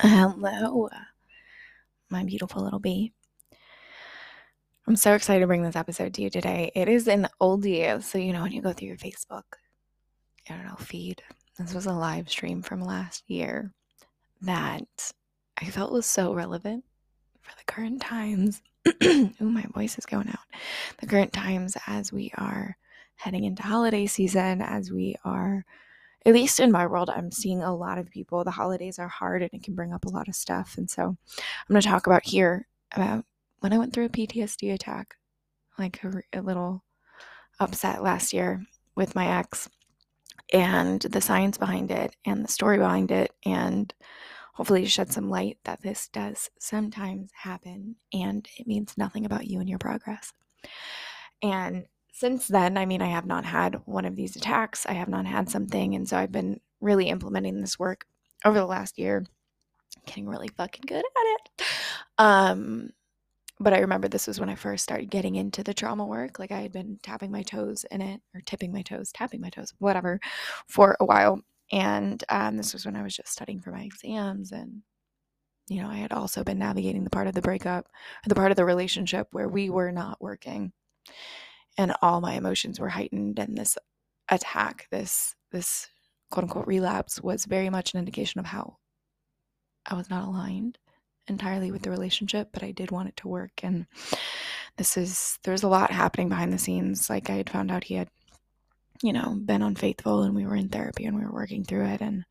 Um, 0.00 0.44
Hello, 0.44 0.86
uh, 0.92 0.96
my 2.08 2.22
beautiful 2.22 2.62
little 2.62 2.78
bee. 2.78 3.12
I'm 4.86 4.94
so 4.94 5.14
excited 5.14 5.40
to 5.40 5.48
bring 5.48 5.62
this 5.62 5.74
episode 5.74 6.14
to 6.14 6.22
you 6.22 6.30
today. 6.30 6.70
It 6.76 6.88
is 6.88 7.08
an 7.08 7.26
oldie, 7.40 8.00
so 8.02 8.16
you 8.16 8.32
know 8.32 8.42
when 8.42 8.52
you 8.52 8.62
go 8.62 8.72
through 8.72 8.88
your 8.88 8.96
Facebook, 8.96 9.42
I 10.48 10.54
don't 10.54 10.66
know, 10.66 10.76
feed. 10.76 11.22
This 11.58 11.74
was 11.74 11.86
a 11.86 11.92
live 11.92 12.30
stream 12.30 12.62
from 12.62 12.80
last 12.80 13.24
year 13.28 13.72
that 14.42 15.12
I 15.60 15.64
felt 15.64 15.90
was 15.90 16.06
so 16.06 16.32
relevant 16.32 16.84
for 17.40 17.50
the 17.58 17.64
current 17.64 18.00
times. 18.00 18.62
Ooh, 19.02 19.32
my 19.40 19.66
voice 19.74 19.98
is 19.98 20.06
going 20.06 20.28
out. 20.28 20.46
The 21.00 21.06
current 21.08 21.32
times 21.32 21.76
as 21.88 22.12
we 22.12 22.30
are 22.38 22.76
heading 23.16 23.42
into 23.42 23.64
holiday 23.64 24.06
season, 24.06 24.62
as 24.62 24.92
we 24.92 25.16
are 25.24 25.64
at 26.26 26.34
least 26.34 26.60
in 26.60 26.72
my 26.72 26.86
world, 26.86 27.10
I'm 27.10 27.30
seeing 27.30 27.62
a 27.62 27.74
lot 27.74 27.98
of 27.98 28.10
people. 28.10 28.44
The 28.44 28.50
holidays 28.50 28.98
are 28.98 29.08
hard 29.08 29.42
and 29.42 29.50
it 29.52 29.62
can 29.62 29.74
bring 29.74 29.92
up 29.92 30.04
a 30.04 30.10
lot 30.10 30.28
of 30.28 30.34
stuff. 30.34 30.76
And 30.76 30.90
so 30.90 31.02
I'm 31.02 31.16
going 31.68 31.80
to 31.80 31.88
talk 31.88 32.06
about 32.06 32.26
here 32.26 32.66
about 32.92 33.24
when 33.60 33.72
I 33.72 33.78
went 33.78 33.92
through 33.92 34.06
a 34.06 34.10
PTSD 34.10 34.72
attack, 34.74 35.16
like 35.78 36.02
a, 36.04 36.22
a 36.38 36.42
little 36.42 36.84
upset 37.60 38.02
last 38.02 38.32
year 38.32 38.64
with 38.94 39.14
my 39.14 39.38
ex, 39.38 39.68
and 40.52 41.00
the 41.00 41.20
science 41.20 41.58
behind 41.58 41.90
it 41.90 42.16
and 42.24 42.44
the 42.44 42.48
story 42.48 42.78
behind 42.78 43.10
it, 43.10 43.32
and 43.44 43.92
hopefully 44.54 44.84
shed 44.86 45.12
some 45.12 45.30
light 45.30 45.56
that 45.64 45.80
this 45.82 46.08
does 46.08 46.50
sometimes 46.58 47.30
happen 47.32 47.94
and 48.12 48.48
it 48.58 48.66
means 48.66 48.98
nothing 48.98 49.24
about 49.24 49.46
you 49.46 49.60
and 49.60 49.68
your 49.68 49.78
progress. 49.78 50.32
And 51.42 51.86
since 52.18 52.48
then, 52.48 52.76
I 52.76 52.84
mean, 52.84 53.00
I 53.00 53.06
have 53.06 53.26
not 53.26 53.44
had 53.44 53.80
one 53.84 54.04
of 54.04 54.16
these 54.16 54.34
attacks. 54.34 54.84
I 54.86 54.94
have 54.94 55.06
not 55.08 55.24
had 55.24 55.48
something. 55.48 55.94
And 55.94 56.08
so 56.08 56.16
I've 56.16 56.32
been 56.32 56.60
really 56.80 57.08
implementing 57.08 57.60
this 57.60 57.78
work 57.78 58.06
over 58.44 58.58
the 58.58 58.66
last 58.66 58.98
year, 58.98 59.24
getting 60.04 60.26
really 60.26 60.48
fucking 60.48 60.82
good 60.84 61.04
at 61.04 61.04
it. 61.04 61.66
Um, 62.18 62.90
but 63.60 63.72
I 63.72 63.78
remember 63.78 64.08
this 64.08 64.26
was 64.26 64.40
when 64.40 64.48
I 64.48 64.56
first 64.56 64.82
started 64.82 65.10
getting 65.10 65.36
into 65.36 65.62
the 65.62 65.72
trauma 65.72 66.04
work. 66.04 66.40
Like 66.40 66.50
I 66.50 66.60
had 66.60 66.72
been 66.72 66.98
tapping 67.04 67.30
my 67.30 67.42
toes 67.42 67.84
in 67.88 68.00
it, 68.00 68.20
or 68.34 68.40
tipping 68.40 68.72
my 68.72 68.82
toes, 68.82 69.12
tapping 69.12 69.40
my 69.40 69.50
toes, 69.50 69.72
whatever, 69.78 70.18
for 70.66 70.96
a 70.98 71.04
while. 71.04 71.40
And 71.70 72.22
um, 72.30 72.56
this 72.56 72.72
was 72.72 72.84
when 72.84 72.96
I 72.96 73.04
was 73.04 73.14
just 73.14 73.30
studying 73.30 73.60
for 73.60 73.70
my 73.70 73.82
exams. 73.82 74.50
And, 74.50 74.82
you 75.68 75.80
know, 75.80 75.88
I 75.88 75.96
had 75.96 76.12
also 76.12 76.42
been 76.42 76.58
navigating 76.58 77.04
the 77.04 77.10
part 77.10 77.28
of 77.28 77.34
the 77.34 77.42
breakup, 77.42 77.86
the 78.26 78.34
part 78.34 78.50
of 78.50 78.56
the 78.56 78.64
relationship 78.64 79.28
where 79.30 79.48
we 79.48 79.70
were 79.70 79.92
not 79.92 80.20
working 80.20 80.72
and 81.78 81.94
all 82.02 82.20
my 82.20 82.34
emotions 82.34 82.78
were 82.78 82.90
heightened 82.90 83.38
and 83.38 83.56
this 83.56 83.78
attack 84.28 84.86
this 84.90 85.34
this 85.52 85.88
quote 86.30 86.44
unquote 86.44 86.66
relapse 86.66 87.22
was 87.22 87.46
very 87.46 87.70
much 87.70 87.94
an 87.94 88.00
indication 88.00 88.38
of 88.38 88.46
how 88.46 88.76
I 89.86 89.94
was 89.94 90.10
not 90.10 90.28
aligned 90.28 90.78
entirely 91.28 91.70
with 91.70 91.82
the 91.82 91.90
relationship, 91.90 92.48
but 92.52 92.62
I 92.62 92.72
did 92.72 92.90
want 92.90 93.08
it 93.08 93.16
to 93.18 93.28
work. 93.28 93.52
And 93.62 93.86
this 94.76 94.96
is, 94.96 95.38
there's 95.44 95.62
a 95.62 95.68
lot 95.68 95.90
happening 95.90 96.28
behind 96.28 96.52
the 96.52 96.58
scenes. 96.58 97.08
Like 97.08 97.30
I 97.30 97.34
had 97.34 97.50
found 97.50 97.70
out 97.70 97.84
he 97.84 97.94
had, 97.94 98.08
you 99.02 99.12
know, 99.12 99.34
been 99.34 99.62
unfaithful 99.62 100.22
and 100.22 100.34
we 100.34 100.46
were 100.46 100.56
in 100.56 100.68
therapy 100.68 101.04
and 101.04 101.16
we 101.16 101.24
were 101.24 101.32
working 101.32 101.64
through 101.64 101.86
it. 101.86 102.00
And 102.00 102.24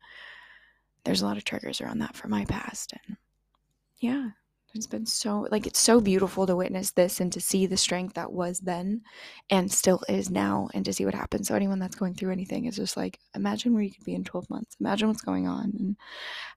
there's 1.04 1.22
a 1.22 1.26
lot 1.26 1.36
of 1.36 1.44
triggers 1.44 1.80
around 1.80 1.98
that 1.98 2.16
for 2.16 2.28
my 2.28 2.44
past. 2.44 2.92
And 2.92 3.16
yeah, 3.98 4.30
it's 4.74 4.86
been 4.86 5.06
so 5.06 5.46
like 5.50 5.66
it's 5.66 5.78
so 5.78 6.00
beautiful 6.00 6.46
to 6.46 6.54
witness 6.54 6.90
this 6.90 7.20
and 7.20 7.32
to 7.32 7.40
see 7.40 7.66
the 7.66 7.76
strength 7.76 8.14
that 8.14 8.32
was 8.32 8.60
then 8.60 9.00
and 9.50 9.72
still 9.72 10.02
is 10.08 10.30
now 10.30 10.68
and 10.74 10.84
to 10.84 10.92
see 10.92 11.04
what 11.04 11.14
happens 11.14 11.48
so 11.48 11.54
anyone 11.54 11.78
that's 11.78 11.96
going 11.96 12.14
through 12.14 12.30
anything 12.30 12.66
is 12.66 12.76
just 12.76 12.96
like 12.96 13.18
imagine 13.34 13.72
where 13.72 13.82
you 13.82 13.90
could 13.90 14.04
be 14.04 14.14
in 14.14 14.24
12 14.24 14.50
months. 14.50 14.76
Imagine 14.80 15.08
what's 15.08 15.22
going 15.22 15.46
on 15.48 15.72
and 15.78 15.96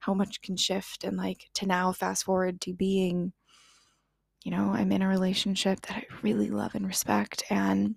how 0.02 0.14
much 0.14 0.42
can 0.42 0.58
shift 0.58 1.04
and 1.04 1.18
like 1.18 1.50
to 1.54 1.66
now 1.66 1.92
fast 1.92 2.26
forward 2.26 2.60
to 2.62 2.74
being 2.74 3.32
you 4.44 4.52
know 4.52 4.72
i'm 4.74 4.92
in 4.92 5.02
a 5.02 5.08
relationship 5.08 5.80
that 5.82 5.98
i 5.98 6.06
really 6.22 6.50
love 6.50 6.74
and 6.76 6.88
respect 6.88 7.44
and 7.50 7.96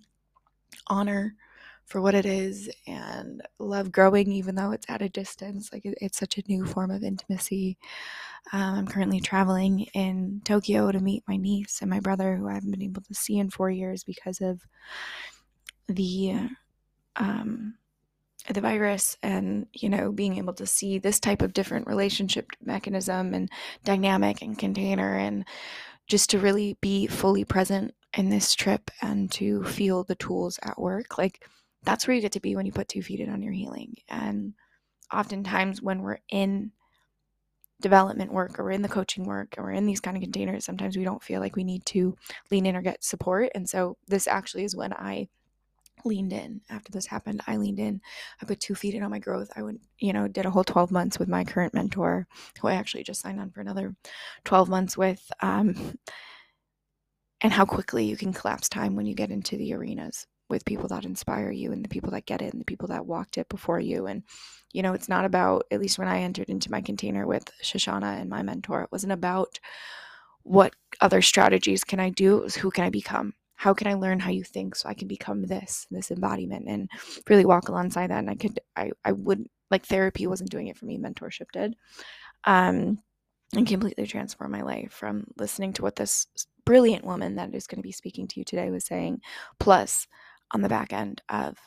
honor 0.87 1.35
for 1.85 2.01
what 2.01 2.15
it 2.15 2.25
is 2.25 2.69
and 2.87 3.41
love 3.59 3.91
growing 3.91 4.31
even 4.31 4.55
though 4.55 4.71
it's 4.71 4.85
at 4.89 5.01
a 5.01 5.09
distance 5.09 5.71
like 5.71 5.85
it, 5.85 5.97
it's 6.01 6.17
such 6.17 6.37
a 6.37 6.43
new 6.47 6.65
form 6.65 6.91
of 6.91 7.03
intimacy. 7.03 7.77
Um, 8.53 8.75
i'm 8.75 8.87
currently 8.87 9.19
traveling 9.19 9.81
in 9.93 10.41
tokyo 10.43 10.91
to 10.91 10.99
meet 10.99 11.23
my 11.27 11.37
niece 11.37 11.79
and 11.81 11.89
my 11.89 11.99
brother 11.99 12.35
who 12.35 12.47
i 12.47 12.53
haven't 12.53 12.71
been 12.71 12.81
able 12.81 13.01
to 13.03 13.13
see 13.13 13.37
in 13.37 13.49
four 13.49 13.69
years 13.69 14.03
because 14.03 14.41
of 14.41 14.61
the 15.87 16.49
um, 17.15 17.75
the 18.49 18.61
virus 18.61 19.17
and 19.23 19.65
you 19.73 19.89
know 19.89 20.11
being 20.11 20.37
able 20.37 20.53
to 20.53 20.67
see 20.67 20.99
this 20.99 21.19
type 21.19 21.41
of 21.41 21.53
different 21.53 21.87
relationship 21.87 22.47
mechanism 22.63 23.33
and 23.33 23.49
dynamic 23.83 24.41
and 24.41 24.59
container 24.59 25.15
and 25.15 25.45
just 26.07 26.29
to 26.29 26.39
really 26.39 26.77
be 26.81 27.07
fully 27.07 27.43
present 27.43 27.93
in 28.15 28.29
this 28.29 28.53
trip 28.53 28.91
and 29.01 29.31
to 29.31 29.63
feel 29.63 30.03
the 30.03 30.15
tools 30.15 30.59
at 30.63 30.79
work. 30.79 31.17
Like 31.17 31.43
that's 31.85 32.07
where 32.07 32.15
you 32.15 32.21
get 32.21 32.33
to 32.33 32.39
be 32.39 32.55
when 32.55 32.65
you 32.65 32.71
put 32.71 32.87
two 32.87 33.01
feet 33.01 33.19
in 33.19 33.29
on 33.29 33.41
your 33.41 33.53
healing. 33.53 33.95
And 34.09 34.53
oftentimes, 35.13 35.81
when 35.81 36.01
we're 36.01 36.19
in 36.29 36.71
development 37.81 38.31
work 38.31 38.59
or 38.59 38.71
in 38.71 38.81
the 38.81 38.89
coaching 38.89 39.25
work 39.25 39.55
or 39.57 39.71
in 39.71 39.85
these 39.85 39.99
kind 39.99 40.17
of 40.17 40.23
containers, 40.23 40.65
sometimes 40.65 40.97
we 40.97 41.03
don't 41.03 41.23
feel 41.23 41.41
like 41.41 41.55
we 41.55 41.63
need 41.63 41.85
to 41.87 42.15
lean 42.51 42.65
in 42.65 42.75
or 42.75 42.81
get 42.81 43.03
support. 43.03 43.49
And 43.55 43.69
so, 43.69 43.97
this 44.07 44.27
actually 44.27 44.63
is 44.63 44.75
when 44.75 44.93
I 44.93 45.29
leaned 46.03 46.33
in 46.33 46.61
after 46.69 46.91
this 46.91 47.07
happened 47.07 47.41
i 47.47 47.55
leaned 47.57 47.79
in 47.79 47.99
i 48.41 48.45
put 48.45 48.59
two 48.59 48.75
feet 48.75 48.93
in 48.93 49.01
on 49.03 49.09
my 49.09 49.19
growth 49.19 49.49
i 49.55 49.61
went 49.61 49.81
you 49.99 50.13
know 50.13 50.27
did 50.27 50.45
a 50.45 50.49
whole 50.49 50.63
12 50.63 50.91
months 50.91 51.17
with 51.17 51.27
my 51.27 51.43
current 51.43 51.73
mentor 51.73 52.27
who 52.61 52.67
i 52.67 52.73
actually 52.73 53.03
just 53.03 53.21
signed 53.21 53.39
on 53.39 53.49
for 53.49 53.61
another 53.61 53.95
12 54.43 54.69
months 54.69 54.97
with 54.97 55.31
um, 55.41 55.97
and 57.41 57.51
how 57.51 57.65
quickly 57.65 58.05
you 58.05 58.17
can 58.17 58.33
collapse 58.33 58.69
time 58.69 58.95
when 58.95 59.05
you 59.05 59.15
get 59.15 59.31
into 59.31 59.57
the 59.57 59.73
arenas 59.73 60.27
with 60.49 60.65
people 60.65 60.87
that 60.89 61.05
inspire 61.05 61.51
you 61.51 61.71
and 61.71 61.83
the 61.83 61.89
people 61.89 62.11
that 62.11 62.25
get 62.25 62.41
it 62.41 62.51
and 62.53 62.61
the 62.61 62.65
people 62.65 62.87
that 62.87 63.05
walked 63.05 63.37
it 63.37 63.49
before 63.49 63.79
you. 63.79 64.05
And, 64.05 64.23
you 64.73 64.83
know, 64.83 64.93
it's 64.93 65.09
not 65.09 65.25
about, 65.25 65.65
at 65.71 65.79
least 65.79 65.97
when 65.97 66.07
I 66.07 66.21
entered 66.21 66.49
into 66.49 66.71
my 66.71 66.81
container 66.81 67.25
with 67.25 67.49
Shoshana 67.63 68.19
and 68.19 68.29
my 68.29 68.43
mentor, 68.43 68.83
it 68.83 68.91
wasn't 68.91 69.13
about 69.13 69.59
what 70.43 70.75
other 71.01 71.21
strategies 71.21 71.83
can 71.83 71.99
I 71.99 72.09
do. 72.09 72.37
It 72.37 72.43
was 72.43 72.55
who 72.55 72.69
can 72.69 72.83
I 72.83 72.89
become? 72.89 73.33
How 73.55 73.73
can 73.73 73.87
I 73.87 73.95
learn 73.95 74.19
how 74.19 74.31
you 74.31 74.43
think 74.43 74.75
so 74.75 74.87
I 74.87 74.93
can 74.93 75.07
become 75.07 75.43
this, 75.43 75.87
this 75.89 76.11
embodiment 76.11 76.65
and 76.67 76.89
really 77.29 77.45
walk 77.45 77.69
alongside 77.69 78.11
that? 78.11 78.19
And 78.19 78.29
I 78.29 78.35
could, 78.35 78.59
I, 78.75 78.91
I 79.03 79.13
would 79.13 79.45
like 79.71 79.85
therapy 79.85 80.27
wasn't 80.27 80.51
doing 80.51 80.67
it 80.67 80.77
for 80.77 80.85
me, 80.85 80.99
mentorship 80.99 81.51
did. 81.51 81.75
Um, 82.43 82.99
and 83.55 83.67
completely 83.67 84.05
transform 84.05 84.51
my 84.51 84.61
life 84.61 84.91
from 84.91 85.25
listening 85.37 85.73
to 85.73 85.81
what 85.81 85.95
this 85.95 86.27
brilliant 86.65 87.05
woman 87.05 87.35
that 87.35 87.53
is 87.53 87.67
going 87.67 87.77
to 87.77 87.83
be 87.83 87.91
speaking 87.91 88.27
to 88.27 88.39
you 88.39 88.43
today 88.43 88.69
was 88.69 88.85
saying, 88.85 89.21
plus 89.59 90.07
on 90.51 90.61
the 90.61 90.69
back 90.69 90.93
end 90.93 91.21
of 91.29 91.57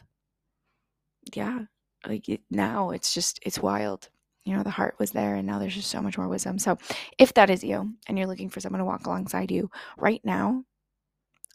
yeah 1.34 1.60
like 2.06 2.28
it, 2.28 2.40
now 2.50 2.90
it's 2.90 3.12
just 3.14 3.40
it's 3.42 3.58
wild. 3.58 4.08
You 4.44 4.56
know 4.56 4.62
the 4.62 4.70
heart 4.70 4.94
was 4.98 5.10
there 5.10 5.34
and 5.34 5.46
now 5.46 5.58
there's 5.58 5.74
just 5.74 5.90
so 5.90 6.00
much 6.00 6.16
more 6.16 6.28
wisdom. 6.28 6.58
So 6.58 6.78
if 7.18 7.34
that 7.34 7.50
is 7.50 7.62
you 7.62 7.94
and 8.06 8.16
you're 8.16 8.26
looking 8.26 8.48
for 8.48 8.60
someone 8.60 8.78
to 8.78 8.84
walk 8.84 9.06
alongside 9.06 9.50
you 9.50 9.70
right 9.98 10.20
now 10.24 10.64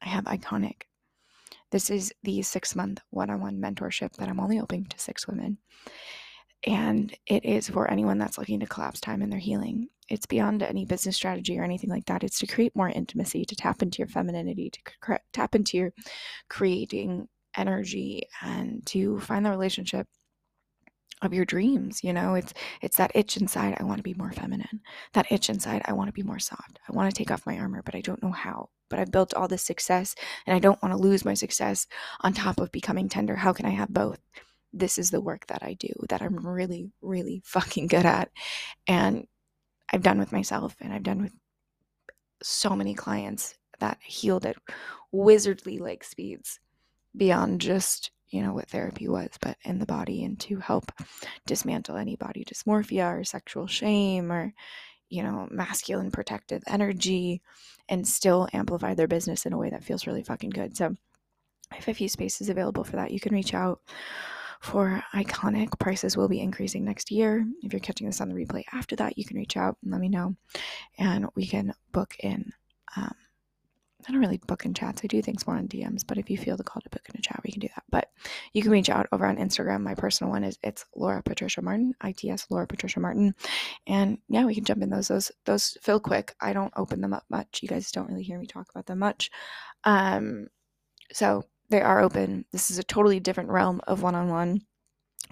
i 0.01 0.09
have 0.09 0.25
iconic. 0.25 0.84
This 1.72 1.89
is 1.89 2.13
the 2.23 2.41
six 2.44 2.75
month 2.75 3.01
one-on-one 3.09 3.59
mentorship 3.59 4.13
that 4.17 4.29
i'm 4.29 4.40
only 4.40 4.59
opening 4.59 4.85
to 4.85 5.00
six 5.00 5.28
women. 5.28 5.57
And 6.66 7.13
it 7.25 7.44
is 7.44 7.69
for 7.69 7.90
anyone 7.90 8.17
that's 8.19 8.38
looking 8.38 8.59
to 8.61 8.67
collapse 8.67 9.01
time 9.01 9.22
in 9.22 9.29
their 9.29 9.40
healing 9.40 9.90
it's 10.13 10.25
beyond 10.25 10.63
any 10.63 10.85
business 10.85 11.16
strategy 11.16 11.59
or 11.59 11.63
anything 11.63 11.90
like 11.90 12.06
that. 12.06 12.24
It's 12.24 12.40
to 12.40 12.47
create 12.47 12.75
more 12.75 12.90
intimacy, 12.90 13.46
to 13.46 13.56
tap 13.56 13.81
into 13.81 14.00
your 14.00 14.07
femininity, 14.07 14.69
to 14.69 14.79
cre- 15.01 15.16
tap 15.34 15.56
into 15.56 15.78
your 15.78 15.94
creating 16.50 17.28
energy, 17.56 18.23
and 18.41 18.85
to 18.88 19.19
find 19.19 19.46
the 19.46 19.52
relationship 19.52 20.07
of 21.22 21.34
your 21.34 21.46
dreams 21.46 22.03
you 22.03 22.13
know? 22.13 22.35
It's 22.35 22.53
it's 22.81 22.97
that 22.97 23.12
itch 23.16 23.38
inside 23.38 23.78
i 23.79 23.84
want 23.84 23.97
to 23.97 24.03
be 24.03 24.13
more 24.13 24.31
feminine. 24.31 24.81
That 25.13 25.31
itch 25.31 25.50
inside 25.50 25.82
i 25.85 25.93
want 25.93 26.09
to 26.09 26.14
be 26.14 26.23
more 26.23 26.40
soft. 26.40 26.79
I 26.87 26.91
want 26.93 27.09
to 27.09 27.17
take 27.17 27.32
off 27.32 27.46
my 27.46 27.58
armor 27.58 27.82
but 27.84 27.96
i 27.96 28.02
don't 28.02 28.22
know 28.22 28.32
how. 28.32 28.70
But 28.90 28.99
i've 28.99 29.11
built 29.11 29.34
all 29.34 29.47
this 29.47 29.64
success 29.64 30.16
and 30.46 30.55
i 30.55 30.59
don't 30.59 30.82
want 30.84 30.93
to 30.93 31.02
lose 31.02 31.26
my 31.26 31.34
success 31.34 31.87
on 32.22 32.34
top 32.34 32.59
of 32.59 32.72
becoming 32.72 33.09
tender. 33.09 33.35
How 33.35 33.53
can 33.53 33.66
i 33.66 33.70
have 33.70 33.90
both? 33.90 34.20
This 34.73 34.97
is 34.97 35.11
the 35.11 35.22
work 35.22 35.47
that 35.47 35.64
i 35.64 35.73
do 35.73 35.93
that 36.09 36.22
i'm 36.22 36.46
really 36.46 36.91
really 37.02 37.41
fucking 37.46 37.87
good 37.87 38.05
at. 38.05 38.29
And 38.87 39.28
I've 39.93 40.03
done 40.03 40.19
with 40.19 40.31
myself 40.31 40.75
and 40.81 40.91
I've 40.91 41.03
done 41.03 41.22
with 41.22 41.34
so 42.41 42.75
many 42.75 42.93
clients 42.93 43.55
that 43.79 43.99
healed 44.03 44.45
at 44.45 44.57
wizardly 45.13 45.79
like 45.79 46.03
speeds 46.03 46.59
beyond 47.16 47.61
just 47.61 48.11
you 48.29 48.41
know 48.41 48.53
what 48.53 48.67
therapy 48.67 49.07
was 49.07 49.29
but 49.40 49.55
in 49.63 49.79
the 49.79 49.85
body 49.85 50.23
and 50.23 50.40
to 50.40 50.57
help 50.57 50.91
dismantle 51.45 51.95
any 51.95 52.16
body 52.16 52.43
dysmorphia 52.43 53.19
or 53.19 53.23
sexual 53.23 53.67
shame 53.67 54.31
or 54.31 54.51
you 55.09 55.22
know 55.22 55.47
masculine 55.51 56.09
protective 56.09 56.63
energy 56.67 57.41
and 57.87 58.07
still 58.07 58.47
amplify 58.51 58.96
their 58.96 59.07
business 59.07 59.46
in 59.46 59.53
a 59.53 59.57
way 59.57 59.69
that 59.69 59.84
feels 59.84 60.07
really 60.07 60.23
fucking 60.23 60.49
good. 60.49 60.75
So 60.75 60.96
i 61.72 61.75
have 61.75 61.87
a 61.87 61.93
few 61.93 62.09
spaces 62.09 62.49
available 62.49 62.84
for 62.84 62.96
that. 62.96 63.11
You 63.11 63.19
can 63.19 63.34
reach 63.34 63.53
out 63.53 63.81
for 64.63 65.03
Iconic. 65.13 65.77
Prices 65.77 66.15
will 66.15 66.29
be 66.29 66.39
increasing 66.39 66.85
next 66.85 67.11
year. 67.11 67.45
If 67.61 67.73
you're 67.73 67.81
catching 67.81 68.07
this 68.07 68.21
on 68.21 68.29
the 68.29 68.35
replay 68.35 68.63
after 68.71 68.95
that, 68.95 69.17
you 69.17 69.25
can 69.25 69.35
reach 69.35 69.57
out 69.57 69.77
and 69.83 69.91
let 69.91 69.99
me 69.99 70.07
know, 70.07 70.35
and 70.97 71.27
we 71.35 71.45
can 71.45 71.73
book 71.91 72.15
in. 72.19 72.51
Um, 72.95 73.13
I 74.07 74.11
don't 74.11 74.21
really 74.21 74.39
book 74.47 74.65
in 74.65 74.73
chats. 74.73 75.01
I 75.03 75.07
do 75.07 75.21
things 75.21 75.45
more 75.45 75.57
on 75.57 75.67
DMs, 75.67 76.03
but 76.07 76.17
if 76.17 76.29
you 76.29 76.37
feel 76.37 76.55
the 76.55 76.63
call 76.63 76.81
to 76.81 76.89
book 76.89 77.05
in 77.13 77.19
a 77.19 77.21
chat, 77.21 77.41
we 77.43 77.51
can 77.51 77.59
do 77.59 77.67
that. 77.75 77.83
But 77.89 78.09
you 78.53 78.61
can 78.61 78.71
reach 78.71 78.89
out 78.89 79.07
over 79.11 79.25
on 79.25 79.35
Instagram. 79.35 79.81
My 79.81 79.95
personal 79.95 80.31
one 80.31 80.45
is 80.45 80.57
it's 80.63 80.85
Laura 80.95 81.21
Patricia 81.21 81.61
Martin, 81.61 81.93
ITS 82.03 82.47
Laura 82.49 82.65
Patricia 82.65 83.01
Martin. 83.01 83.35
And 83.85 84.17
yeah, 84.29 84.45
we 84.45 84.55
can 84.55 84.63
jump 84.63 84.81
in 84.81 84.89
those. 84.89 85.09
Those 85.09 85.31
those 85.45 85.77
fill 85.81 85.99
quick. 85.99 86.35
I 86.39 86.53
don't 86.53 86.73
open 86.77 87.01
them 87.01 87.13
up 87.13 87.25
much. 87.29 87.59
You 87.61 87.67
guys 87.67 87.91
don't 87.91 88.07
really 88.07 88.23
hear 88.23 88.39
me 88.39 88.47
talk 88.47 88.69
about 88.69 88.85
them 88.85 88.99
much. 88.99 89.29
Um, 89.83 90.47
so 91.11 91.43
they 91.73 91.81
are 91.81 92.02
open. 92.02 92.46
This 92.52 92.70
is 92.70 92.78
a 92.78 92.84
totally 92.84 93.20
different 93.20 93.49
realm 93.49 93.81
of 93.87 94.03
one-on-one 94.03 94.61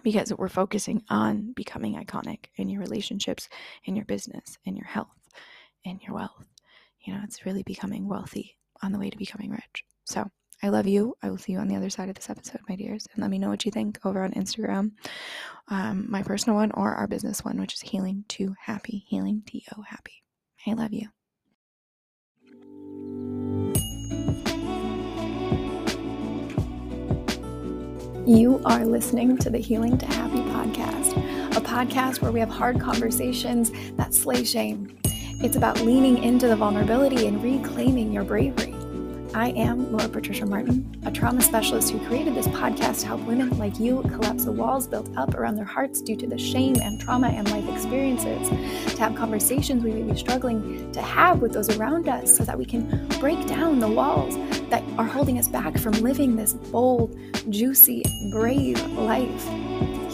because 0.01 0.33
we're 0.33 0.49
focusing 0.49 1.03
on 1.07 1.53
becoming 1.53 2.03
iconic 2.03 2.45
in 2.55 2.67
your 2.67 2.81
relationships, 2.81 3.47
in 3.83 3.95
your 3.95 4.05
business, 4.05 4.57
in 4.65 4.75
your 4.75 4.87
health, 4.87 5.29
in 5.83 5.99
your 6.01 6.15
wealth. 6.15 6.47
You 7.01 7.13
know, 7.13 7.21
it's 7.23 7.45
really 7.45 7.61
becoming 7.61 8.07
wealthy 8.07 8.57
on 8.81 8.91
the 8.91 8.97
way 8.97 9.11
to 9.11 9.17
becoming 9.17 9.51
rich. 9.51 9.85
So 10.05 10.31
I 10.63 10.69
love 10.69 10.87
you. 10.87 11.13
I 11.21 11.29
will 11.29 11.37
see 11.37 11.51
you 11.51 11.59
on 11.59 11.67
the 11.67 11.75
other 11.75 11.91
side 11.91 12.09
of 12.09 12.15
this 12.15 12.31
episode, 12.31 12.61
my 12.67 12.75
dears. 12.75 13.07
And 13.13 13.21
let 13.21 13.29
me 13.29 13.37
know 13.37 13.49
what 13.49 13.63
you 13.63 13.71
think 13.71 13.99
over 14.03 14.23
on 14.23 14.31
Instagram, 14.31 14.93
um, 15.67 16.07
my 16.09 16.23
personal 16.23 16.57
one 16.57 16.71
or 16.71 16.95
our 16.95 17.05
business 17.07 17.45
one, 17.45 17.59
which 17.59 17.75
is 17.75 17.81
Healing 17.81 18.25
to 18.29 18.55
Happy, 18.65 19.05
Healing 19.07 19.43
to 19.45 19.59
Happy. 19.87 20.23
I 20.65 20.73
love 20.73 20.91
you. 20.91 21.09
You 28.27 28.61
are 28.65 28.85
listening 28.85 29.35
to 29.39 29.49
the 29.49 29.57
Healing 29.57 29.97
to 29.97 30.05
Happy 30.05 30.37
podcast, 30.51 31.17
a 31.57 31.59
podcast 31.59 32.21
where 32.21 32.31
we 32.31 32.39
have 32.39 32.49
hard 32.49 32.79
conversations 32.79 33.71
that 33.97 34.13
slay 34.13 34.43
shame. 34.43 34.95
It's 35.41 35.55
about 35.55 35.81
leaning 35.81 36.23
into 36.23 36.47
the 36.47 36.55
vulnerability 36.55 37.25
and 37.25 37.41
reclaiming 37.41 38.13
your 38.13 38.23
bravery. 38.23 38.75
I 39.33 39.51
am 39.51 39.93
Laura 39.93 40.09
Patricia 40.09 40.45
Martin, 40.45 41.01
a 41.05 41.11
trauma 41.11 41.41
specialist 41.41 41.91
who 41.91 42.05
created 42.05 42.35
this 42.35 42.47
podcast 42.47 42.99
to 43.01 43.07
help 43.07 43.21
women 43.21 43.57
like 43.57 43.79
you 43.79 44.01
collapse 44.01 44.43
the 44.43 44.51
walls 44.51 44.87
built 44.87 45.09
up 45.15 45.35
around 45.35 45.55
their 45.55 45.63
hearts 45.63 46.01
due 46.01 46.17
to 46.17 46.27
the 46.27 46.37
shame 46.37 46.75
and 46.81 46.99
trauma 46.99 47.29
and 47.29 47.49
life 47.49 47.63
experiences, 47.69 48.49
to 48.93 48.99
have 48.99 49.15
conversations 49.15 49.85
we 49.85 49.93
may 49.93 50.11
be 50.11 50.17
struggling 50.17 50.91
to 50.91 51.01
have 51.01 51.41
with 51.41 51.53
those 51.53 51.77
around 51.77 52.09
us 52.09 52.35
so 52.35 52.43
that 52.43 52.57
we 52.57 52.65
can 52.65 53.07
break 53.21 53.47
down 53.47 53.79
the 53.79 53.87
walls 53.87 54.35
that 54.69 54.83
are 54.97 55.05
holding 55.05 55.39
us 55.39 55.47
back 55.47 55.77
from 55.77 55.93
living 55.93 56.35
this 56.35 56.51
bold, 56.53 57.17
juicy, 57.49 58.03
brave 58.33 58.85
life. 58.97 59.47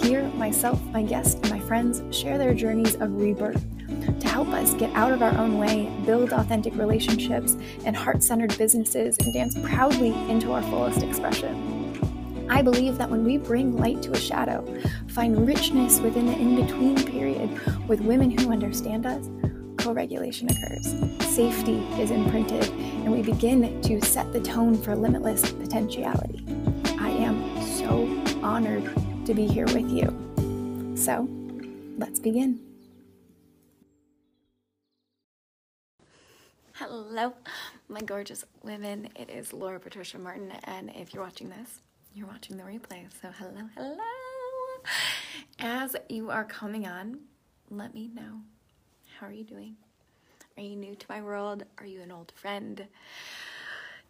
Here, 0.03 0.27
myself, 0.35 0.79
my 0.91 1.01
guests, 1.01 1.33
and 1.33 1.49
my 1.49 1.59
friends 1.61 2.03
share 2.15 2.37
their 2.37 2.53
journeys 2.53 2.93
of 2.95 3.19
rebirth 3.19 3.65
to 4.19 4.27
help 4.27 4.47
us 4.49 4.73
get 4.73 4.93
out 4.93 5.11
of 5.11 5.21
our 5.21 5.35
own 5.37 5.57
way, 5.57 5.91
build 6.05 6.33
authentic 6.33 6.75
relationships 6.75 7.55
and 7.85 7.95
heart 7.95 8.23
centered 8.23 8.57
businesses, 8.57 9.17
and 9.19 9.33
dance 9.33 9.57
proudly 9.63 10.13
into 10.29 10.51
our 10.51 10.61
fullest 10.63 11.03
expression. 11.03 11.77
I 12.49 12.61
believe 12.61 12.97
that 12.97 13.09
when 13.09 13.25
we 13.25 13.37
bring 13.37 13.77
light 13.77 14.01
to 14.03 14.11
a 14.11 14.17
shadow, 14.17 14.65
find 15.09 15.45
richness 15.45 15.99
within 15.99 16.27
the 16.27 16.33
in 16.33 16.55
between 16.55 16.95
period 17.03 17.49
with 17.87 17.99
women 18.01 18.31
who 18.31 18.51
understand 18.51 19.05
us, 19.05 19.29
co 19.77 19.91
regulation 19.91 20.49
occurs. 20.49 20.87
Safety 21.35 21.77
is 22.01 22.11
imprinted, 22.11 22.69
and 22.69 23.11
we 23.11 23.21
begin 23.21 23.81
to 23.81 24.01
set 24.01 24.31
the 24.31 24.39
tone 24.39 24.81
for 24.81 24.95
limitless 24.95 25.51
potentiality. 25.51 26.43
I 26.99 27.09
am 27.09 27.61
so 27.63 28.07
honored 28.41 28.89
to 29.25 29.33
be 29.33 29.45
here 29.45 29.67
with 29.67 29.89
you. 29.89 30.95
So, 30.95 31.27
let's 31.97 32.19
begin. 32.19 32.66
Hello, 36.79 37.33
my 37.89 38.01
gorgeous 38.01 38.45
women. 38.61 39.09
It 39.15 39.31
is 39.31 39.51
Laura 39.51 39.79
Patricia 39.79 40.19
Martin, 40.19 40.53
and 40.65 40.91
if 40.95 41.11
you're 41.11 41.23
watching 41.23 41.49
this, 41.49 41.81
you're 42.13 42.27
watching 42.27 42.55
the 42.55 42.61
replay. 42.61 43.07
So, 43.19 43.29
hello, 43.39 43.67
hello. 43.75 43.97
As 45.57 45.95
you 46.07 46.29
are 46.29 46.45
coming 46.45 46.85
on, 46.85 47.21
let 47.71 47.95
me 47.95 48.11
know 48.13 48.41
how 49.19 49.25
are 49.25 49.31
you 49.31 49.43
doing? 49.43 49.75
Are 50.55 50.61
you 50.61 50.75
new 50.75 50.93
to 50.93 51.05
my 51.09 51.19
world? 51.19 51.63
Are 51.79 51.87
you 51.87 52.03
an 52.03 52.11
old 52.11 52.31
friend? 52.35 52.85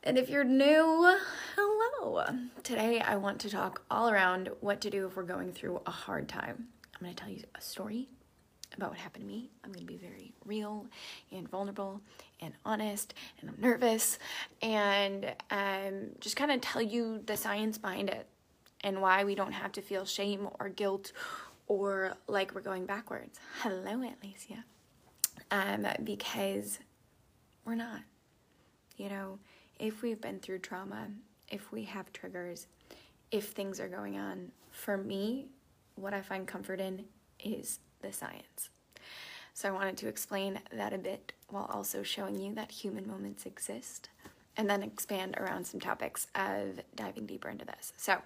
And 0.04 0.18
if 0.18 0.30
you're 0.30 0.44
new, 0.44 1.18
hello. 1.56 2.26
Today 2.64 3.00
I 3.00 3.16
want 3.16 3.40
to 3.42 3.50
talk 3.50 3.84
all 3.90 4.10
around 4.10 4.50
what 4.60 4.82
to 4.82 4.90
do 4.90 5.08
if 5.08 5.16
we're 5.16 5.24
going 5.24 5.54
through 5.54 5.80
a 5.86 5.92
hard 5.92 6.28
time. 6.28 6.68
I'm 6.96 7.02
going 7.02 7.16
to 7.16 7.24
tell 7.24 7.32
you 7.32 7.44
a 7.56 7.62
story 7.62 8.10
about 8.76 8.90
what 8.90 9.00
happened 9.00 9.24
to 9.24 9.28
me. 9.28 9.50
I'm 9.64 9.72
going 9.72 9.86
to 9.86 9.92
be 9.92 9.98
very 9.98 10.34
real 10.46 10.86
and 11.32 11.50
vulnerable 11.50 12.02
and 12.40 12.54
honest, 12.66 13.14
and 13.40 13.50
I'm 13.50 13.60
nervous, 13.60 14.20
and 14.62 15.34
um, 15.52 16.10
just 16.20 16.36
kind 16.36 16.52
of 16.52 16.62
tell 16.62 16.82
you 16.82 17.22
the 17.26 17.38
science 17.38 17.78
behind 17.78 18.10
it 18.10 18.28
and 18.82 19.02
why 19.02 19.24
we 19.24 19.36
don't 19.36 19.54
have 19.54 19.72
to 19.74 19.82
feel 19.82 20.06
shame 20.06 20.48
or 20.60 20.70
guilt 20.70 21.12
or 21.68 22.14
like 22.28 22.54
we're 22.54 22.62
going 22.62 22.86
backwards. 22.86 23.40
Hello, 23.62 23.96
Alicia. 23.96 24.64
Um, 25.52 25.88
because 26.04 26.80
we're 27.66 27.76
not. 27.76 28.02
You 28.98 29.10
know, 29.10 29.40
if 29.80 30.02
we've 30.02 30.20
been 30.20 30.40
through 30.40 30.60
trauma, 30.60 31.08
if 31.50 31.72
we 31.72 31.84
have 31.84 32.12
triggers, 32.14 32.68
if 33.32 33.50
things 33.50 33.80
are 33.80 33.88
going 33.88 34.18
on, 34.18 34.52
for 34.72 34.98
me, 34.98 35.48
what 35.96 36.14
I 36.14 36.22
find 36.22 36.48
comfort 36.48 36.80
in 36.80 37.06
is 37.44 37.80
the 38.02 38.12
science. 38.12 38.70
So 39.58 39.68
I 39.68 39.72
wanted 39.72 39.98
to 39.98 40.08
explain 40.08 40.60
that 40.72 40.94
a 40.94 41.00
bit 41.00 41.34
while 41.50 41.68
also 41.74 42.04
showing 42.04 42.40
you 42.40 42.54
that 42.54 42.70
human 42.70 43.08
moments 43.08 43.48
exist 43.48 44.10
and 44.56 44.70
then 44.70 44.84
expand 44.84 45.36
around 45.36 45.66
some 45.66 45.80
topics 45.80 46.28
of 46.36 46.80
diving 46.96 47.26
deeper 47.26 47.50
into 47.50 47.66
this. 47.66 47.92
So 47.98 48.20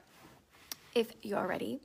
if 0.94 1.14
you 1.22 1.38
are 1.38 1.48
ready, 1.48 1.80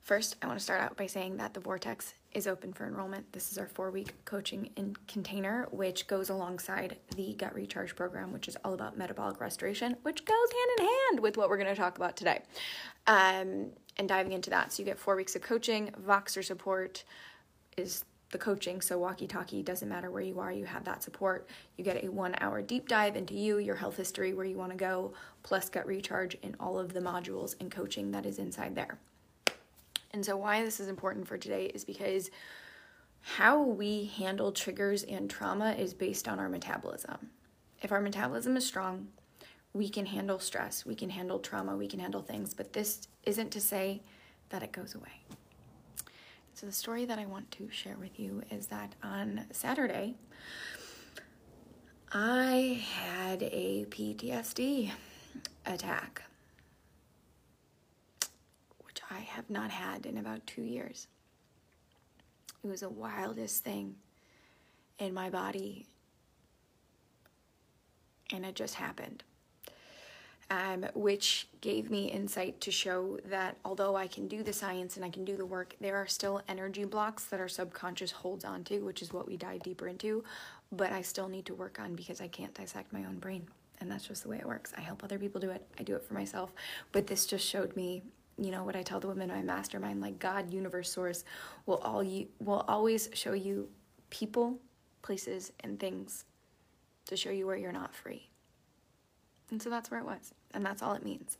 first 0.00 0.36
I 0.40 0.46
want 0.46 0.58
to 0.58 0.64
start 0.64 0.80
out 0.80 0.96
by 0.96 1.08
saying 1.08 1.36
that 1.36 1.52
the 1.52 1.60
Vortex 1.60 2.14
is 2.32 2.46
open 2.46 2.72
for 2.72 2.86
enrollment. 2.86 3.30
This 3.34 3.52
is 3.52 3.58
our 3.58 3.66
four 3.66 3.90
week 3.90 4.14
coaching 4.24 4.70
in 4.76 4.96
container, 5.06 5.68
which 5.70 6.06
goes 6.06 6.30
alongside 6.30 6.96
the 7.14 7.34
Gut 7.34 7.54
Recharge 7.54 7.94
program, 7.94 8.32
which 8.32 8.48
is 8.48 8.56
all 8.64 8.72
about 8.72 8.96
metabolic 8.96 9.42
restoration, 9.42 9.94
which 10.04 10.24
goes 10.24 10.36
hand 10.52 10.78
in 10.78 10.84
hand 10.86 11.20
with 11.20 11.36
what 11.36 11.50
we're 11.50 11.58
going 11.58 11.68
to 11.68 11.76
talk 11.76 11.98
about 11.98 12.16
today. 12.16 12.40
Um, 13.06 13.72
and 13.98 14.08
diving 14.08 14.32
into 14.32 14.48
that. 14.48 14.72
So 14.72 14.82
you 14.82 14.86
get 14.86 14.98
four 14.98 15.16
weeks 15.16 15.36
of 15.36 15.42
coaching, 15.42 15.90
Voxer 16.02 16.42
support 16.42 17.04
is 17.76 18.06
the 18.32 18.38
coaching. 18.38 18.80
So, 18.80 18.98
walkie 18.98 19.28
talkie 19.28 19.62
doesn't 19.62 19.88
matter 19.88 20.10
where 20.10 20.22
you 20.22 20.40
are, 20.40 20.50
you 20.50 20.64
have 20.64 20.84
that 20.84 21.02
support. 21.02 21.48
You 21.76 21.84
get 21.84 22.02
a 22.02 22.08
one 22.08 22.34
hour 22.40 22.60
deep 22.60 22.88
dive 22.88 23.14
into 23.14 23.34
you, 23.34 23.58
your 23.58 23.76
health 23.76 23.96
history, 23.96 24.34
where 24.34 24.44
you 24.44 24.56
want 24.56 24.72
to 24.72 24.76
go, 24.76 25.12
plus 25.42 25.68
gut 25.68 25.86
recharge 25.86 26.34
in 26.42 26.56
all 26.58 26.78
of 26.78 26.92
the 26.92 27.00
modules 27.00 27.54
and 27.60 27.70
coaching 27.70 28.10
that 28.10 28.26
is 28.26 28.38
inside 28.38 28.74
there. 28.74 28.98
And 30.12 30.24
so, 30.24 30.36
why 30.36 30.64
this 30.64 30.80
is 30.80 30.88
important 30.88 31.28
for 31.28 31.38
today 31.38 31.66
is 31.66 31.84
because 31.84 32.30
how 33.20 33.62
we 33.62 34.10
handle 34.16 34.50
triggers 34.50 35.04
and 35.04 35.30
trauma 35.30 35.72
is 35.72 35.94
based 35.94 36.26
on 36.26 36.40
our 36.40 36.48
metabolism. 36.48 37.30
If 37.80 37.92
our 37.92 38.00
metabolism 38.00 38.56
is 38.56 38.66
strong, 38.66 39.08
we 39.72 39.88
can 39.88 40.06
handle 40.06 40.38
stress, 40.38 40.84
we 40.84 40.94
can 40.94 41.10
handle 41.10 41.38
trauma, 41.38 41.76
we 41.76 41.86
can 41.86 42.00
handle 42.00 42.22
things, 42.22 42.52
but 42.52 42.72
this 42.72 43.08
isn't 43.24 43.50
to 43.52 43.60
say 43.60 44.02
that 44.50 44.62
it 44.62 44.72
goes 44.72 44.94
away. 44.94 45.22
So, 46.54 46.66
the 46.66 46.72
story 46.72 47.06
that 47.06 47.18
I 47.18 47.26
want 47.26 47.50
to 47.52 47.70
share 47.70 47.96
with 47.98 48.20
you 48.20 48.42
is 48.50 48.66
that 48.66 48.94
on 49.02 49.46
Saturday, 49.50 50.14
I 52.12 52.84
had 52.94 53.42
a 53.42 53.86
PTSD 53.88 54.92
attack, 55.64 56.22
which 58.84 59.00
I 59.10 59.20
have 59.20 59.48
not 59.48 59.70
had 59.70 60.04
in 60.04 60.18
about 60.18 60.46
two 60.46 60.62
years. 60.62 61.08
It 62.62 62.68
was 62.68 62.80
the 62.80 62.90
wildest 62.90 63.64
thing 63.64 63.96
in 64.98 65.14
my 65.14 65.30
body, 65.30 65.86
and 68.30 68.44
it 68.44 68.54
just 68.54 68.74
happened 68.74 69.24
um, 70.52 70.84
which 70.94 71.48
gave 71.62 71.90
me 71.90 72.10
insight 72.10 72.60
to 72.60 72.70
show 72.70 73.18
that 73.24 73.56
although 73.64 73.96
I 73.96 74.06
can 74.06 74.28
do 74.28 74.42
the 74.42 74.52
science 74.52 74.96
and 74.96 75.04
I 75.04 75.08
can 75.08 75.24
do 75.24 75.34
the 75.34 75.46
work, 75.46 75.74
there 75.80 75.96
are 75.96 76.06
still 76.06 76.42
energy 76.46 76.84
blocks 76.84 77.24
that 77.26 77.40
our 77.40 77.48
subconscious 77.48 78.10
holds 78.10 78.44
onto, 78.44 78.84
which 78.84 79.00
is 79.00 79.14
what 79.14 79.26
we 79.26 79.38
dive 79.38 79.62
deeper 79.62 79.88
into, 79.88 80.22
but 80.70 80.92
I 80.92 81.00
still 81.00 81.26
need 81.26 81.46
to 81.46 81.54
work 81.54 81.80
on 81.80 81.94
because 81.94 82.20
I 82.20 82.28
can't 82.28 82.52
dissect 82.52 82.92
my 82.92 83.04
own 83.04 83.18
brain. 83.18 83.48
And 83.80 83.90
that's 83.90 84.06
just 84.06 84.24
the 84.24 84.28
way 84.28 84.36
it 84.36 84.46
works. 84.46 84.74
I 84.76 84.82
help 84.82 85.02
other 85.02 85.18
people 85.18 85.40
do 85.40 85.48
it, 85.48 85.66
I 85.80 85.84
do 85.84 85.96
it 85.96 86.04
for 86.04 86.12
myself. 86.12 86.52
But 86.92 87.06
this 87.06 87.24
just 87.24 87.46
showed 87.48 87.74
me 87.74 88.02
you 88.38 88.50
know 88.50 88.64
what 88.64 88.76
I 88.76 88.82
tell 88.82 88.98
the 88.98 89.08
women 89.08 89.30
in 89.30 89.36
my 89.36 89.42
mastermind, 89.42 90.00
like 90.00 90.18
God, 90.18 90.52
universe, 90.52 90.90
source, 90.90 91.24
will 91.64 91.76
all 91.78 92.02
you 92.02 92.28
will 92.40 92.64
always 92.68 93.08
show 93.14 93.32
you 93.32 93.68
people, 94.10 94.58
places, 95.00 95.52
and 95.60 95.78
things 95.78 96.24
to 97.06 97.16
show 97.16 97.30
you 97.30 97.46
where 97.46 97.56
you're 97.56 97.72
not 97.72 97.94
free. 97.94 98.28
And 99.50 99.62
so 99.62 99.68
that's 99.68 99.90
where 99.90 100.00
it 100.00 100.06
was 100.06 100.32
and 100.54 100.64
that's 100.64 100.82
all 100.82 100.94
it 100.94 101.04
means. 101.04 101.38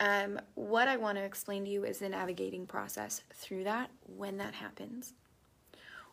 Um, 0.00 0.40
what 0.54 0.88
I 0.88 0.96
want 0.96 1.18
to 1.18 1.24
explain 1.24 1.64
to 1.64 1.70
you 1.70 1.84
is 1.84 1.98
the 1.98 2.08
navigating 2.08 2.66
process 2.66 3.22
through 3.34 3.64
that 3.64 3.90
when 4.16 4.38
that 4.38 4.54
happens. 4.54 5.12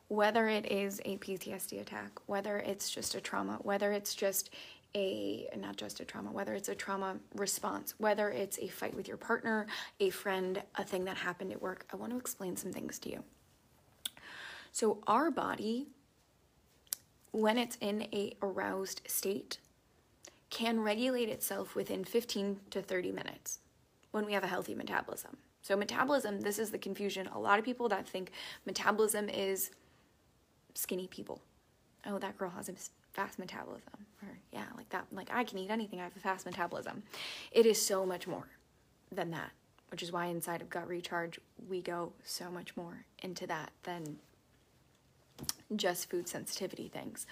Whether 0.09 0.47
it 0.47 0.71
is 0.71 0.99
a 1.05 1.17
PTSD 1.17 1.81
attack, 1.81 2.11
whether 2.25 2.57
it's 2.57 2.89
just 2.89 3.15
a 3.15 3.21
trauma, 3.21 3.59
whether 3.61 3.91
it's 3.91 4.15
just 4.15 4.49
a 4.95 5.47
not 5.55 5.75
just 5.75 5.99
a 5.99 6.05
trauma, 6.05 6.31
whether 6.31 6.55
it's 6.55 6.69
a 6.69 6.75
trauma 6.75 7.17
response, 7.35 7.93
whether 7.99 8.29
it's 8.29 8.57
a 8.57 8.67
fight 8.67 8.95
with 8.95 9.07
your 9.07 9.17
partner, 9.17 9.67
a 9.99 10.09
friend, 10.09 10.63
a 10.75 10.83
thing 10.83 11.05
that 11.05 11.17
happened 11.17 11.51
at 11.51 11.61
work, 11.61 11.85
I 11.93 11.95
want 11.95 12.11
to 12.11 12.17
explain 12.17 12.57
some 12.57 12.73
things 12.73 12.97
to 12.99 13.11
you. 13.11 13.23
So 14.71 14.99
our 15.05 15.29
body 15.29 15.87
when 17.31 17.57
it's 17.57 17.77
in 17.79 18.03
a 18.13 18.35
aroused 18.41 19.01
state 19.07 19.59
can 20.49 20.79
regulate 20.81 21.29
itself 21.29 21.75
within 21.75 22.03
15 22.03 22.59
to 22.71 22.81
30 22.81 23.11
minutes 23.11 23.59
when 24.11 24.25
we 24.25 24.33
have 24.33 24.43
a 24.43 24.47
healthy 24.47 24.73
metabolism. 24.73 25.37
So 25.61 25.75
metabolism, 25.75 26.41
this 26.41 26.57
is 26.57 26.71
the 26.71 26.77
confusion. 26.77 27.27
A 27.27 27.39
lot 27.39 27.59
of 27.59 27.65
people 27.65 27.89
that 27.89 28.07
think 28.07 28.31
metabolism 28.65 29.29
is 29.29 29.71
skinny 30.73 31.07
people. 31.07 31.41
Oh, 32.05 32.17
that 32.17 32.37
girl 32.37 32.49
has 32.51 32.69
a 32.69 32.73
fast 33.13 33.37
metabolism. 33.37 34.05
Or 34.23 34.29
yeah, 34.51 34.65
like 34.77 34.89
that. 34.89 35.05
Like 35.11 35.29
I 35.31 35.43
can 35.43 35.59
eat 35.59 35.69
anything. 35.69 35.99
I 35.99 36.03
have 36.03 36.15
a 36.15 36.19
fast 36.19 36.45
metabolism. 36.45 37.03
It 37.51 37.65
is 37.65 37.81
so 37.81 38.05
much 38.05 38.27
more 38.27 38.47
than 39.11 39.31
that, 39.31 39.51
which 39.91 40.01
is 40.01 40.11
why 40.11 40.27
inside 40.27 40.61
of 40.61 40.69
gut 40.69 40.87
recharge 40.87 41.39
we 41.67 41.81
go 41.81 42.13
so 42.23 42.49
much 42.49 42.75
more 42.77 43.05
into 43.21 43.45
that 43.47 43.71
than 43.83 44.17
just 45.75 46.09
food 46.09 46.27
sensitivity 46.27 46.87
things. 46.87 47.27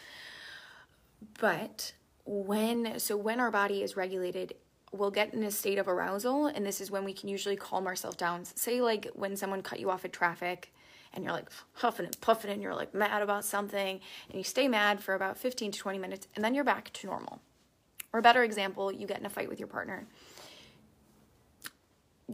But 1.39 1.93
when 2.27 2.99
so 2.99 3.15
when 3.15 3.39
our 3.39 3.49
body 3.49 3.81
is 3.81 3.95
regulated 3.95 4.53
we'll 4.91 5.11
get 5.11 5.33
in 5.33 5.43
a 5.43 5.51
state 5.51 5.77
of 5.77 5.87
arousal 5.87 6.47
and 6.47 6.65
this 6.65 6.79
is 6.81 6.91
when 6.91 7.03
we 7.03 7.13
can 7.13 7.29
usually 7.29 7.55
calm 7.55 7.87
ourselves 7.87 8.17
down. 8.17 8.45
Say 8.45 8.81
like 8.81 9.07
when 9.13 9.35
someone 9.35 9.61
cut 9.61 9.79
you 9.79 9.89
off 9.89 10.05
at 10.05 10.13
traffic 10.13 10.73
and 11.13 11.23
you're 11.23 11.33
like 11.33 11.49
huffing 11.73 12.05
and 12.05 12.21
puffing 12.21 12.51
and 12.51 12.61
you're 12.61 12.75
like 12.75 12.93
mad 12.93 13.21
about 13.21 13.45
something 13.45 13.99
and 14.29 14.37
you 14.37 14.43
stay 14.43 14.67
mad 14.67 15.01
for 15.01 15.13
about 15.13 15.37
15 15.37 15.71
to 15.71 15.79
20 15.79 15.99
minutes 15.99 16.27
and 16.35 16.43
then 16.43 16.53
you're 16.53 16.63
back 16.63 16.91
to 16.93 17.07
normal. 17.07 17.41
Or 18.13 18.19
a 18.19 18.23
better 18.23 18.43
example 18.43 18.91
you 18.91 19.07
get 19.07 19.19
in 19.19 19.25
a 19.25 19.29
fight 19.29 19.49
with 19.49 19.59
your 19.59 19.67
partner. 19.67 20.07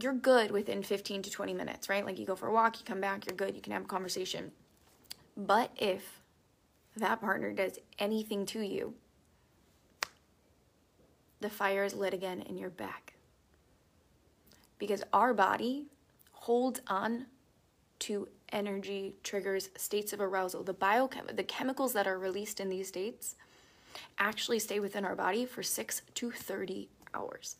You're 0.00 0.14
good 0.14 0.50
within 0.50 0.82
15 0.82 1.22
to 1.22 1.30
20 1.30 1.54
minutes 1.54 1.88
right? 1.88 2.04
Like 2.04 2.18
you 2.18 2.26
go 2.26 2.36
for 2.36 2.48
a 2.48 2.52
walk 2.52 2.78
you 2.78 2.84
come 2.84 3.00
back 3.00 3.26
you're 3.26 3.36
good 3.36 3.54
you 3.54 3.62
can 3.62 3.72
have 3.72 3.82
a 3.82 3.86
conversation. 3.86 4.52
But 5.36 5.72
if 5.76 6.20
that 6.96 7.20
partner 7.20 7.52
does 7.52 7.80
anything 7.98 8.46
to 8.46 8.60
you 8.60 8.94
the 11.44 11.50
fire 11.50 11.84
is 11.84 11.92
lit 11.92 12.14
again 12.14 12.40
in 12.40 12.56
you're 12.56 12.70
back. 12.70 13.12
Because 14.78 15.02
our 15.12 15.34
body 15.34 15.84
holds 16.32 16.80
on 16.86 17.26
to 17.98 18.28
energy 18.50 19.16
triggers, 19.22 19.68
states 19.76 20.14
of 20.14 20.22
arousal. 20.22 20.62
The 20.62 20.72
biochem 20.72 21.36
the 21.36 21.44
chemicals 21.44 21.92
that 21.92 22.06
are 22.06 22.18
released 22.18 22.60
in 22.60 22.70
these 22.70 22.88
states 22.88 23.36
actually 24.18 24.58
stay 24.58 24.80
within 24.80 25.04
our 25.04 25.14
body 25.14 25.44
for 25.44 25.62
6 25.62 26.02
to 26.14 26.30
30 26.30 26.88
hours. 27.12 27.56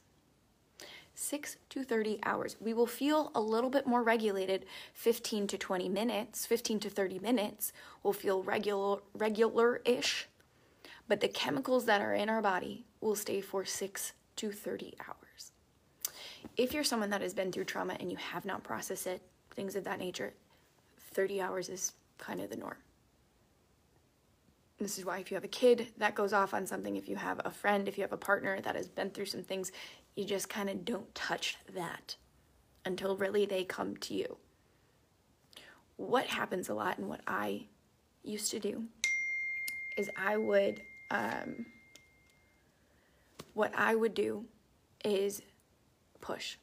6 1.15 1.57
to 1.69 1.85
30 1.85 2.21
hours. 2.25 2.57
We 2.61 2.73
will 2.73 2.87
feel 2.87 3.33
a 3.35 3.41
little 3.41 3.71
bit 3.71 3.87
more 3.87 4.03
regulated 4.03 4.65
15 4.95 5.47
to 5.49 5.59
20 5.59 5.91
minutes, 5.91 6.47
15 6.47 6.81
to 6.81 6.89
30 6.89 7.19
minutes. 7.19 7.75
We'll 8.03 8.15
feel 8.15 8.43
regular 8.43 9.01
regular-ish 9.13 10.27
but 11.09 11.21
the 11.21 11.29
chemicals 11.29 11.85
that 11.87 12.01
are 12.01 12.15
in 12.15 12.29
our 12.29 12.43
body 12.43 12.85
will 13.01 13.17
stay 13.17 13.41
for 13.41 13.65
6 13.65 14.13
to 14.37 14.53
30 14.53 14.95
hours. 15.07 15.53
If 16.57 16.73
you're 16.73 16.85
someone 16.85 17.11
that 17.11 17.21
has 17.21 17.35
been 17.35 17.53
through 17.53 17.65
trauma 17.65 17.97
and 18.01 18.11
you 18.11 18.17
have 18.17 18.45
not 18.45 18.63
processed 18.63 19.07
it, 19.07 19.23
things 19.55 19.77
of 19.77 19.85
that 19.85 19.99
nature, 19.99 20.35
30 21.13 21.41
hours 21.41 21.69
is 21.69 21.93
kind 22.19 22.41
of 22.41 22.51
the 22.51 22.57
norm. 22.57 22.77
This 24.79 24.99
is 24.99 25.05
why 25.05 25.19
if 25.19 25.31
you 25.31 25.37
have 25.37 25.45
a 25.45 25.49
kid 25.49 25.89
that 25.99 26.15
goes 26.15 26.33
off 26.33 26.53
on 26.53 26.67
something, 26.67 26.97
if 26.97 27.09
you 27.09 27.17
have 27.17 27.41
a 27.45 27.51
friend, 27.51 27.87
if 27.87 27.97
you 27.97 28.03
have 28.03 28.13
a 28.13 28.17
partner 28.17 28.61
that 28.61 28.75
has 28.75 28.89
been 28.89 29.11
through 29.11 29.27
some 29.27 29.43
things, 29.43 29.71
you 30.17 30.25
just 30.25 30.49
kind 30.49 30.69
of 30.69 30.85
don't 30.85 31.15
touch 31.15 31.57
that 31.75 32.17
until 32.85 33.17
really 33.17 33.47
they 33.47 33.65
come 33.65 33.97
to 33.99 34.15
you. 34.15 34.37
What 35.97 36.27
happens 36.27 36.69
a 36.69 36.75
lot 36.75 36.99
and 36.99 37.09
what 37.09 37.21
I 37.27 37.67
used 38.25 38.51
to 38.51 38.59
do 38.59 38.85
is 39.97 40.11
I 40.17 40.37
would 40.37 40.83
um, 41.11 41.67
what 43.55 43.73
I 43.77 43.95
would 43.95 44.15
do 44.15 44.45
is 45.05 45.43
push, 46.21 46.57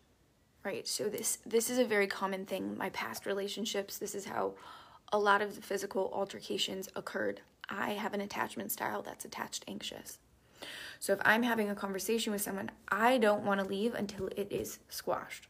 right? 0.64 0.88
So 0.88 1.10
this 1.10 1.40
this 1.46 1.70
is 1.70 1.78
a 1.78 1.86
very 1.86 2.08
common 2.08 2.46
thing. 2.46 2.78
My 2.78 2.90
past 2.90 3.26
relationships, 3.26 3.98
this 3.98 4.16
is 4.16 4.26
how 4.26 4.54
a 5.12 5.20
lot 5.20 5.42
of 5.42 5.56
the 5.56 5.62
physical 5.62 6.10
altercations 6.14 6.90
occurred. 6.96 7.42
I 7.70 7.92
have 7.92 8.14
an 8.14 8.22
attachment 8.22 8.72
style 8.72 9.02
that's 9.02 9.26
attached 9.26 9.64
anxious. 9.68 10.20
So 11.00 11.14
if 11.14 11.20
I'm 11.24 11.44
having 11.44 11.70
a 11.70 11.76
conversation 11.76 12.32
with 12.32 12.42
someone, 12.42 12.72
I 12.90 13.18
don't 13.18 13.44
want 13.44 13.60
to 13.60 13.66
leave 13.66 13.94
until 13.94 14.28
it 14.28 14.48
is 14.52 14.80
squashed. 14.90 15.48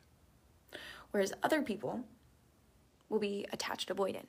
Whereas 1.12 1.34
other 1.44 1.62
people 1.62 2.06
will 3.10 3.20
be 3.20 3.46
attached 3.52 3.90
avoidant. 3.90 4.28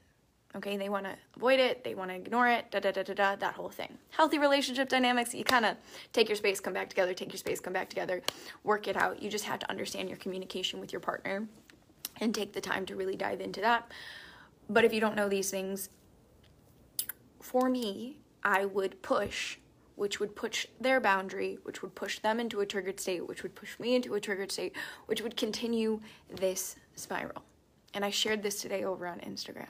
Okay, 0.54 0.76
they 0.76 0.90
want 0.90 1.06
to 1.06 1.14
avoid 1.36 1.60
it, 1.60 1.82
they 1.82 1.94
want 1.94 2.10
to 2.10 2.16
ignore 2.16 2.46
it, 2.46 2.70
da 2.70 2.78
da 2.78 2.92
da 2.92 3.02
da 3.02 3.14
da, 3.14 3.36
that 3.36 3.54
whole 3.54 3.70
thing. 3.70 3.96
Healthy 4.10 4.38
relationship 4.38 4.88
dynamics, 4.88 5.34
you 5.34 5.44
kind 5.44 5.64
of 5.64 5.76
take 6.12 6.28
your 6.28 6.36
space, 6.36 6.60
come 6.60 6.74
back 6.74 6.90
together, 6.90 7.14
take 7.14 7.32
your 7.32 7.38
space, 7.38 7.58
come 7.58 7.72
back 7.72 7.88
together, 7.88 8.20
work 8.62 8.86
it 8.86 8.96
out. 8.96 9.22
You 9.22 9.30
just 9.30 9.46
have 9.46 9.58
to 9.60 9.70
understand 9.70 10.10
your 10.10 10.18
communication 10.18 10.78
with 10.78 10.92
your 10.92 11.00
partner 11.00 11.48
and 12.20 12.34
take 12.34 12.52
the 12.52 12.60
time 12.60 12.84
to 12.86 12.96
really 12.96 13.16
dive 13.16 13.40
into 13.40 13.62
that. 13.62 13.90
But 14.68 14.84
if 14.84 14.92
you 14.92 15.00
don't 15.00 15.16
know 15.16 15.28
these 15.28 15.50
things, 15.50 15.88
for 17.40 17.70
me, 17.70 18.18
I 18.44 18.66
would 18.66 19.00
push, 19.02 19.56
which 19.96 20.20
would 20.20 20.36
push 20.36 20.66
their 20.80 21.00
boundary, 21.00 21.58
which 21.62 21.80
would 21.80 21.94
push 21.94 22.18
them 22.18 22.38
into 22.38 22.60
a 22.60 22.66
triggered 22.66 23.00
state, 23.00 23.26
which 23.26 23.42
would 23.42 23.54
push 23.54 23.78
me 23.78 23.94
into 23.94 24.14
a 24.14 24.20
triggered 24.20 24.52
state, 24.52 24.76
which 25.06 25.22
would 25.22 25.36
continue 25.36 26.00
this 26.30 26.76
spiral. 26.94 27.42
And 27.94 28.04
I 28.04 28.10
shared 28.10 28.42
this 28.42 28.60
today 28.60 28.84
over 28.84 29.06
on 29.06 29.18
Instagram. 29.20 29.68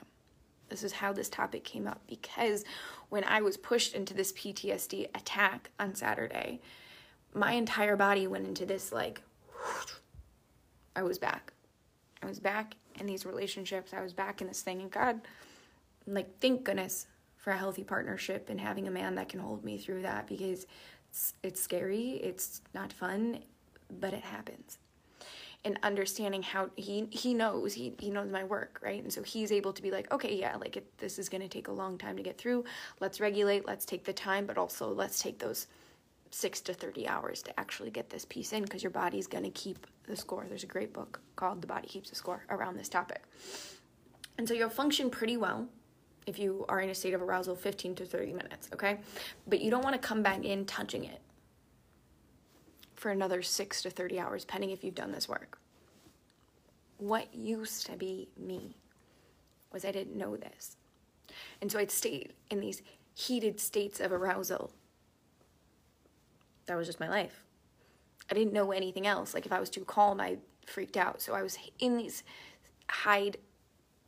This 0.72 0.84
is 0.84 0.92
how 0.92 1.12
this 1.12 1.28
topic 1.28 1.64
came 1.64 1.86
up 1.86 2.00
because 2.06 2.64
when 3.10 3.24
I 3.24 3.42
was 3.42 3.58
pushed 3.58 3.94
into 3.94 4.14
this 4.14 4.32
PTSD 4.32 5.10
attack 5.14 5.68
on 5.78 5.94
Saturday, 5.94 6.62
my 7.34 7.52
entire 7.52 7.94
body 7.94 8.26
went 8.26 8.46
into 8.46 8.64
this 8.64 8.90
like, 8.90 9.20
I 10.96 11.02
was 11.02 11.18
back. 11.18 11.52
I 12.22 12.26
was 12.26 12.40
back 12.40 12.76
in 12.98 13.04
these 13.04 13.26
relationships. 13.26 13.92
I 13.92 14.00
was 14.00 14.14
back 14.14 14.40
in 14.40 14.46
this 14.46 14.62
thing. 14.62 14.80
And 14.80 14.90
God, 14.90 15.20
like, 16.06 16.40
thank 16.40 16.64
goodness 16.64 17.06
for 17.36 17.50
a 17.50 17.58
healthy 17.58 17.84
partnership 17.84 18.48
and 18.48 18.58
having 18.58 18.88
a 18.88 18.90
man 18.90 19.14
that 19.16 19.28
can 19.28 19.40
hold 19.40 19.66
me 19.66 19.76
through 19.76 20.00
that 20.02 20.26
because 20.26 20.66
it's, 21.10 21.34
it's 21.42 21.60
scary, 21.60 22.12
it's 22.22 22.62
not 22.74 22.94
fun, 22.94 23.40
but 24.00 24.14
it 24.14 24.22
happens 24.22 24.78
and 25.64 25.78
understanding 25.82 26.42
how 26.42 26.70
he 26.76 27.06
he 27.10 27.34
knows 27.34 27.72
he 27.72 27.94
he 27.98 28.10
knows 28.10 28.30
my 28.30 28.44
work 28.44 28.80
right? 28.82 29.02
And 29.02 29.12
so 29.12 29.22
he's 29.22 29.52
able 29.52 29.72
to 29.72 29.82
be 29.82 29.90
like 29.90 30.12
okay 30.12 30.34
yeah 30.34 30.56
like 30.56 30.76
it, 30.76 30.98
this 30.98 31.18
is 31.18 31.28
going 31.28 31.42
to 31.42 31.48
take 31.48 31.68
a 31.68 31.72
long 31.72 31.98
time 31.98 32.16
to 32.16 32.22
get 32.22 32.38
through. 32.38 32.64
Let's 33.00 33.20
regulate 33.20 33.66
let's 33.66 33.84
take 33.84 34.04
the 34.04 34.12
time 34.12 34.46
but 34.46 34.58
also 34.58 34.92
let's 34.92 35.20
take 35.20 35.38
those 35.38 35.68
6 36.30 36.62
to 36.62 36.74
30 36.74 37.06
hours 37.06 37.42
to 37.42 37.60
actually 37.60 37.90
get 37.90 38.08
this 38.08 38.24
piece 38.24 38.52
in 38.52 38.62
because 38.62 38.82
your 38.82 38.90
body's 38.90 39.26
going 39.26 39.44
to 39.44 39.50
keep 39.50 39.86
the 40.06 40.16
score. 40.16 40.46
There's 40.48 40.64
a 40.64 40.68
great 40.68 40.92
book 40.92 41.20
called 41.36 41.60
the 41.60 41.66
body 41.66 41.86
keeps 41.86 42.10
the 42.10 42.16
score 42.16 42.44
around 42.48 42.76
this 42.76 42.88
topic. 42.88 43.22
And 44.38 44.48
so 44.48 44.54
you'll 44.54 44.70
function 44.70 45.10
pretty 45.10 45.36
well 45.36 45.68
if 46.26 46.38
you 46.38 46.64
are 46.68 46.80
in 46.80 46.88
a 46.88 46.94
state 46.94 47.12
of 47.14 47.20
arousal 47.20 47.54
15 47.54 47.96
to 47.96 48.06
30 48.06 48.32
minutes 48.32 48.70
okay? 48.72 48.98
But 49.46 49.60
you 49.60 49.70
don't 49.70 49.84
want 49.84 49.94
to 49.94 50.08
come 50.08 50.22
back 50.22 50.44
in 50.44 50.64
touching 50.64 51.04
it 51.04 51.20
for 53.02 53.10
another 53.10 53.42
six 53.42 53.82
to 53.82 53.90
30 53.90 54.20
hours, 54.20 54.44
depending 54.44 54.70
if 54.70 54.84
you've 54.84 54.94
done 54.94 55.10
this 55.10 55.28
work. 55.28 55.58
What 56.98 57.34
used 57.34 57.84
to 57.86 57.96
be 57.96 58.28
me 58.38 58.76
was 59.72 59.84
I 59.84 59.90
didn't 59.90 60.16
know 60.16 60.36
this. 60.36 60.76
And 61.60 61.70
so 61.70 61.80
I'd 61.80 61.90
stayed 61.90 62.32
in 62.48 62.60
these 62.60 62.80
heated 63.14 63.58
states 63.58 63.98
of 63.98 64.12
arousal. 64.12 64.70
That 66.66 66.76
was 66.76 66.86
just 66.86 67.00
my 67.00 67.08
life. 67.08 67.42
I 68.30 68.34
didn't 68.34 68.52
know 68.52 68.70
anything 68.70 69.08
else. 69.08 69.34
Like 69.34 69.46
if 69.46 69.52
I 69.52 69.58
was 69.58 69.68
too 69.68 69.84
calm, 69.84 70.20
I 70.20 70.36
freaked 70.64 70.96
out. 70.96 71.20
So 71.20 71.34
I 71.34 71.42
was 71.42 71.58
in 71.80 71.96
these 71.96 72.22
high, 72.88 73.32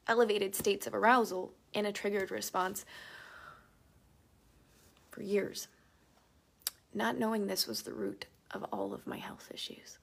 elevated 0.06 0.54
states 0.54 0.86
of 0.86 0.94
arousal 0.94 1.52
in 1.72 1.84
a 1.84 1.92
triggered 1.92 2.30
response 2.30 2.84
for 5.10 5.24
years. 5.24 5.66
Not 6.94 7.18
knowing 7.18 7.48
this 7.48 7.66
was 7.66 7.82
the 7.82 7.92
root 7.92 8.26
of 8.54 8.64
all 8.72 8.94
of 8.94 9.06
my 9.06 9.16
health 9.16 9.50
issues. 9.52 9.98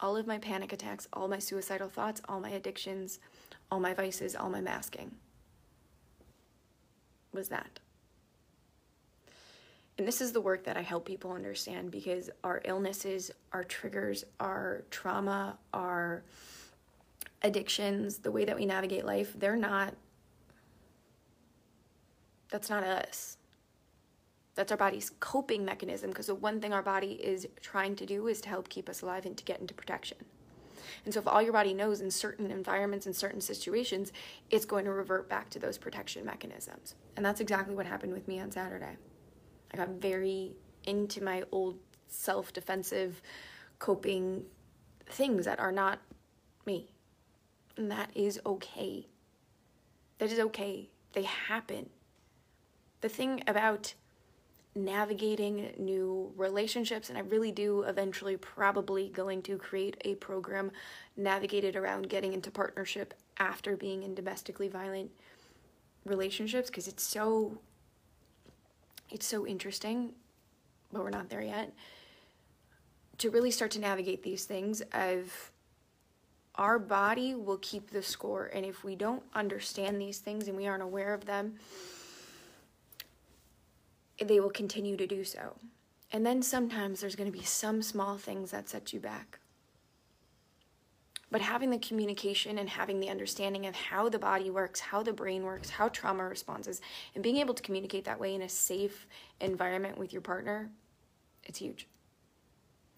All 0.00 0.16
of 0.16 0.26
my 0.26 0.38
panic 0.38 0.72
attacks, 0.72 1.06
all 1.12 1.28
my 1.28 1.38
suicidal 1.38 1.88
thoughts, 1.88 2.20
all 2.28 2.40
my 2.40 2.50
addictions, 2.50 3.20
all 3.70 3.78
my 3.80 3.94
vices, 3.94 4.34
all 4.34 4.50
my 4.50 4.60
masking 4.60 5.12
was 7.32 7.48
that. 7.48 7.78
And 9.98 10.08
this 10.08 10.20
is 10.20 10.32
the 10.32 10.40
work 10.40 10.64
that 10.64 10.76
I 10.76 10.82
help 10.82 11.04
people 11.04 11.32
understand 11.32 11.90
because 11.90 12.30
our 12.42 12.62
illnesses, 12.64 13.30
our 13.52 13.62
triggers, 13.62 14.24
our 14.40 14.84
trauma, 14.90 15.58
our 15.72 16.22
addictions, 17.42 18.18
the 18.18 18.30
way 18.30 18.44
that 18.44 18.56
we 18.56 18.66
navigate 18.66 19.04
life, 19.04 19.34
they're 19.38 19.56
not, 19.56 19.94
that's 22.50 22.70
not 22.70 22.84
us. 22.84 23.36
That's 24.54 24.70
our 24.70 24.78
body's 24.78 25.10
coping 25.20 25.64
mechanism 25.64 26.10
because 26.10 26.26
the 26.26 26.34
one 26.34 26.60
thing 26.60 26.72
our 26.72 26.82
body 26.82 27.12
is 27.12 27.46
trying 27.60 27.96
to 27.96 28.06
do 28.06 28.26
is 28.26 28.40
to 28.42 28.48
help 28.48 28.68
keep 28.68 28.88
us 28.88 29.02
alive 29.02 29.24
and 29.24 29.36
to 29.36 29.44
get 29.44 29.60
into 29.60 29.72
protection. 29.74 30.18
And 31.04 31.14
so, 31.14 31.20
if 31.20 31.26
all 31.26 31.40
your 31.40 31.52
body 31.52 31.72
knows 31.72 32.00
in 32.00 32.10
certain 32.10 32.50
environments 32.50 33.06
and 33.06 33.16
certain 33.16 33.40
situations, 33.40 34.12
it's 34.50 34.64
going 34.64 34.84
to 34.84 34.92
revert 34.92 35.28
back 35.28 35.48
to 35.50 35.58
those 35.58 35.78
protection 35.78 36.24
mechanisms. 36.24 36.94
And 37.16 37.24
that's 37.24 37.40
exactly 37.40 37.74
what 37.74 37.86
happened 37.86 38.12
with 38.12 38.28
me 38.28 38.40
on 38.40 38.50
Saturday. 38.50 38.96
I 39.72 39.76
got 39.76 39.88
very 39.88 40.52
into 40.84 41.22
my 41.22 41.44
old 41.50 41.78
self 42.08 42.52
defensive 42.52 43.22
coping 43.78 44.44
things 45.06 45.44
that 45.44 45.58
are 45.58 45.72
not 45.72 45.98
me. 46.66 46.88
And 47.76 47.90
that 47.90 48.10
is 48.14 48.40
okay. 48.44 49.06
That 50.18 50.30
is 50.30 50.38
okay. 50.38 50.90
They 51.14 51.22
happen. 51.22 51.90
The 53.00 53.08
thing 53.08 53.42
about 53.46 53.94
navigating 54.74 55.74
new 55.78 56.32
relationships, 56.36 57.10
and 57.10 57.18
I 57.18 57.22
really 57.22 57.52
do 57.52 57.82
eventually 57.82 58.36
probably 58.36 59.08
going 59.08 59.42
to 59.42 59.58
create 59.58 59.96
a 60.04 60.14
program 60.14 60.70
navigated 61.16 61.76
around 61.76 62.08
getting 62.08 62.32
into 62.32 62.50
partnership 62.50 63.14
after 63.38 63.76
being 63.76 64.02
in 64.02 64.14
domestically 64.14 64.68
violent 64.68 65.10
relationships 66.04 66.68
because 66.68 66.88
it's 66.88 67.02
so 67.02 67.58
it's 69.10 69.26
so 69.26 69.46
interesting, 69.46 70.12
but 70.90 71.02
we're 71.02 71.10
not 71.10 71.28
there 71.28 71.42
yet. 71.42 71.72
To 73.18 73.30
really 73.30 73.50
start 73.50 73.70
to 73.72 73.78
navigate 73.78 74.22
these 74.22 74.46
things 74.46 74.80
of 74.92 75.50
our 76.54 76.78
body 76.78 77.34
will 77.34 77.58
keep 77.58 77.90
the 77.90 78.02
score 78.02 78.50
and 78.54 78.64
if 78.64 78.84
we 78.84 78.94
don't 78.94 79.22
understand 79.34 80.00
these 80.00 80.18
things 80.18 80.48
and 80.48 80.56
we 80.56 80.66
aren't 80.66 80.82
aware 80.82 81.12
of 81.12 81.26
them, 81.26 81.54
they 84.24 84.40
will 84.40 84.50
continue 84.50 84.96
to 84.96 85.06
do 85.06 85.24
so. 85.24 85.56
And 86.12 86.26
then 86.26 86.42
sometimes 86.42 87.00
there's 87.00 87.16
going 87.16 87.30
to 87.30 87.36
be 87.36 87.44
some 87.44 87.82
small 87.82 88.18
things 88.18 88.50
that 88.50 88.68
set 88.68 88.92
you 88.92 89.00
back. 89.00 89.38
But 91.30 91.40
having 91.40 91.70
the 91.70 91.78
communication 91.78 92.58
and 92.58 92.68
having 92.68 93.00
the 93.00 93.08
understanding 93.08 93.64
of 93.66 93.74
how 93.74 94.10
the 94.10 94.18
body 94.18 94.50
works, 94.50 94.80
how 94.80 95.02
the 95.02 95.14
brain 95.14 95.44
works, 95.44 95.70
how 95.70 95.88
trauma 95.88 96.24
responses, 96.24 96.82
and 97.14 97.24
being 97.24 97.38
able 97.38 97.54
to 97.54 97.62
communicate 97.62 98.04
that 98.04 98.20
way 98.20 98.34
in 98.34 98.42
a 98.42 98.48
safe 98.50 99.06
environment 99.40 99.96
with 99.96 100.12
your 100.12 100.20
partner, 100.20 100.70
it's 101.44 101.58
huge. 101.58 101.88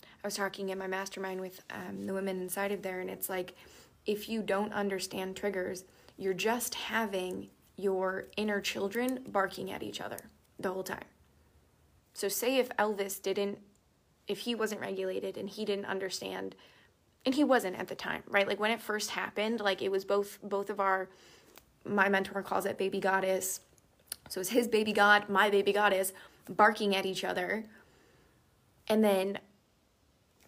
I 0.02 0.26
was 0.26 0.34
talking 0.34 0.70
in 0.70 0.78
my 0.78 0.88
mastermind 0.88 1.40
with 1.40 1.60
um, 1.70 2.06
the 2.06 2.14
women 2.14 2.40
inside 2.40 2.72
of 2.72 2.82
there, 2.82 3.00
and 3.00 3.08
it's 3.08 3.28
like 3.28 3.54
if 4.04 4.28
you 4.28 4.42
don't 4.42 4.72
understand 4.72 5.36
triggers, 5.36 5.84
you're 6.16 6.34
just 6.34 6.74
having 6.74 7.50
your 7.76 8.26
inner 8.36 8.60
children 8.60 9.20
barking 9.28 9.70
at 9.70 9.82
each 9.82 10.00
other 10.00 10.18
the 10.58 10.72
whole 10.72 10.82
time. 10.82 11.04
So, 12.14 12.28
say 12.28 12.58
if 12.58 12.68
Elvis 12.76 13.20
didn't, 13.20 13.58
if 14.28 14.38
he 14.40 14.54
wasn't 14.54 14.80
regulated 14.80 15.36
and 15.36 15.48
he 15.48 15.64
didn't 15.64 15.84
understand, 15.84 16.54
and 17.26 17.34
he 17.34 17.44
wasn't 17.44 17.76
at 17.76 17.88
the 17.88 17.94
time, 17.94 18.22
right? 18.28 18.46
Like 18.46 18.60
when 18.60 18.70
it 18.70 18.80
first 18.80 19.10
happened, 19.10 19.60
like 19.60 19.82
it 19.82 19.90
was 19.90 20.04
both 20.04 20.38
both 20.42 20.70
of 20.70 20.80
our, 20.80 21.08
my 21.84 22.08
mentor 22.08 22.42
calls 22.42 22.66
it 22.66 22.78
baby 22.78 23.00
goddess. 23.00 23.60
So 24.28 24.40
it's 24.40 24.50
his 24.50 24.68
baby 24.68 24.92
god, 24.92 25.28
my 25.28 25.50
baby 25.50 25.72
goddess, 25.72 26.12
barking 26.48 26.94
at 26.94 27.04
each 27.04 27.24
other, 27.24 27.64
and 28.88 29.02
then 29.02 29.38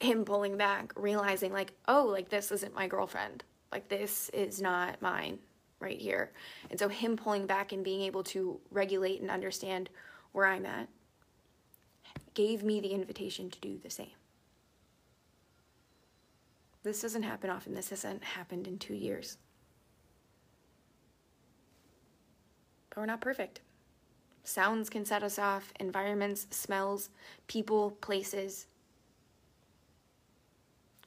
him 0.00 0.24
pulling 0.24 0.56
back, 0.56 0.92
realizing 0.94 1.52
like, 1.52 1.72
oh, 1.88 2.06
like 2.06 2.28
this 2.28 2.52
isn't 2.52 2.74
my 2.74 2.86
girlfriend, 2.86 3.44
like 3.72 3.88
this 3.88 4.28
is 4.30 4.60
not 4.60 5.00
mine 5.02 5.38
right 5.80 6.00
here. 6.00 6.32
And 6.70 6.78
so 6.78 6.88
him 6.88 7.16
pulling 7.16 7.46
back 7.46 7.72
and 7.72 7.84
being 7.84 8.02
able 8.02 8.22
to 8.24 8.60
regulate 8.70 9.20
and 9.20 9.30
understand 9.30 9.90
where 10.32 10.46
I'm 10.46 10.66
at 10.66 10.88
gave 12.36 12.62
me 12.62 12.80
the 12.80 12.92
invitation 12.92 13.50
to 13.50 13.58
do 13.60 13.78
the 13.82 13.90
same. 13.90 14.10
This 16.84 17.00
doesn't 17.00 17.22
happen 17.22 17.50
often. 17.50 17.74
This 17.74 17.90
hasn't 17.90 18.22
happened 18.22 18.68
in 18.68 18.78
two 18.78 18.94
years. 18.94 19.38
But 22.90 22.98
we're 22.98 23.06
not 23.06 23.22
perfect. 23.22 23.62
Sounds 24.44 24.90
can 24.90 25.04
set 25.06 25.22
us 25.22 25.38
off, 25.38 25.72
environments, 25.80 26.46
smells, 26.50 27.08
people, 27.48 27.92
places. 28.02 28.66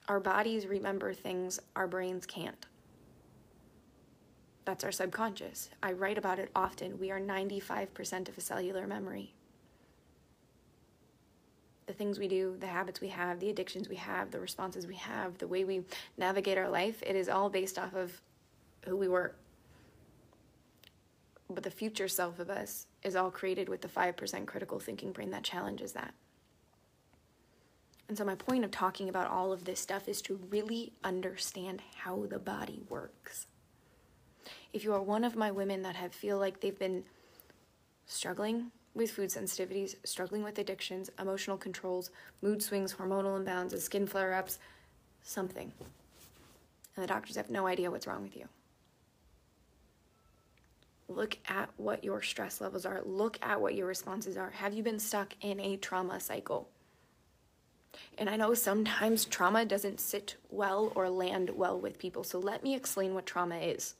Our 0.07 0.19
bodies 0.19 0.65
remember 0.65 1.13
things 1.13 1.59
our 1.75 1.87
brains 1.87 2.25
can't. 2.25 2.65
That's 4.65 4.83
our 4.83 4.91
subconscious. 4.91 5.69
I 5.83 5.93
write 5.93 6.17
about 6.17 6.39
it 6.39 6.49
often. 6.55 6.99
We 6.99 7.11
are 7.11 7.19
95% 7.19 8.29
of 8.29 8.37
a 8.37 8.41
cellular 8.41 8.87
memory 8.87 9.35
the 11.89 11.95
things 11.95 12.19
we 12.19 12.27
do, 12.27 12.55
the 12.59 12.67
habits 12.67 13.01
we 13.01 13.07
have, 13.07 13.39
the 13.39 13.49
addictions 13.49 13.89
we 13.89 13.95
have, 13.95 14.29
the 14.29 14.39
responses 14.39 14.85
we 14.85 14.93
have, 14.93 15.39
the 15.39 15.47
way 15.47 15.63
we 15.63 15.81
navigate 16.19 16.55
our 16.55 16.69
life, 16.69 17.01
it 17.01 17.15
is 17.15 17.27
all 17.27 17.49
based 17.49 17.79
off 17.79 17.95
of 17.95 18.21
who 18.85 18.95
we 18.95 19.07
were. 19.07 19.33
But 21.49 21.63
the 21.63 21.71
future 21.71 22.07
self 22.07 22.37
of 22.37 22.51
us 22.51 22.85
is 23.01 23.15
all 23.15 23.31
created 23.31 23.69
with 23.69 23.81
the 23.81 23.87
5% 23.87 24.45
critical 24.45 24.79
thinking 24.79 25.11
brain 25.11 25.31
that 25.31 25.41
challenges 25.41 25.93
that. 25.93 26.13
And 28.07 28.15
so, 28.15 28.23
my 28.23 28.35
point 28.35 28.63
of 28.63 28.69
talking 28.69 29.09
about 29.09 29.31
all 29.31 29.51
of 29.51 29.65
this 29.65 29.79
stuff 29.79 30.07
is 30.07 30.21
to 30.23 30.39
really 30.51 30.93
understand 31.03 31.81
how 32.03 32.27
the 32.29 32.39
body 32.39 32.81
works. 32.87 33.47
If 34.73 34.83
you 34.83 34.93
are 34.93 35.01
one 35.01 35.23
of 35.23 35.35
my 35.35 35.49
women 35.49 35.81
that 35.81 35.95
have 35.95 36.13
feel 36.13 36.37
like 36.37 36.59
they've 36.59 36.77
been 36.77 37.03
struggling 38.05 38.71
with 38.93 39.11
food 39.11 39.29
sensitivities, 39.29 39.95
struggling 40.03 40.43
with 40.43 40.57
addictions, 40.59 41.09
emotional 41.19 41.57
controls, 41.57 42.11
mood 42.41 42.61
swings, 42.61 42.93
hormonal 42.93 43.43
imbalances, 43.43 43.81
skin 43.81 44.07
flare 44.07 44.33
ups, 44.33 44.59
something. 45.21 45.71
And 46.95 47.03
the 47.03 47.07
doctors 47.07 47.35
have 47.35 47.49
no 47.49 47.67
idea 47.67 47.91
what's 47.91 48.07
wrong 48.07 48.23
with 48.23 48.35
you. 48.35 48.47
Look 51.07 51.37
at 51.47 51.69
what 51.77 52.03
your 52.03 52.21
stress 52.21 52.61
levels 52.61 52.85
are. 52.85 53.01
Look 53.03 53.39
at 53.41 53.61
what 53.61 53.73
your 53.73 53.87
responses 53.87 54.37
are. 54.37 54.51
Have 54.51 54.73
you 54.73 54.83
been 54.83 54.99
stuck 54.99 55.33
in 55.41 55.59
a 55.59 55.77
trauma 55.77 56.19
cycle? 56.19 56.69
And 58.17 58.29
I 58.29 58.35
know 58.35 58.53
sometimes 58.53 59.25
trauma 59.25 59.65
doesn't 59.65 59.99
sit 59.99 60.35
well 60.49 60.91
or 60.95 61.09
land 61.09 61.49
well 61.51 61.79
with 61.79 61.97
people. 61.97 62.23
So 62.23 62.37
let 62.37 62.63
me 62.63 62.75
explain 62.75 63.13
what 63.13 63.25
trauma 63.25 63.57
is. 63.57 63.95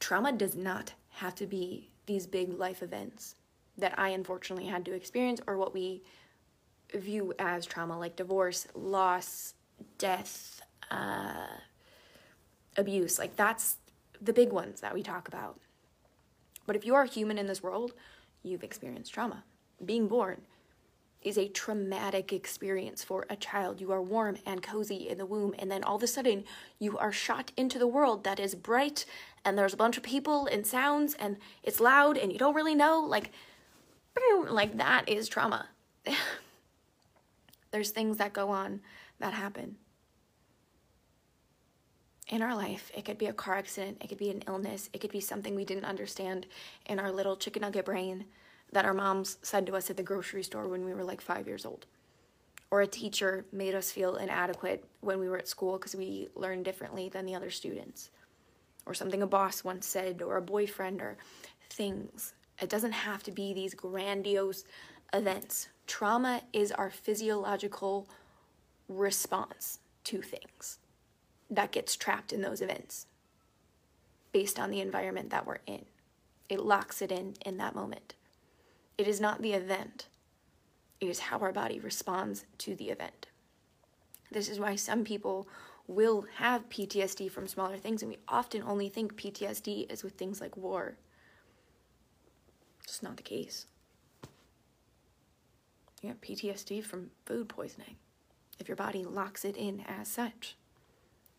Trauma 0.00 0.32
does 0.32 0.56
not 0.56 0.94
have 1.10 1.34
to 1.36 1.46
be 1.46 1.90
these 2.06 2.26
big 2.26 2.58
life 2.58 2.82
events 2.82 3.34
that 3.78 3.98
I 3.98 4.10
unfortunately 4.10 4.66
had 4.66 4.84
to 4.86 4.92
experience 4.92 5.40
or 5.46 5.56
what 5.56 5.74
we 5.74 6.02
view 6.94 7.34
as 7.38 7.66
trauma, 7.66 7.98
like 7.98 8.16
divorce, 8.16 8.66
loss, 8.74 9.54
death, 9.98 10.60
uh, 10.90 11.46
abuse. 12.76 13.18
Like 13.18 13.36
that's 13.36 13.76
the 14.20 14.32
big 14.32 14.52
ones 14.52 14.80
that 14.80 14.94
we 14.94 15.02
talk 15.02 15.28
about. 15.28 15.58
But 16.66 16.76
if 16.76 16.86
you 16.86 16.94
are 16.94 17.04
human 17.04 17.38
in 17.38 17.46
this 17.46 17.62
world, 17.62 17.92
you've 18.42 18.64
experienced 18.64 19.12
trauma. 19.12 19.44
Being 19.84 20.08
born 20.08 20.42
is 21.20 21.38
a 21.38 21.48
traumatic 21.48 22.32
experience 22.32 23.02
for 23.02 23.26
a 23.30 23.36
child. 23.36 23.80
You 23.80 23.90
are 23.92 24.02
warm 24.02 24.36
and 24.46 24.62
cozy 24.62 25.08
in 25.08 25.16
the 25.16 25.26
womb, 25.26 25.54
and 25.58 25.70
then 25.70 25.82
all 25.82 25.96
of 25.96 26.02
a 26.02 26.06
sudden 26.06 26.44
you 26.78 26.98
are 26.98 27.12
shot 27.12 27.50
into 27.56 27.78
the 27.78 27.86
world 27.86 28.24
that 28.24 28.38
is 28.38 28.54
bright 28.54 29.06
and 29.44 29.58
there's 29.58 29.74
a 29.74 29.78
bunch 29.78 29.96
of 29.96 30.02
people 30.02 30.46
and 30.46 30.66
sounds 30.66 31.14
and 31.14 31.38
it's 31.62 31.80
loud 31.80 32.16
and 32.16 32.32
you 32.32 32.38
don't 32.38 32.54
really 32.54 32.74
know. 32.74 33.00
Like, 33.00 33.30
like 34.48 34.76
that 34.76 35.08
is 35.08 35.28
trauma. 35.28 35.68
There's 37.70 37.90
things 37.90 38.18
that 38.18 38.32
go 38.32 38.50
on 38.50 38.80
that 39.18 39.34
happen 39.34 39.76
in 42.28 42.42
our 42.42 42.54
life. 42.54 42.90
It 42.96 43.04
could 43.04 43.18
be 43.18 43.26
a 43.26 43.32
car 43.32 43.56
accident, 43.56 43.98
it 44.00 44.08
could 44.08 44.18
be 44.18 44.30
an 44.30 44.44
illness, 44.46 44.88
it 44.92 45.00
could 45.00 45.10
be 45.10 45.20
something 45.20 45.54
we 45.54 45.64
didn't 45.64 45.84
understand 45.84 46.46
in 46.86 46.98
our 46.98 47.10
little 47.10 47.36
chicken 47.36 47.62
nugget 47.62 47.84
brain 47.84 48.26
that 48.72 48.84
our 48.84 48.94
moms 48.94 49.38
said 49.42 49.66
to 49.66 49.76
us 49.76 49.90
at 49.90 49.96
the 49.96 50.02
grocery 50.02 50.42
store 50.42 50.68
when 50.68 50.84
we 50.84 50.94
were 50.94 51.04
like 51.04 51.20
five 51.20 51.46
years 51.46 51.66
old. 51.66 51.86
Or 52.70 52.80
a 52.80 52.86
teacher 52.86 53.44
made 53.52 53.74
us 53.74 53.92
feel 53.92 54.16
inadequate 54.16 54.84
when 55.00 55.20
we 55.20 55.28
were 55.28 55.38
at 55.38 55.46
school 55.46 55.78
because 55.78 55.94
we 55.94 56.28
learned 56.34 56.64
differently 56.64 57.08
than 57.08 57.26
the 57.26 57.34
other 57.34 57.50
students. 57.50 58.10
Or 58.86 58.94
something 58.94 59.22
a 59.22 59.26
boss 59.26 59.62
once 59.62 59.86
said, 59.86 60.22
or 60.22 60.36
a 60.36 60.42
boyfriend, 60.42 61.00
or 61.00 61.16
things 61.70 62.34
it 62.60 62.68
doesn't 62.68 62.92
have 62.92 63.22
to 63.24 63.30
be 63.30 63.52
these 63.52 63.74
grandiose 63.74 64.64
events. 65.12 65.68
Trauma 65.86 66.42
is 66.52 66.72
our 66.72 66.90
physiological 66.90 68.08
response 68.88 69.80
to 70.04 70.20
things 70.22 70.78
that 71.50 71.72
gets 71.72 71.96
trapped 71.96 72.32
in 72.32 72.42
those 72.42 72.60
events 72.60 73.06
based 74.32 74.58
on 74.58 74.70
the 74.70 74.80
environment 74.80 75.30
that 75.30 75.46
we're 75.46 75.58
in. 75.66 75.84
It 76.48 76.60
locks 76.60 77.00
it 77.00 77.10
in 77.10 77.34
in 77.44 77.56
that 77.58 77.74
moment. 77.74 78.14
It 78.98 79.08
is 79.08 79.20
not 79.20 79.42
the 79.42 79.52
event 79.52 80.06
it 81.04 81.10
is 81.10 81.18
how 81.20 81.38
our 81.38 81.52
body 81.52 81.80
responds 81.80 82.44
to 82.58 82.74
the 82.74 82.90
event. 82.90 83.26
This 84.30 84.48
is 84.48 84.58
why 84.58 84.76
some 84.76 85.04
people 85.04 85.46
will 85.86 86.24
have 86.36 86.70
PTSD 86.70 87.30
from 87.30 87.46
smaller 87.46 87.76
things, 87.76 88.02
and 88.02 88.10
we 88.10 88.18
often 88.26 88.62
only 88.62 88.88
think 88.88 89.14
PTSD 89.16 89.92
is 89.92 90.02
with 90.02 90.14
things 90.14 90.40
like 90.40 90.56
war. 90.56 90.96
It's 92.84 93.02
not 93.02 93.16
the 93.16 93.22
case. 93.22 93.66
You 96.02 96.10
get 96.10 96.20
PTSD 96.20 96.84
from 96.84 97.10
food 97.24 97.48
poisoning 97.48 97.96
if 98.60 98.68
your 98.68 98.76
body 98.76 99.04
locks 99.04 99.44
it 99.44 99.56
in 99.56 99.82
as 99.88 100.06
such. 100.08 100.56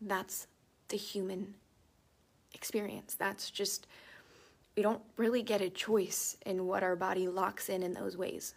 That's 0.00 0.48
the 0.88 0.96
human 0.96 1.54
experience. 2.52 3.14
That's 3.14 3.50
just, 3.50 3.86
we 4.76 4.82
don't 4.82 5.02
really 5.16 5.42
get 5.42 5.60
a 5.60 5.70
choice 5.70 6.36
in 6.44 6.66
what 6.66 6.82
our 6.82 6.96
body 6.96 7.28
locks 7.28 7.68
in 7.68 7.82
in 7.82 7.92
those 7.92 8.16
ways, 8.16 8.54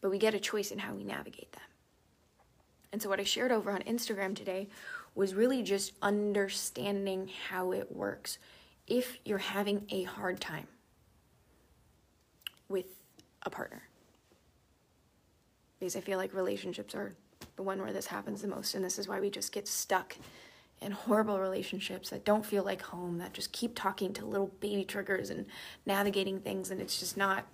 but 0.00 0.10
we 0.10 0.18
get 0.18 0.34
a 0.34 0.40
choice 0.40 0.70
in 0.70 0.78
how 0.78 0.94
we 0.94 1.02
navigate 1.04 1.52
them. 1.52 1.62
And 2.92 3.02
so, 3.02 3.08
what 3.08 3.20
I 3.20 3.24
shared 3.24 3.52
over 3.52 3.70
on 3.70 3.82
Instagram 3.82 4.34
today 4.34 4.68
was 5.14 5.34
really 5.34 5.62
just 5.62 5.92
understanding 6.02 7.30
how 7.48 7.72
it 7.72 7.94
works. 7.94 8.38
If 8.86 9.18
you're 9.24 9.38
having 9.38 9.86
a 9.90 10.04
hard 10.04 10.40
time 10.40 10.68
a 13.46 13.50
partner, 13.50 13.82
because 15.78 15.96
I 15.96 16.00
feel 16.00 16.18
like 16.18 16.34
relationships 16.34 16.94
are 16.94 17.14
the 17.56 17.62
one 17.62 17.80
where 17.80 17.92
this 17.92 18.06
happens 18.06 18.42
the 18.42 18.48
most, 18.48 18.74
and 18.74 18.84
this 18.84 18.98
is 18.98 19.08
why 19.08 19.20
we 19.20 19.30
just 19.30 19.52
get 19.52 19.66
stuck 19.68 20.16
in 20.82 20.92
horrible 20.92 21.38
relationships 21.40 22.10
that 22.10 22.24
don't 22.24 22.44
feel 22.44 22.62
like 22.62 22.82
home, 22.82 23.18
that 23.18 23.32
just 23.32 23.52
keep 23.52 23.74
talking 23.74 24.12
to 24.12 24.26
little 24.26 24.50
baby 24.60 24.84
triggers 24.84 25.30
and 25.30 25.46
navigating 25.86 26.38
things, 26.40 26.70
and 26.70 26.80
it's 26.80 26.98
just 26.98 27.16
not 27.16 27.46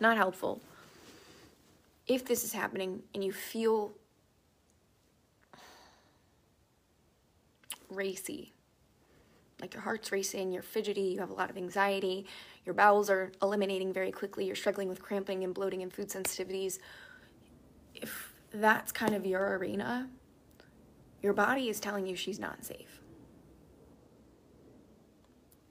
not 0.00 0.16
helpful. 0.16 0.60
If 2.06 2.24
this 2.24 2.44
is 2.44 2.52
happening 2.52 3.02
and 3.14 3.22
you 3.22 3.32
feel 3.32 3.92
racy, 7.88 8.52
like 9.60 9.74
your 9.74 9.82
heart's 9.82 10.10
racing, 10.10 10.52
you're 10.52 10.62
fidgety, 10.62 11.02
you 11.02 11.20
have 11.20 11.30
a 11.30 11.34
lot 11.34 11.50
of 11.50 11.56
anxiety, 11.56 12.26
your 12.64 12.74
bowels 12.74 13.10
are 13.10 13.32
eliminating 13.42 13.92
very 13.92 14.12
quickly, 14.12 14.46
you're 14.46 14.56
struggling 14.56 14.88
with 14.88 15.02
cramping 15.02 15.42
and 15.44 15.52
bloating 15.54 15.82
and 15.82 15.92
food 15.92 16.08
sensitivities. 16.08 16.78
If 17.94 18.32
that's 18.52 18.92
kind 18.92 19.14
of 19.14 19.26
your 19.26 19.56
arena, 19.56 20.08
your 21.22 21.32
body 21.32 21.68
is 21.68 21.80
telling 21.80 22.06
you 22.06 22.16
she's 22.16 22.38
not 22.38 22.64
safe. 22.64 23.00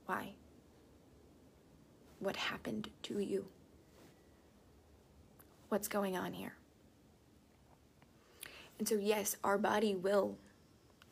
Why? 0.05 0.33
What 2.19 2.35
happened 2.35 2.89
to 3.03 3.19
you? 3.19 3.45
What's 5.69 5.87
going 5.87 6.17
on 6.17 6.33
here? 6.33 6.53
And 8.77 8.87
so, 8.87 8.95
yes, 8.95 9.37
our 9.43 9.57
body 9.57 9.95
will, 9.95 10.35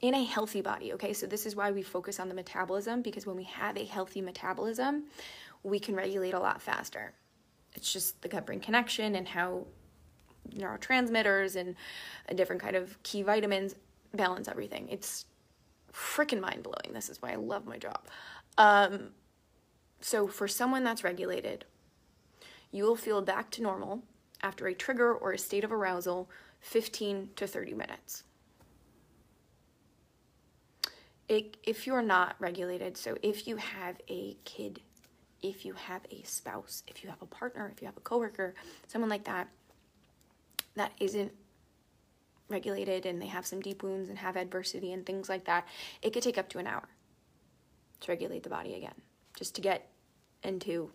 in 0.01 0.13
a 0.15 0.23
healthy 0.23 0.61
body, 0.61 0.91
okay? 0.93 1.13
So, 1.13 1.27
this 1.27 1.45
is 1.45 1.55
why 1.55 1.71
we 1.71 1.81
focus 1.81 2.19
on 2.19 2.27
the 2.27 2.35
metabolism 2.35 3.01
because 3.01 3.25
when 3.25 3.35
we 3.35 3.43
have 3.43 3.77
a 3.77 3.85
healthy 3.85 4.21
metabolism, 4.21 5.03
we 5.63 5.79
can 5.79 5.95
regulate 5.95 6.33
a 6.33 6.39
lot 6.39 6.61
faster. 6.61 7.13
It's 7.73 7.91
just 7.91 8.21
the 8.21 8.27
gut 8.27 8.45
brain 8.45 8.59
connection 8.59 9.15
and 9.15 9.27
how 9.27 9.65
neurotransmitters 10.55 11.55
and 11.55 11.75
a 12.27 12.33
different 12.33 12.61
kind 12.61 12.75
of 12.75 13.01
key 13.03 13.21
vitamins 13.21 13.75
balance 14.13 14.47
everything. 14.47 14.87
It's 14.89 15.25
freaking 15.93 16.39
mind 16.39 16.63
blowing. 16.63 16.93
This 16.93 17.09
is 17.09 17.21
why 17.21 17.31
I 17.31 17.35
love 17.35 17.65
my 17.65 17.77
job. 17.77 17.99
Um, 18.57 19.09
so, 20.01 20.27
for 20.27 20.47
someone 20.47 20.83
that's 20.83 21.03
regulated, 21.03 21.65
you 22.71 22.83
will 22.83 22.95
feel 22.95 23.21
back 23.21 23.51
to 23.51 23.61
normal 23.61 24.03
after 24.41 24.67
a 24.67 24.73
trigger 24.73 25.13
or 25.13 25.33
a 25.33 25.37
state 25.37 25.63
of 25.63 25.71
arousal 25.71 26.29
15 26.61 27.31
to 27.35 27.47
30 27.47 27.73
minutes. 27.73 28.23
It, 31.27 31.57
if 31.63 31.85
you're 31.85 32.01
not 32.01 32.35
regulated, 32.39 32.97
so 32.97 33.17
if 33.21 33.47
you 33.47 33.57
have 33.57 33.97
a 34.09 34.35
kid, 34.45 34.81
if 35.41 35.65
you 35.65 35.73
have 35.73 36.01
a 36.11 36.21
spouse, 36.23 36.83
if 36.87 37.03
you 37.03 37.09
have 37.09 37.21
a 37.21 37.25
partner, 37.25 37.71
if 37.73 37.81
you 37.81 37.87
have 37.87 37.97
a 37.97 38.01
coworker, 38.01 38.53
someone 38.87 39.09
like 39.09 39.23
that, 39.25 39.47
that 40.75 40.91
isn't 40.99 41.31
regulated 42.49 43.05
and 43.05 43.21
they 43.21 43.27
have 43.27 43.45
some 43.45 43.61
deep 43.61 43.83
wounds 43.83 44.09
and 44.09 44.17
have 44.17 44.35
adversity 44.35 44.93
and 44.93 45.05
things 45.05 45.29
like 45.29 45.45
that, 45.45 45.67
it 46.01 46.11
could 46.13 46.23
take 46.23 46.37
up 46.37 46.49
to 46.49 46.57
an 46.57 46.67
hour 46.67 46.87
to 48.01 48.11
regulate 48.11 48.43
the 48.43 48.49
body 48.49 48.75
again, 48.75 48.95
just 49.35 49.55
to 49.55 49.61
get 49.61 49.89
into 50.43 50.91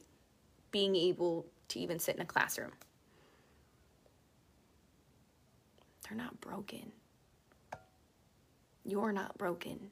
being 0.71 0.97
able 0.97 1.47
to 1.69 1.79
even 1.79 1.99
sit 1.99 2.17
in 2.17 2.23
a 2.23 2.27
classroom. 2.27 2.73
They're 6.03 6.19
not 6.19 6.41
broken. 6.41 6.93
You're 8.85 9.13
not 9.13 9.39
broken. 9.39 9.91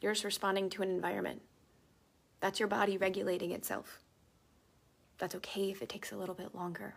You're 0.00 0.12
just 0.12 0.24
responding 0.24 0.70
to 0.70 0.82
an 0.82 0.90
environment. 0.90 1.42
That's 2.40 2.60
your 2.60 2.68
body 2.68 2.96
regulating 2.96 3.52
itself. 3.52 4.00
That's 5.18 5.34
okay 5.36 5.70
if 5.70 5.82
it 5.82 5.88
takes 5.88 6.12
a 6.12 6.16
little 6.16 6.34
bit 6.34 6.54
longer 6.54 6.94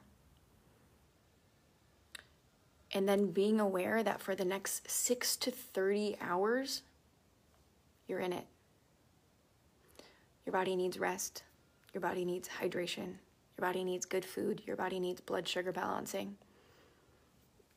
and 2.94 3.08
then 3.08 3.32
being 3.32 3.60
aware 3.60 4.04
that 4.04 4.22
for 4.22 4.36
the 4.36 4.46
next 4.46 4.90
six 4.90 5.36
to 5.38 5.52
30 5.52 6.18
hours, 6.22 6.82
you're 8.08 8.20
in 8.20 8.34
it. 8.34 8.46
Your 10.46 10.54
body 10.54 10.76
needs 10.76 11.00
rest, 11.00 11.44
your 11.94 12.02
body 12.02 12.26
needs 12.26 12.50
hydration, 12.62 13.16
your 13.58 13.68
body 13.68 13.84
needs 13.84 14.06
good 14.06 14.26
food, 14.26 14.62
your 14.66 14.76
body 14.76 15.00
needs 15.00 15.22
blood 15.22 15.48
sugar 15.48 15.72
balancing, 15.72 16.36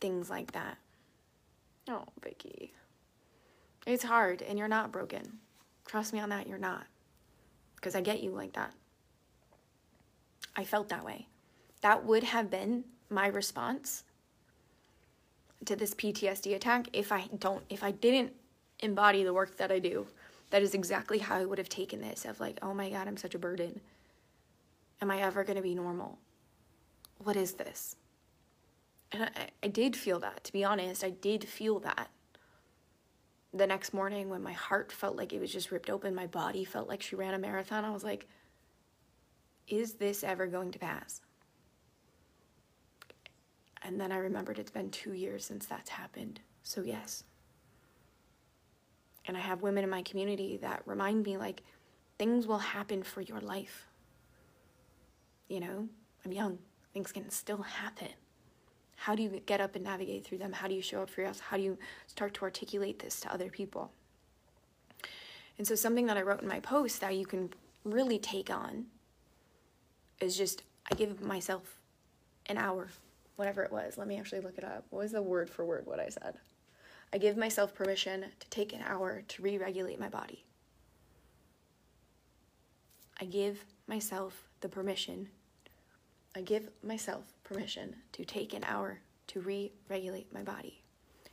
things 0.01 0.31
like 0.31 0.53
that. 0.53 0.79
Oh, 1.89 2.05
Vicky. 2.23 2.73
It's 3.87 4.05
hard 4.05 4.43
and 4.43 4.59
you're 4.59 4.67
not 4.67 4.91
broken. 4.91 5.39
Trust 5.87 6.13
me 6.13 6.21
on 6.21 6.31
that, 6.31 6.49
you're 6.49 6.59
not. 6.59 6.87
Because 7.85 7.95
I 7.95 8.01
get 8.01 8.23
you 8.23 8.31
like 8.31 8.55
that. 8.55 8.73
I 10.57 10.65
felt 10.65 10.89
that 10.89 11.05
way. 11.05 11.27
That 11.83 12.07
would 12.07 12.25
have 12.25 12.51
been 12.51 12.85
my 13.11 13.27
response 13.27 14.05
to 15.67 15.77
this 15.77 15.95
PTSD 15.95 16.57
attack 16.57 16.89
if 16.95 17.13
I 17.13 17.29
don't 17.39 17.63
if 17.69 17.85
I 17.85 17.91
didn't 17.91 18.33
embody 18.81 19.23
the 19.23 19.35
work 19.35 19.59
that 19.59 19.71
I 19.71 19.81
do. 19.81 20.07
That 20.49 20.63
is 20.63 20.73
exactly 20.73 21.19
how 21.19 21.37
I 21.37 21.45
would 21.45 21.59
have 21.59 21.69
taken 21.69 22.01
this 22.01 22.25
of 22.25 22.41
like, 22.41 22.59
oh 22.63 22.73
my 22.73 22.89
god, 22.89 23.07
I'm 23.07 23.19
such 23.19 23.35
a 23.35 23.39
burden. 23.39 23.83
Am 25.03 25.11
I 25.11 25.21
ever 25.21 25.45
going 25.45 25.57
to 25.57 25.63
be 25.63 25.75
normal? 25.75 26.17
What 27.19 27.37
is 27.37 27.53
this? 27.53 27.97
And 29.13 29.25
I, 29.25 29.51
I 29.63 29.69
did 29.69 29.95
feel 29.95 30.19
that, 30.21 30.43
to 30.45 30.53
be 30.55 30.65
honest. 30.65 31.05
I 31.05 31.11
did 31.11 31.45
feel 31.45 31.81
that. 31.81 32.09
The 33.55 33.67
next 33.69 33.95
morning, 33.95 34.29
when 34.29 34.43
my 34.43 34.53
heart 34.53 34.91
felt 34.91 35.15
like 35.15 35.33
it 35.33 35.41
was 35.41 35.53
just 35.53 35.71
ripped 35.71 35.89
open, 35.89 36.13
my 36.13 36.27
body 36.27 36.65
felt 36.65 36.89
like 36.89 37.01
she 37.01 37.15
ran 37.15 37.35
a 37.35 37.39
marathon, 37.39 37.85
I 37.85 37.91
was 37.91 38.03
like, 38.03 38.27
is 39.69 39.95
this 39.95 40.25
ever 40.25 40.49
going 40.49 40.73
to 40.73 40.79
pass? 40.79 41.21
And 43.83 44.01
then 44.01 44.11
I 44.11 44.17
remembered 44.17 44.59
it's 44.59 44.73
been 44.73 44.91
two 44.91 45.13
years 45.13 45.45
since 45.45 45.67
that's 45.67 45.91
happened. 45.91 46.41
So, 46.65 46.83
yes. 46.83 47.23
And 49.27 49.37
I 49.37 49.41
have 49.41 49.63
women 49.63 49.85
in 49.85 49.91
my 49.91 50.03
community 50.03 50.57
that 50.59 50.83
remind 50.85 51.25
me 51.25 51.37
like 51.37 51.63
things 52.19 52.47
will 52.49 52.59
happen 52.59 53.03
for 53.03 53.21
your 53.21 53.41
life. 53.41 53.87
You 55.49 55.61
know, 55.61 55.89
I'm 56.25 56.33
young, 56.33 56.59
things 56.93 57.13
can 57.13 57.31
still 57.31 57.63
happen. 57.63 58.09
How 58.97 59.15
do 59.15 59.23
you 59.23 59.41
get 59.47 59.61
up 59.61 59.75
and 59.75 59.85
navigate 59.85 60.25
through 60.25 60.39
them? 60.39 60.53
How 60.53 60.69
do 60.69 60.75
you 60.75 60.83
show 60.83 61.03
up 61.03 61.11
for 61.11 61.21
yourself? 61.21 61.41
How 61.41 61.57
do 61.57 61.63
you 61.63 61.79
start 62.07 62.35
to 62.35 62.43
articulate 62.43 62.99
this 62.99 63.21
to 63.21 63.33
other 63.33 63.51
people? 63.51 63.93
And 65.59 65.67
so, 65.67 65.75
something 65.75 66.07
that 66.07 66.17
I 66.17 66.23
wrote 66.23 66.43
in 66.43 66.49
my 66.49 66.61
post 66.61 67.01
that 67.01 67.17
you 67.17 67.27
can 67.27 67.51
really 67.85 68.19
take 68.19 68.51
on 68.51 68.87
is 70.21 70.37
just 70.37 70.63
I 70.91 70.95
give 70.95 71.21
myself 71.21 71.79
an 72.47 72.59
hour 72.59 72.89
whatever 73.37 73.63
it 73.63 73.73
was. 73.73 73.99
Let 73.99 74.07
me 74.07 74.19
actually 74.19 74.41
look 74.41 74.59
it 74.59 74.65
up. 74.65 74.85
What 74.91 75.03
was 75.03 75.13
the 75.13 75.23
word 75.23 75.51
for 75.51 75.65
word 75.65 75.87
what 75.87 76.01
I 76.01 76.09
said? 76.09 76.37
I 77.13 77.19
give 77.19 77.37
myself 77.37 77.75
permission 77.75 78.25
to 78.41 78.51
take 78.51 78.73
an 78.73 78.83
hour 78.87 79.23
to 79.29 79.43
re 79.43 79.59
regulate 79.59 80.01
my 80.01 80.09
body. 80.09 80.45
I 83.21 83.25
give 83.25 83.65
myself 83.87 84.49
the 84.61 84.69
permission. 84.69 85.29
I 86.37 86.41
give 86.41 86.69
myself 86.83 87.25
permission 87.45 87.95
to 88.13 88.25
take 88.25 88.55
an 88.55 88.65
hour 88.65 88.99
to 89.29 89.41
re 89.41 89.73
regulate 89.89 90.33
my 90.33 90.43
body. 90.43 90.83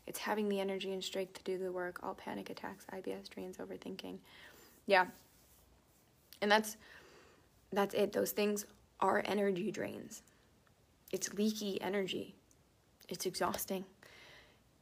It's 0.08 0.20
having 0.20 0.50
the 0.50 0.60
energy 0.60 0.94
and 0.94 1.04
strength 1.04 1.34
to 1.36 1.44
do 1.44 1.58
the 1.58 1.72
work, 1.72 2.00
all 2.04 2.14
panic 2.14 2.50
attacks, 2.50 2.86
IBS, 2.94 3.30
drains, 3.30 3.58
overthinking. 3.58 4.18
Yeah. 4.86 5.06
And 6.42 6.52
that's 6.52 6.78
that's 7.72 7.94
it. 7.94 8.14
Those 8.14 8.32
things 8.32 8.66
are 9.00 9.24
energy 9.26 9.72
drains. 9.72 10.22
It's 11.12 11.34
leaky 11.34 11.82
energy. 11.82 12.36
It's 13.10 13.26
exhausting. 13.26 13.86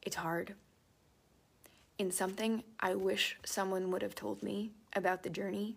It's 0.02 0.16
hard. 0.16 0.56
In 1.98 2.12
something 2.12 2.64
I 2.80 2.96
wish 2.96 3.38
someone 3.46 3.92
would 3.92 4.02
have 4.02 4.16
told 4.16 4.42
me 4.42 4.72
about 4.94 5.24
the 5.24 5.30
journey 5.30 5.76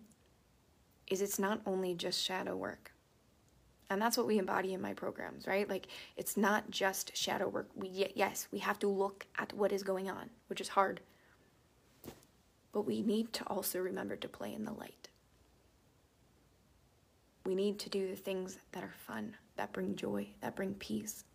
is 1.07 1.21
it's 1.21 1.37
not 1.37 1.61
only 1.65 1.93
just 1.93 2.23
shadow 2.23 2.55
work. 2.55 2.92
And 3.89 4.01
that's 4.01 4.17
what 4.17 4.27
we 4.27 4.39
embody 4.39 4.73
in 4.73 4.81
my 4.81 4.93
programs, 4.93 5.45
right? 5.45 5.69
Like 5.69 5.87
it's 6.17 6.35
not 6.35 6.71
just 6.71 7.15
shadow 7.15 7.47
work. 7.47 7.69
We 7.75 8.07
yes, 8.15 8.47
we 8.51 8.59
have 8.59 8.79
to 8.79 8.87
look 8.87 9.25
at 9.37 9.53
what 9.53 9.71
is 9.71 9.83
going 9.83 10.09
on, 10.09 10.29
which 10.47 10.61
is 10.61 10.69
hard. 10.69 11.01
But 12.71 12.87
we 12.87 13.01
need 13.03 13.33
to 13.33 13.43
also 13.45 13.79
remember 13.79 14.15
to 14.15 14.27
play 14.27 14.53
in 14.53 14.65
the 14.65 14.73
light. 14.73 15.09
We 17.45 17.55
need 17.55 17.77
to 17.79 17.89
do 17.89 18.07
the 18.07 18.15
things 18.15 18.57
that 18.71 18.83
are 18.83 18.95
fun, 19.05 19.35
that 19.57 19.73
bring 19.73 19.95
joy, 19.95 20.29
that 20.41 20.55
bring 20.55 20.73
peace. 20.75 21.25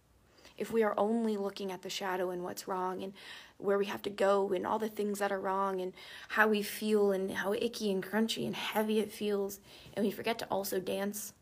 If 0.56 0.72
we 0.72 0.82
are 0.82 0.94
only 0.98 1.36
looking 1.36 1.70
at 1.70 1.82
the 1.82 1.90
shadow 1.90 2.30
and 2.30 2.42
what's 2.42 2.66
wrong 2.66 3.04
and 3.04 3.12
where 3.58 3.78
we 3.78 3.86
have 3.86 4.02
to 4.02 4.10
go 4.10 4.48
and 4.52 4.66
all 4.66 4.80
the 4.80 4.88
things 4.88 5.20
that 5.20 5.30
are 5.30 5.38
wrong 5.38 5.80
and 5.80 5.92
how 6.30 6.48
we 6.48 6.62
feel 6.62 7.12
and 7.12 7.30
how 7.30 7.52
icky 7.52 7.92
and 7.92 8.02
crunchy 8.02 8.44
and 8.44 8.56
heavy 8.56 8.98
it 8.98 9.12
feels, 9.12 9.60
and 9.94 10.04
we 10.04 10.10
forget 10.10 10.38
to 10.40 10.46
also 10.46 10.80
dance 10.80 11.34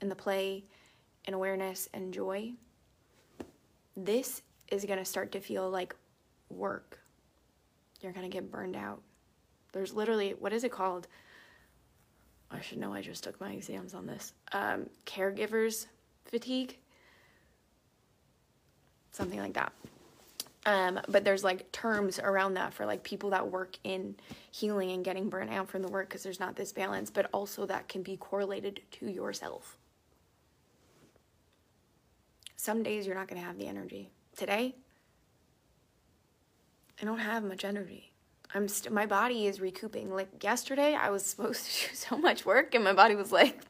and 0.00 0.10
the 0.10 0.16
play 0.16 0.64
and 1.26 1.34
awareness 1.34 1.88
and 1.94 2.12
joy, 2.12 2.52
this 3.96 4.42
is 4.68 4.84
going 4.84 4.98
to 4.98 5.04
start 5.04 5.32
to 5.32 5.40
feel 5.40 5.70
like 5.70 5.94
work. 6.48 7.00
You're 8.00 8.12
going 8.12 8.28
to 8.28 8.32
get 8.34 8.50
burned 8.50 8.76
out. 8.76 9.00
There's 9.72 9.94
literally, 9.94 10.34
what 10.38 10.52
is 10.52 10.64
it 10.64 10.72
called? 10.72 11.08
I 12.50 12.60
should 12.60 12.78
know, 12.78 12.92
I 12.92 13.02
just 13.02 13.24
took 13.24 13.40
my 13.40 13.52
exams 13.52 13.94
on 13.94 14.06
this. 14.06 14.32
Um, 14.52 14.88
caregivers 15.06 15.86
fatigue. 16.24 16.78
Something 19.10 19.38
like 19.38 19.54
that. 19.54 19.72
Um, 20.66 21.00
but 21.08 21.24
there's 21.24 21.44
like 21.44 21.70
terms 21.72 22.18
around 22.18 22.54
that 22.54 22.72
for 22.72 22.86
like 22.86 23.02
people 23.02 23.30
that 23.30 23.50
work 23.50 23.76
in 23.84 24.16
healing 24.50 24.92
and 24.92 25.04
getting 25.04 25.28
burnt 25.28 25.52
out 25.52 25.68
from 25.68 25.82
the 25.82 25.88
work 25.88 26.08
because 26.08 26.22
there's 26.22 26.40
not 26.40 26.56
this 26.56 26.72
balance, 26.72 27.10
but 27.10 27.28
also 27.32 27.66
that 27.66 27.88
can 27.88 28.02
be 28.02 28.16
correlated 28.16 28.80
to 28.92 29.10
yourself. 29.10 29.76
Some 32.64 32.82
days 32.82 33.06
you're 33.06 33.14
not 33.14 33.28
going 33.28 33.38
to 33.38 33.46
have 33.46 33.58
the 33.58 33.66
energy. 33.66 34.08
Today, 34.34 34.74
I 36.98 37.04
don't 37.04 37.18
have 37.18 37.44
much 37.44 37.62
energy. 37.62 38.14
I'm 38.54 38.68
st- 38.68 38.90
my 38.90 39.04
body 39.04 39.46
is 39.46 39.60
recouping. 39.60 40.10
Like 40.10 40.42
yesterday, 40.42 40.94
I 40.94 41.10
was 41.10 41.26
supposed 41.26 41.66
to 41.66 41.88
do 41.90 41.94
so 41.94 42.16
much 42.16 42.46
work, 42.46 42.74
and 42.74 42.82
my 42.82 42.94
body 42.94 43.16
was 43.16 43.30
like, 43.30 43.60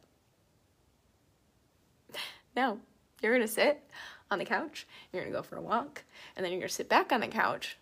"No, 2.57 2.79
you're 3.21 3.35
gonna 3.35 3.49
sit 3.49 3.83
on 4.31 4.39
the 4.39 4.45
couch. 4.45 4.87
You're 5.13 5.25
gonna 5.25 5.35
go 5.35 5.43
for 5.43 5.57
a 5.57 5.61
walk, 5.61 6.05
and 6.37 6.45
then 6.45 6.53
you're 6.53 6.61
gonna 6.61 6.69
sit 6.69 6.89
back 6.89 7.11
on 7.11 7.19
the 7.19 7.27
couch, 7.27 7.77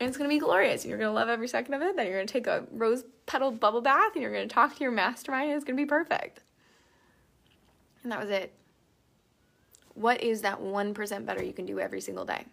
and 0.00 0.08
it's 0.08 0.18
gonna 0.18 0.28
be 0.28 0.40
glorious. 0.40 0.84
You're 0.84 0.98
gonna 0.98 1.12
love 1.12 1.28
every 1.28 1.46
second 1.46 1.74
of 1.74 1.82
it. 1.82 1.94
Then 1.94 2.06
you're 2.08 2.16
gonna 2.16 2.26
take 2.26 2.48
a 2.48 2.64
rose 2.72 3.04
petal 3.26 3.52
bubble 3.52 3.82
bath, 3.82 4.14
and 4.14 4.22
you're 4.22 4.32
gonna 4.32 4.48
talk 4.48 4.74
to 4.74 4.82
your 4.82 4.90
mastermind, 4.90 5.50
and 5.50 5.56
it's 5.56 5.64
gonna 5.64 5.76
be 5.76 5.86
perfect." 5.86 6.42
And 8.02 8.10
that 8.10 8.18
was 8.18 8.30
it. 8.30 8.52
What 9.94 10.22
is 10.22 10.42
that 10.42 10.60
1% 10.60 11.26
better 11.26 11.42
you 11.42 11.52
can 11.52 11.66
do 11.66 11.80
every 11.80 12.00
single 12.00 12.24
day? 12.24 12.44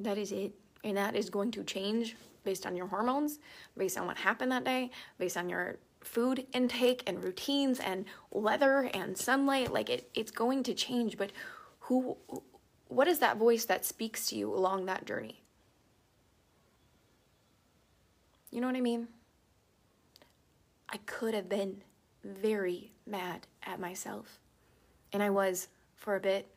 That 0.00 0.18
is 0.18 0.32
it. 0.32 0.52
And 0.84 0.96
that 0.96 1.14
is 1.14 1.30
going 1.30 1.52
to 1.52 1.62
change 1.62 2.16
based 2.44 2.66
on 2.66 2.74
your 2.74 2.86
hormones, 2.86 3.38
based 3.76 3.96
on 3.96 4.06
what 4.06 4.16
happened 4.16 4.50
that 4.50 4.64
day, 4.64 4.90
based 5.18 5.36
on 5.36 5.48
your 5.48 5.76
food 6.00 6.46
intake 6.52 7.02
and 7.06 7.22
routines 7.22 7.78
and 7.78 8.04
weather 8.30 8.90
and 8.92 9.16
sunlight. 9.16 9.72
Like 9.72 9.88
it, 9.88 10.10
it's 10.14 10.32
going 10.32 10.64
to 10.64 10.74
change. 10.74 11.16
But 11.16 11.30
who, 11.80 12.16
what 12.88 13.06
is 13.06 13.20
that 13.20 13.36
voice 13.36 13.64
that 13.66 13.84
speaks 13.84 14.26
to 14.28 14.36
you 14.36 14.52
along 14.52 14.86
that 14.86 15.06
journey? 15.06 15.42
You 18.50 18.60
know 18.60 18.66
what 18.66 18.76
I 18.76 18.80
mean? 18.80 19.08
I 20.88 20.98
could 21.06 21.32
have 21.32 21.48
been 21.48 21.82
very 22.22 22.92
mad 23.06 23.46
at 23.62 23.80
myself. 23.80 24.38
And 25.12 25.22
I 25.22 25.30
was 25.30 25.68
for 25.96 26.16
a 26.16 26.20
bit. 26.20 26.48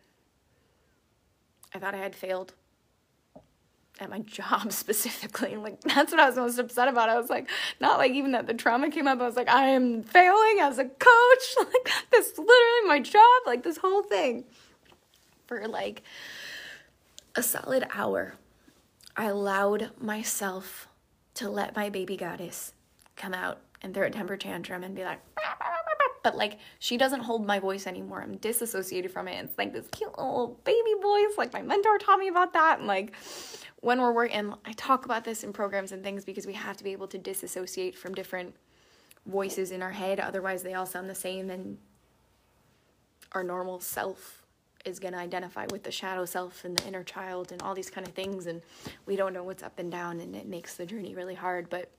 I 1.74 1.80
thought 1.80 1.94
I 1.94 2.00
had 2.00 2.16
failed 2.16 2.54
at 4.00 4.10
my 4.10 4.20
job 4.26 4.72
specifically. 4.72 5.56
Like 5.56 5.82
that's 5.82 6.12
what 6.12 6.20
I 6.20 6.28
was 6.28 6.38
most 6.38 6.60
upset 6.60 6.88
about. 6.88 7.10
I 7.10 7.20
was 7.20 7.30
like, 7.30 7.50
not 7.80 7.98
like 7.98 8.12
even 8.12 8.32
that 8.32 8.48
the 8.48 8.54
trauma 8.54 8.90
came 8.90 9.08
up. 9.08 9.20
I 9.20 9.26
was 9.26 9.36
like, 9.36 9.50
I 9.50 9.70
am 9.70 10.04
failing 10.04 10.60
as 10.62 10.78
a 10.78 10.86
coach. 10.86 11.12
Like 11.58 11.92
this 12.12 12.28
is 12.28 12.38
literally 12.38 12.88
my 12.88 13.00
job. 13.00 13.24
Like 13.46 13.64
this 13.64 13.78
whole 13.78 14.04
thing. 14.04 14.46
For 15.48 15.68
like 15.68 16.02
a 17.36 17.44
solid 17.44 17.86
hour, 17.94 18.34
I 19.16 19.26
allowed 19.26 19.92
myself 20.02 20.88
to 21.36 21.50
let 21.50 21.76
my 21.76 21.90
baby 21.90 22.18
goddess 22.18 22.74
come 23.16 23.34
out 23.34 23.60
and 23.82 23.94
throw 23.94 24.08
a 24.08 24.10
temper 24.10 24.38
tantrum 24.38 24.84
and 24.84 24.96
be 24.96 25.04
like, 25.04 25.20
but 26.26 26.36
like 26.36 26.58
she 26.80 26.98
doesn't 26.98 27.20
hold 27.20 27.46
my 27.46 27.60
voice 27.60 27.86
anymore. 27.86 28.20
I'm 28.20 28.38
disassociated 28.38 29.12
from 29.12 29.28
it. 29.28 29.44
It's 29.44 29.56
like 29.60 29.72
this 29.72 29.88
cute 29.92 30.10
little 30.18 30.60
baby 30.64 30.94
voice. 31.00 31.38
Like 31.38 31.54
my 31.54 31.62
mentor 31.62 32.00
taught 32.00 32.18
me 32.18 32.30
about 32.30 32.52
that. 32.54 32.80
And 32.80 32.88
like 32.88 33.14
when 33.82 34.02
we're 34.02 34.12
working, 34.12 34.52
I 34.66 34.72
talk 34.72 35.06
about 35.06 35.24
this 35.24 35.44
in 35.44 35.54
programs 35.54 35.92
and 35.92 36.04
things 36.04 36.26
because 36.26 36.48
we 36.48 36.54
have 36.54 36.78
to 36.78 36.84
be 36.84 36.94
able 36.94 37.06
to 37.10 37.20
disassociate 37.20 37.96
from 37.96 38.16
different 38.16 38.56
voices 39.28 39.70
in 39.70 39.84
our 39.84 39.92
head. 39.92 40.20
Otherwise, 40.20 40.64
they 40.64 40.74
all 40.74 40.88
sound 40.88 41.08
the 41.08 41.16
same, 41.16 41.52
and 41.52 41.78
our 43.34 43.44
normal 43.44 43.80
self 43.80 44.44
is 44.84 44.98
going 44.98 45.14
to 45.14 45.20
identify 45.20 45.68
with 45.70 45.84
the 45.84 45.92
shadow 45.92 46.26
self 46.26 46.66
and 46.66 46.76
the 46.76 46.88
inner 46.88 47.04
child 47.04 47.52
and 47.52 47.62
all 47.62 47.76
these 47.76 47.92
kind 47.92 48.08
of 48.08 48.16
things. 48.16 48.48
And 48.48 48.64
we 49.06 49.16
don't 49.16 49.34
know 49.34 49.44
what's 49.44 49.62
up 49.62 49.78
and 49.78 49.92
down, 49.92 50.20
and 50.20 50.36
it 50.36 50.48
makes 50.48 50.74
the 50.74 50.88
journey 50.88 51.14
really 51.14 51.36
hard. 51.36 51.70
But 51.70 51.92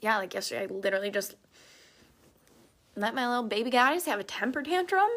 yeah, 0.00 0.18
like 0.18 0.34
yesterday, 0.34 0.64
I 0.64 0.66
literally 0.66 1.12
just 1.12 1.36
let 3.00 3.14
my 3.14 3.28
little 3.28 3.48
baby 3.48 3.70
goddess 3.70 4.06
have 4.06 4.20
a 4.20 4.24
temper 4.24 4.62
tantrum 4.62 5.08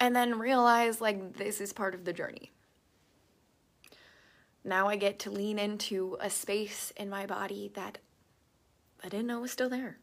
and 0.00 0.14
then 0.14 0.38
realize 0.38 1.00
like 1.00 1.36
this 1.36 1.60
is 1.60 1.72
part 1.72 1.94
of 1.94 2.04
the 2.04 2.12
journey. 2.12 2.50
Now 4.64 4.88
I 4.88 4.96
get 4.96 5.18
to 5.20 5.30
lean 5.30 5.58
into 5.58 6.16
a 6.20 6.30
space 6.30 6.92
in 6.96 7.10
my 7.10 7.26
body 7.26 7.70
that 7.74 7.98
I 9.02 9.08
didn't 9.08 9.26
know 9.26 9.40
was 9.40 9.52
still 9.52 9.68
there. 9.68 9.98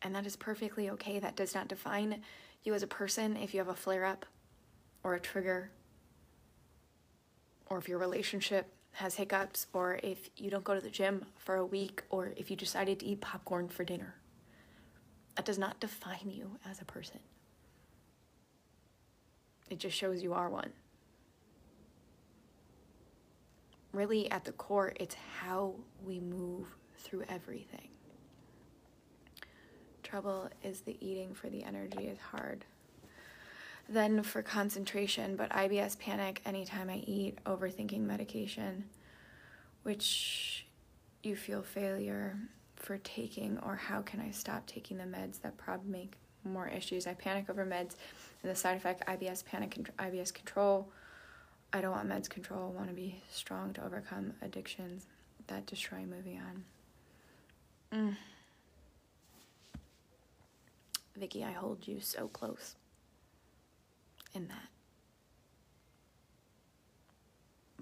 And 0.00 0.14
that 0.14 0.26
is 0.26 0.36
perfectly 0.36 0.88
okay. 0.90 1.18
That 1.18 1.34
does 1.36 1.54
not 1.54 1.68
define 1.68 2.22
you 2.62 2.74
as 2.74 2.82
a 2.82 2.86
person 2.86 3.36
if 3.36 3.52
you 3.52 3.58
have 3.58 3.68
a 3.68 3.74
flare 3.74 4.04
up 4.04 4.26
or 5.02 5.14
a 5.14 5.20
trigger, 5.20 5.70
or 7.68 7.78
if 7.78 7.88
your 7.88 7.98
relationship 7.98 8.72
has 8.92 9.16
hiccups, 9.16 9.66
or 9.72 10.00
if 10.02 10.30
you 10.36 10.50
don't 10.50 10.64
go 10.64 10.74
to 10.74 10.80
the 10.80 10.90
gym 10.90 11.26
for 11.36 11.56
a 11.56 11.66
week, 11.66 12.02
or 12.08 12.32
if 12.36 12.50
you 12.50 12.56
decided 12.56 12.98
to 13.00 13.06
eat 13.06 13.20
popcorn 13.20 13.68
for 13.68 13.84
dinner. 13.84 14.14
That 15.36 15.44
does 15.44 15.58
not 15.58 15.78
define 15.80 16.30
you 16.30 16.58
as 16.68 16.80
a 16.80 16.84
person. 16.84 17.20
It 19.68 19.78
just 19.78 19.96
shows 19.96 20.22
you 20.22 20.32
are 20.32 20.48
one. 20.48 20.72
Really, 23.92 24.30
at 24.30 24.44
the 24.44 24.52
core, 24.52 24.92
it's 24.96 25.16
how 25.40 25.74
we 26.04 26.20
move 26.20 26.66
through 26.98 27.24
everything. 27.28 27.88
Trouble 30.02 30.48
is 30.62 30.82
the 30.82 30.96
eating 31.00 31.34
for 31.34 31.48
the 31.50 31.64
energy 31.64 32.06
is 32.06 32.18
hard. 32.18 32.64
Then 33.88 34.22
for 34.22 34.42
concentration, 34.42 35.36
but 35.36 35.50
IBS 35.50 35.98
panic 35.98 36.40
anytime 36.44 36.90
I 36.90 36.96
eat, 37.06 37.38
overthinking 37.44 38.00
medication, 38.00 38.84
which 39.82 40.66
you 41.22 41.36
feel 41.36 41.62
failure 41.62 42.36
for 42.86 42.98
taking 42.98 43.58
or 43.66 43.74
how 43.74 44.00
can 44.00 44.20
I 44.20 44.30
stop 44.30 44.64
taking 44.64 44.96
the 44.98 45.04
meds 45.04 45.40
that 45.42 45.56
probably 45.56 45.90
make 45.90 46.12
more 46.44 46.68
issues. 46.68 47.08
I 47.08 47.14
panic 47.14 47.50
over 47.50 47.66
meds 47.66 47.96
and 48.42 48.50
the 48.50 48.54
side 48.54 48.76
effect 48.76 49.04
IBS 49.08 49.44
panic 49.44 49.76
IBS 49.98 50.32
control. 50.32 50.88
I 51.72 51.80
don't 51.80 51.90
want 51.90 52.08
meds 52.08 52.30
control. 52.30 52.72
I 52.72 52.78
want 52.78 52.88
to 52.88 52.94
be 52.94 53.20
strong 53.28 53.72
to 53.72 53.84
overcome 53.84 54.34
addictions 54.40 55.06
that 55.48 55.66
destroy 55.66 56.04
moving 56.06 56.40
on. 56.40 56.64
Mm. 57.92 58.16
Vicky, 61.16 61.42
I 61.42 61.50
hold 61.50 61.88
you 61.88 61.98
so 61.98 62.28
close 62.28 62.76
in 64.32 64.46
that. 64.46 64.68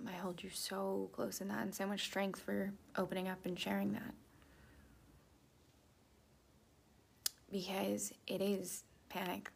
I 0.09 0.13
hold 0.13 0.43
you 0.43 0.49
so 0.49 1.11
close 1.13 1.43
in 1.43 1.49
that 1.49 1.63
and 1.63 1.75
so 1.75 1.87
much 1.87 2.05
strength 2.05 2.41
for 2.41 2.73
opening 2.97 3.29
up 3.29 3.45
and 3.45 3.59
sharing 3.59 3.93
that. 3.93 4.15
Because 7.55 8.13
it 8.27 8.41
is 8.41 8.83
panic. 9.09 9.49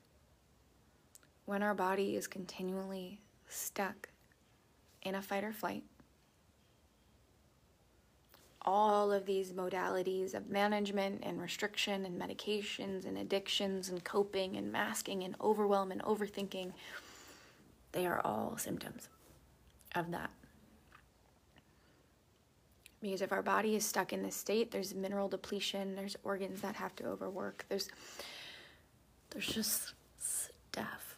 When 1.47 1.65
our 1.65 1.75
body 1.75 2.15
is 2.15 2.29
continually 2.29 3.19
stuck 3.49 4.09
in 5.03 5.17
a 5.17 5.21
fight 5.21 5.43
or 5.43 5.53
flight, 5.53 5.83
all 8.63 9.11
of 9.11 9.27
these 9.27 9.51
modalities 9.53 10.35
of 10.35 10.49
management 10.49 11.25
and 11.25 11.43
restriction 11.43 12.05
and 12.05 12.21
medications 12.23 13.05
and 13.05 13.19
addictions 13.19 13.89
and 13.89 14.05
coping 14.05 14.57
and 14.57 14.71
masking 14.71 15.25
and 15.25 15.35
overwhelm 15.41 15.91
and 15.91 16.01
overthinking, 16.05 16.71
they 17.91 18.07
are 18.07 18.21
all 18.25 18.57
symptoms 18.59 19.09
of 19.97 20.13
that. 20.13 20.31
Because 23.01 23.23
if 23.23 23.33
our 23.33 23.43
body 23.43 23.77
is 23.77 23.85
stuck 23.85 24.13
in 24.13 24.23
this 24.23 24.35
state, 24.35 24.71
there's 24.71 24.95
mineral 24.95 25.29
depletion, 25.29 25.95
there's 25.95 26.17
organs 26.25 26.61
that 26.63 26.75
have 26.77 26.97
to 26.97 27.05
overwork, 27.05 27.65
there's 27.69 27.89
there's 29.31 29.47
just 29.47 29.93
stuff 30.19 31.17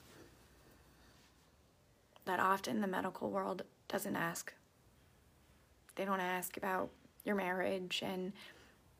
that 2.25 2.41
often 2.41 2.81
the 2.81 2.87
medical 2.87 3.31
world 3.31 3.63
doesn't 3.89 4.17
ask. 4.17 4.53
They 5.97 6.05
don't 6.05 6.21
ask 6.21 6.57
about 6.57 6.91
your 7.25 7.35
marriage 7.35 8.03
and 8.05 8.33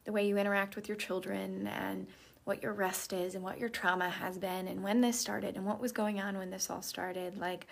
the 0.05 0.13
way 0.13 0.27
you 0.27 0.37
interact 0.37 0.77
with 0.77 0.89
your 0.89 0.97
children 0.97 1.67
and 1.67 2.07
what 2.45 2.63
your 2.63 2.73
rest 2.73 3.13
is 3.13 3.35
and 3.35 3.45
what 3.45 3.59
your 3.59 3.69
trauma 3.69 4.09
has 4.09 4.39
been 4.39 4.67
and 4.67 4.83
when 4.83 5.01
this 5.01 5.19
started 5.19 5.57
and 5.57 5.65
what 5.65 5.81
was 5.81 5.93
going 5.93 6.21
on 6.21 6.39
when 6.39 6.51
this 6.51 6.71
all 6.71 6.83
started. 6.83 7.39
Like, 7.39 7.67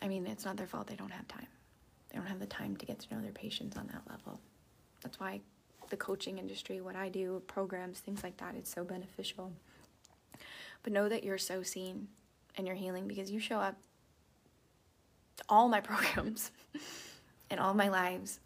I 0.00 0.08
mean, 0.08 0.26
it's 0.26 0.44
not 0.44 0.56
their 0.56 0.66
fault 0.66 0.86
they 0.86 0.96
don't 0.96 1.12
have 1.12 1.28
time. 1.28 1.46
They 2.16 2.22
don't 2.22 2.30
have 2.30 2.40
the 2.40 2.46
time 2.46 2.78
to 2.78 2.86
get 2.86 2.98
to 3.00 3.14
know 3.14 3.20
their 3.20 3.30
patients 3.30 3.76
on 3.76 3.88
that 3.88 4.00
level. 4.08 4.40
That's 5.02 5.20
why 5.20 5.42
the 5.90 5.98
coaching 5.98 6.38
industry, 6.38 6.80
what 6.80 6.96
I 6.96 7.10
do, 7.10 7.42
programs, 7.46 7.98
things 7.98 8.22
like 8.22 8.38
that, 8.38 8.54
it's 8.54 8.72
so 8.72 8.84
beneficial. 8.84 9.52
But 10.82 10.94
know 10.94 11.10
that 11.10 11.24
you're 11.24 11.36
so 11.36 11.62
seen 11.62 12.08
and 12.56 12.66
you're 12.66 12.74
healing 12.74 13.06
because 13.06 13.30
you 13.30 13.38
show 13.38 13.58
up 13.58 13.76
to 15.36 15.44
all 15.50 15.68
my 15.68 15.80
programs 15.82 16.52
and 17.50 17.60
all 17.60 17.74
my 17.74 17.88
lives 17.88 18.40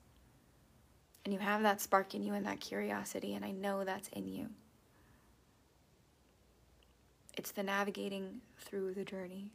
and 1.25 1.33
you 1.33 1.39
have 1.39 1.63
that 1.63 1.81
spark 1.81 2.13
in 2.17 2.25
you 2.25 2.35
and 2.35 2.47
that 2.47 2.59
curiosity, 2.59 3.37
and 3.37 3.45
I 3.45 3.53
know 3.53 3.85
that's 3.85 4.09
in 4.09 4.27
you. 4.27 4.49
It's 7.37 7.53
the 7.53 7.63
navigating 7.63 8.41
through 8.59 8.95
the 8.95 9.05
journey 9.05 9.53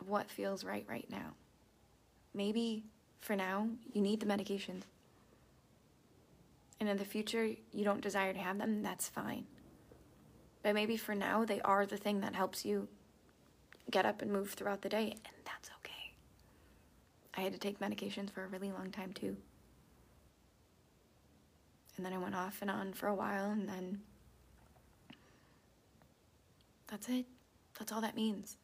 of 0.00 0.08
what 0.08 0.28
feels 0.28 0.64
right 0.64 0.84
right 0.88 1.06
now. 1.08 1.34
Maybe 2.34 2.84
for 3.20 3.36
now, 3.36 3.68
you 3.92 4.00
need 4.00 4.20
the 4.20 4.26
medications. 4.26 4.82
And 6.80 6.88
in 6.88 6.96
the 6.96 7.04
future, 7.04 7.46
you 7.72 7.84
don't 7.84 8.00
desire 8.00 8.32
to 8.32 8.38
have 8.38 8.58
them, 8.58 8.82
that's 8.82 9.08
fine. 9.08 9.46
But 10.62 10.74
maybe 10.74 10.96
for 10.96 11.14
now, 11.14 11.44
they 11.44 11.60
are 11.62 11.86
the 11.86 11.96
thing 11.96 12.20
that 12.20 12.34
helps 12.34 12.64
you 12.64 12.88
get 13.90 14.06
up 14.06 14.22
and 14.22 14.30
move 14.30 14.50
throughout 14.50 14.82
the 14.82 14.88
day, 14.88 15.14
and 15.24 15.34
that's 15.44 15.70
okay. 15.78 16.12
I 17.36 17.40
had 17.40 17.52
to 17.52 17.58
take 17.58 17.80
medications 17.80 18.30
for 18.30 18.44
a 18.44 18.48
really 18.48 18.70
long 18.70 18.90
time, 18.90 19.12
too. 19.12 19.36
And 21.96 22.06
then 22.06 22.12
I 22.12 22.18
went 22.18 22.36
off 22.36 22.58
and 22.60 22.70
on 22.70 22.92
for 22.92 23.08
a 23.08 23.14
while, 23.14 23.50
and 23.50 23.68
then 23.68 24.00
that's 26.86 27.08
it. 27.08 27.26
That's 27.78 27.90
all 27.92 28.00
that 28.00 28.14
means. 28.14 28.56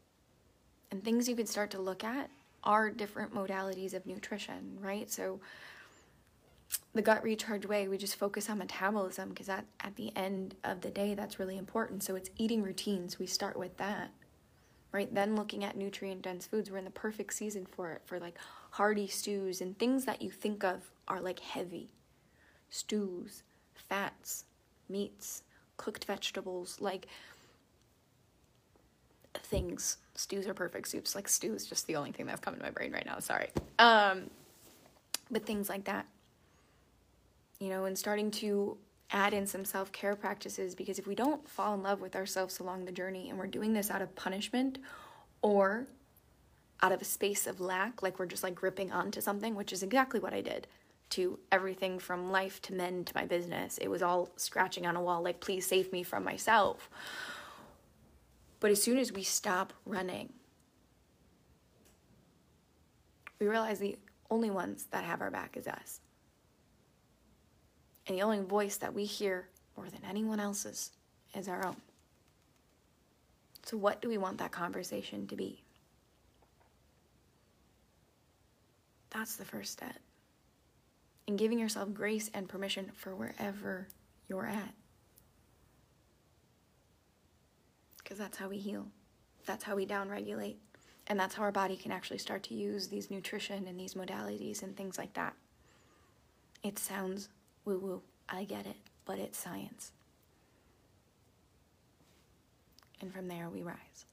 And 0.90 1.02
things 1.02 1.28
you 1.28 1.34
can 1.34 1.46
start 1.46 1.70
to 1.72 1.80
look 1.80 2.04
at 2.04 2.30
are 2.64 2.90
different 2.90 3.34
modalities 3.34 3.94
of 3.94 4.06
nutrition, 4.06 4.78
right? 4.80 5.10
So, 5.10 5.40
the 6.92 7.02
gut 7.02 7.22
recharge 7.22 7.66
way, 7.66 7.86
we 7.88 7.98
just 7.98 8.16
focus 8.16 8.48
on 8.50 8.58
metabolism 8.58 9.28
because 9.28 9.48
at, 9.48 9.64
at 9.80 9.94
the 9.96 10.10
end 10.16 10.56
of 10.64 10.80
the 10.80 10.90
day, 10.90 11.14
that's 11.14 11.38
really 11.38 11.58
important. 11.58 12.02
So, 12.02 12.16
it's 12.16 12.30
eating 12.36 12.62
routines. 12.62 13.18
We 13.18 13.26
start 13.26 13.56
with 13.56 13.76
that, 13.76 14.10
right? 14.92 15.14
Then, 15.14 15.36
looking 15.36 15.64
at 15.64 15.76
nutrient 15.76 16.22
dense 16.22 16.46
foods, 16.46 16.70
we're 16.70 16.78
in 16.78 16.84
the 16.84 16.90
perfect 16.90 17.34
season 17.34 17.66
for 17.66 17.92
it, 17.92 18.02
for 18.04 18.18
like 18.18 18.38
hearty 18.70 19.06
stews 19.06 19.60
and 19.60 19.78
things 19.78 20.04
that 20.06 20.22
you 20.22 20.30
think 20.30 20.64
of 20.64 20.90
are 21.06 21.20
like 21.20 21.40
heavy 21.40 21.90
stews, 22.70 23.44
fats, 23.74 24.44
meats, 24.88 25.42
cooked 25.76 26.04
vegetables, 26.04 26.80
like 26.80 27.06
things. 29.44 29.98
Stews 30.14 30.46
are 30.46 30.54
perfect 30.54 30.88
soups. 30.88 31.14
Like 31.14 31.28
stew 31.28 31.54
is 31.54 31.66
just 31.66 31.86
the 31.86 31.96
only 31.96 32.12
thing 32.12 32.26
that's 32.26 32.40
coming 32.40 32.60
to 32.60 32.64
my 32.64 32.70
brain 32.70 32.92
right 32.92 33.06
now. 33.06 33.18
Sorry. 33.18 33.48
Um, 33.78 34.30
but 35.30 35.44
things 35.46 35.68
like 35.68 35.84
that. 35.84 36.06
You 37.60 37.68
know, 37.68 37.84
and 37.84 37.98
starting 37.98 38.30
to 38.32 38.76
add 39.10 39.32
in 39.32 39.46
some 39.46 39.64
self 39.64 39.92
care 39.92 40.16
practices 40.16 40.74
because 40.74 40.98
if 40.98 41.06
we 41.06 41.14
don't 41.14 41.48
fall 41.48 41.74
in 41.74 41.82
love 41.82 42.00
with 42.00 42.16
ourselves 42.16 42.58
along 42.58 42.84
the 42.84 42.92
journey 42.92 43.30
and 43.30 43.38
we're 43.38 43.46
doing 43.46 43.72
this 43.72 43.90
out 43.90 44.02
of 44.02 44.14
punishment 44.16 44.78
or 45.42 45.86
out 46.82 46.92
of 46.92 47.00
a 47.00 47.04
space 47.04 47.46
of 47.46 47.60
lack, 47.60 48.02
like 48.02 48.18
we're 48.18 48.26
just 48.26 48.42
like 48.42 48.54
gripping 48.54 48.92
onto 48.92 49.20
something, 49.20 49.54
which 49.54 49.72
is 49.72 49.82
exactly 49.82 50.20
what 50.20 50.34
I 50.34 50.40
did 50.40 50.66
to 51.10 51.38
everything 51.52 51.98
from 51.98 52.32
life 52.32 52.60
to 52.62 52.74
men 52.74 53.04
to 53.04 53.12
my 53.14 53.24
business. 53.24 53.78
It 53.78 53.88
was 53.88 54.02
all 54.02 54.30
scratching 54.36 54.86
on 54.86 54.96
a 54.96 55.02
wall, 55.02 55.22
like, 55.22 55.40
please 55.40 55.66
save 55.66 55.92
me 55.92 56.02
from 56.02 56.24
myself. 56.24 56.90
But 58.64 58.70
as 58.70 58.82
soon 58.82 58.96
as 58.96 59.12
we 59.12 59.22
stop 59.22 59.74
running, 59.84 60.32
we 63.38 63.46
realize 63.46 63.78
the 63.78 63.98
only 64.30 64.48
ones 64.48 64.86
that 64.90 65.04
have 65.04 65.20
our 65.20 65.30
back 65.30 65.58
is 65.58 65.66
us. 65.66 66.00
And 68.06 68.16
the 68.16 68.22
only 68.22 68.40
voice 68.40 68.78
that 68.78 68.94
we 68.94 69.04
hear 69.04 69.50
more 69.76 69.90
than 69.90 70.00
anyone 70.08 70.40
else's 70.40 70.92
is 71.34 71.46
our 71.46 71.66
own. 71.66 71.76
So, 73.66 73.76
what 73.76 74.00
do 74.00 74.08
we 74.08 74.16
want 74.16 74.38
that 74.38 74.50
conversation 74.50 75.26
to 75.26 75.36
be? 75.36 75.62
That's 79.10 79.36
the 79.36 79.44
first 79.44 79.72
step 79.72 79.98
and 81.28 81.38
giving 81.38 81.58
yourself 81.58 81.92
grace 81.92 82.30
and 82.32 82.48
permission 82.48 82.92
for 82.94 83.14
wherever 83.14 83.88
you're 84.26 84.46
at. 84.46 84.72
Because 88.04 88.18
that's 88.18 88.36
how 88.36 88.48
we 88.48 88.58
heal, 88.58 88.86
that's 89.46 89.64
how 89.64 89.74
we 89.74 89.86
downregulate, 89.86 90.56
and 91.06 91.18
that's 91.18 91.34
how 91.34 91.42
our 91.42 91.50
body 91.50 91.74
can 91.74 91.90
actually 91.90 92.18
start 92.18 92.42
to 92.44 92.54
use 92.54 92.86
these 92.86 93.10
nutrition 93.10 93.66
and 93.66 93.80
these 93.80 93.94
modalities 93.94 94.62
and 94.62 94.76
things 94.76 94.98
like 94.98 95.14
that. 95.14 95.34
It 96.62 96.78
sounds 96.78 97.30
woo 97.64 97.78
woo, 97.78 98.02
I 98.28 98.44
get 98.44 98.66
it, 98.66 98.76
but 99.06 99.18
it's 99.18 99.38
science. 99.38 99.92
And 103.00 103.12
from 103.12 103.28
there 103.28 103.48
we 103.48 103.62
rise. 103.62 104.04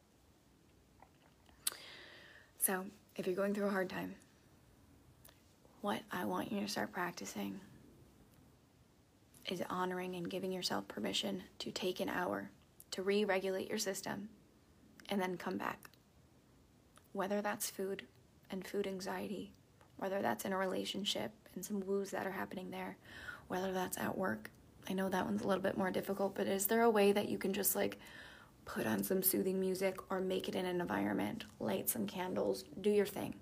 So, 2.60 2.86
if 3.16 3.26
you're 3.26 3.36
going 3.36 3.54
through 3.54 3.68
a 3.68 3.72
hard 3.72 3.90
time, 3.90 4.16
what 5.82 6.02
I 6.12 6.26
want 6.26 6.52
you 6.52 6.62
to 6.62 6.68
start 6.68 6.92
practicing 6.92 7.60
is 9.48 9.62
honoring 9.70 10.16
and 10.16 10.30
giving 10.30 10.52
yourself 10.52 10.88
permission 10.88 11.44
to 11.60 11.72
take 11.72 12.00
an 12.00 12.08
hour 12.10 12.50
to 12.92 13.02
re 13.02 13.26
regulate 13.26 13.70
your 13.70 13.78
system 13.78 14.30
and 15.10 15.22
then 15.22 15.38
come 15.38 15.58
back. 15.58 15.90
Whether 17.14 17.42
that's 17.42 17.70
food 17.70 18.04
and 18.50 18.66
food 18.66 18.88
anxiety, 18.88 19.52
whether 19.98 20.22
that's 20.22 20.46
in 20.46 20.54
a 20.54 20.58
relationship 20.58 21.32
and 21.56 21.64
some 21.64 21.86
woos 21.86 22.12
that 22.12 22.26
are 22.26 22.32
happening 22.32 22.72
there, 22.72 22.98
whether 23.48 23.72
that's 23.72 23.98
at 23.98 24.18
work. 24.18 24.50
I 24.90 24.94
know 24.94 25.10
that 25.10 25.26
one's 25.26 25.42
a 25.42 25.48
little 25.48 25.62
bit 25.62 25.78
more 25.78 25.92
difficult, 25.92 26.36
but 26.36 26.48
is 26.48 26.68
there 26.68 26.84
a 26.84 26.90
way 26.90 27.12
that 27.12 27.30
you 27.30 27.38
can 27.38 27.54
just 27.54 27.76
like 27.76 28.00
put 28.66 28.88
on 28.88 29.04
some 29.04 29.22
soothing 29.22 29.60
music 29.60 30.00
or 30.10 30.22
make 30.22 30.48
it 30.48 30.56
in 30.56 30.66
an 30.66 30.82
environment, 30.82 31.46
light 31.60 31.90
some 31.90 32.08
candles, 32.08 32.64
do 32.82 32.90
your 32.90 33.06
thing? 33.06 33.36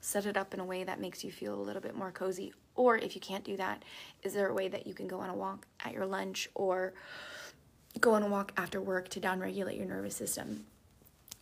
set 0.00 0.26
it 0.26 0.36
up 0.36 0.54
in 0.54 0.60
a 0.60 0.64
way 0.64 0.84
that 0.84 1.00
makes 1.00 1.24
you 1.24 1.32
feel 1.32 1.54
a 1.54 1.62
little 1.62 1.80
bit 1.80 1.96
more 1.96 2.10
cozy. 2.10 2.52
Or 2.74 2.96
if 2.96 3.14
you 3.14 3.20
can't 3.20 3.44
do 3.44 3.56
that, 3.56 3.82
is 4.22 4.34
there 4.34 4.48
a 4.48 4.54
way 4.54 4.68
that 4.68 4.86
you 4.86 4.94
can 4.94 5.06
go 5.06 5.20
on 5.20 5.30
a 5.30 5.34
walk 5.34 5.66
at 5.84 5.92
your 5.92 6.06
lunch 6.06 6.48
or 6.54 6.92
go 8.00 8.12
on 8.12 8.22
a 8.22 8.28
walk 8.28 8.52
after 8.56 8.80
work 8.80 9.08
to 9.10 9.20
downregulate 9.20 9.76
your 9.76 9.86
nervous 9.86 10.16
system? 10.16 10.66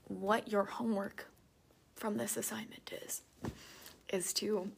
What 0.09 0.51
your 0.51 0.65
homework 0.65 1.29
from 1.97 2.17
this 2.17 2.37
assignment 2.37 2.93
is, 3.05 3.23
is 4.13 4.33
to 4.35 4.71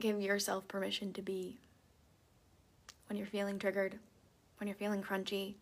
give 0.00 0.20
yourself 0.20 0.68
permission 0.68 1.12
to 1.14 1.22
be 1.22 1.56
when 3.08 3.16
you're 3.16 3.26
feeling 3.26 3.58
triggered, 3.58 3.98
when 4.58 4.68
you're 4.68 4.76
feeling 4.76 5.02
crunchy, 5.02 5.54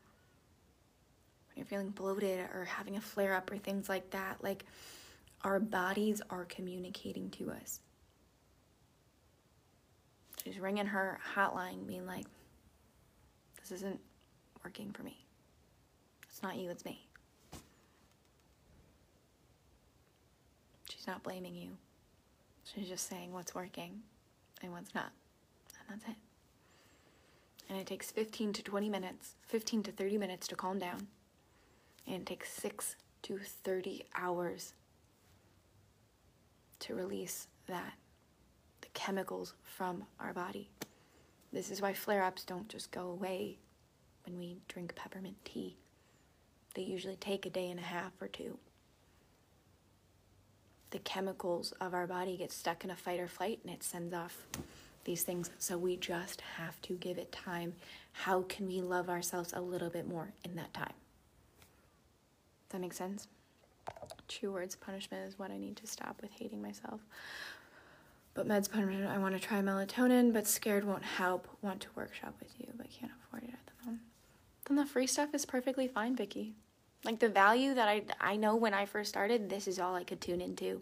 when 1.49 1.57
you're 1.57 1.67
feeling 1.67 1.91
bloated 1.91 2.41
or 2.55 2.65
having 2.65 2.97
a 2.97 3.01
flare 3.01 3.35
up 3.35 3.51
or 3.51 3.59
things 3.59 3.89
like 3.89 4.11
that. 4.11 4.43
Like, 4.43 4.65
our 5.43 5.59
bodies 5.59 6.23
are 6.31 6.45
communicating 6.45 7.31
to 7.31 7.51
us. 7.51 7.81
She's 10.43 10.59
ringing 10.59 10.87
her 10.87 11.21
hotline, 11.35 11.87
being 11.87 12.07
like, 12.07 12.27
This 13.61 13.73
isn't 13.73 14.01
working 14.65 14.93
for 14.93 15.03
me. 15.03 15.25
It's 16.29 16.43
not 16.43 16.57
you, 16.57 16.71
it's 16.71 16.85
me. 16.85 17.07
She's 20.89 21.07
not 21.07 21.23
blaming 21.23 21.55
you. 21.55 21.71
She's 22.65 22.89
just 22.89 23.09
saying 23.09 23.33
what's 23.33 23.55
working 23.55 24.01
and 24.63 24.73
what's 24.73 24.95
not. 24.95 25.11
And 25.89 26.01
that's 26.01 26.11
it. 26.11 26.17
And 27.69 27.79
it 27.79 27.87
takes 27.87 28.11
15 28.11 28.53
to 28.55 28.63
20 28.63 28.89
minutes, 28.89 29.35
15 29.49 29.83
to 29.85 29.93
30 29.93 30.19
minutes 30.19 30.47
to 30.49 30.57
calm 30.57 30.79
down. 30.79 31.07
And 32.07 32.17
it 32.17 32.27
takes 32.27 32.53
6 32.53 32.97
to 33.23 33.39
30 33.39 34.05
hours 34.17 34.75
to 36.81 36.95
release 36.95 37.47
that, 37.69 37.95
the 38.81 38.89
chemicals 38.95 39.55
from 39.63 40.05
our 40.19 40.33
body. 40.33 40.69
This 41.53 41.71
is 41.71 41.81
why 41.81 41.93
flare 41.93 42.25
ups 42.25 42.45
don't 42.45 42.69
just 42.69 42.91
go 42.91 43.09
away 43.09 43.59
when 44.25 44.39
we 44.39 44.59
drink 44.69 44.95
peppermint 44.95 45.37
tea. 45.45 45.77
They 46.75 46.83
usually 46.83 47.17
take 47.17 47.47
a 47.47 47.51
day 47.51 47.71
and 47.71 47.79
a 47.79 47.83
half 47.83 48.13
or 48.21 48.29
two. 48.29 48.59
The 50.91 50.99
chemicals 51.01 51.73
of 51.81 51.95
our 51.95 52.07
body 52.07 52.37
get 52.37 52.53
stuck 52.53 52.85
in 52.85 52.91
a 52.91 52.97
fight 52.97 53.21
or 53.21 53.29
flight 53.29 53.61
and 53.65 53.73
it 53.73 53.83
sends 53.83 54.15
off 54.15 54.47
these 55.05 55.23
things. 55.23 55.51
So 55.59 55.77
we 55.77 55.97
just 55.97 56.41
have 56.59 56.81
to 56.83 56.95
give 56.95 57.19
it 57.19 57.33
time. 57.33 57.75
How 58.13 58.43
can 58.43 58.67
we 58.67 58.81
love 58.81 59.09
ourselves 59.09 59.53
a 59.55 59.61
little 59.61 59.91
bit 59.91 60.07
more 60.07 60.33
in 60.45 60.55
that 60.57 60.73
time? 60.75 60.93
Does 62.69 62.73
that 62.73 62.81
make 62.81 62.93
sense? 62.93 63.27
True 64.29 64.53
words 64.53 64.77
punishment 64.77 65.27
is 65.29 65.39
what 65.39 65.51
I 65.51 65.59
need 65.59 65.77
to 65.77 65.87
stop 65.87 66.21
with 66.23 66.31
hating 66.33 66.63
myself. 66.63 67.01
But 68.35 68.49
meds 68.49 68.71
punishment, 68.71 69.07
I 69.07 69.19
want 69.19 69.35
to 69.35 69.41
try 69.41 69.61
melatonin, 69.61 70.33
but 70.33 70.47
scared 70.47 70.85
won't 70.85 71.05
help. 71.05 71.49
Want 71.61 71.81
to 71.83 71.89
workshop 71.95 72.35
with 72.41 72.53
you, 72.59 72.69
but 72.77 72.89
can't 72.91 73.13
afford 73.27 73.45
it. 73.45 73.62
Then 74.67 74.77
the 74.77 74.87
free 74.87 75.07
stuff 75.07 75.35
is 75.35 75.45
perfectly 75.45 75.89
fine, 75.89 76.17
Vicky. 76.17 76.55
Like 77.05 77.19
the 77.19 77.29
value 77.29 77.75
that 77.75 77.89
I 77.89 78.03
I 78.21 78.37
know 78.37 78.55
when 78.57 78.75
I 78.75 78.87
first 78.87 79.11
started, 79.11 79.49
this 79.49 79.67
is 79.67 79.79
all 79.79 79.95
I 79.95 80.05
could 80.05 80.21
tune 80.21 80.41
into 80.41 80.81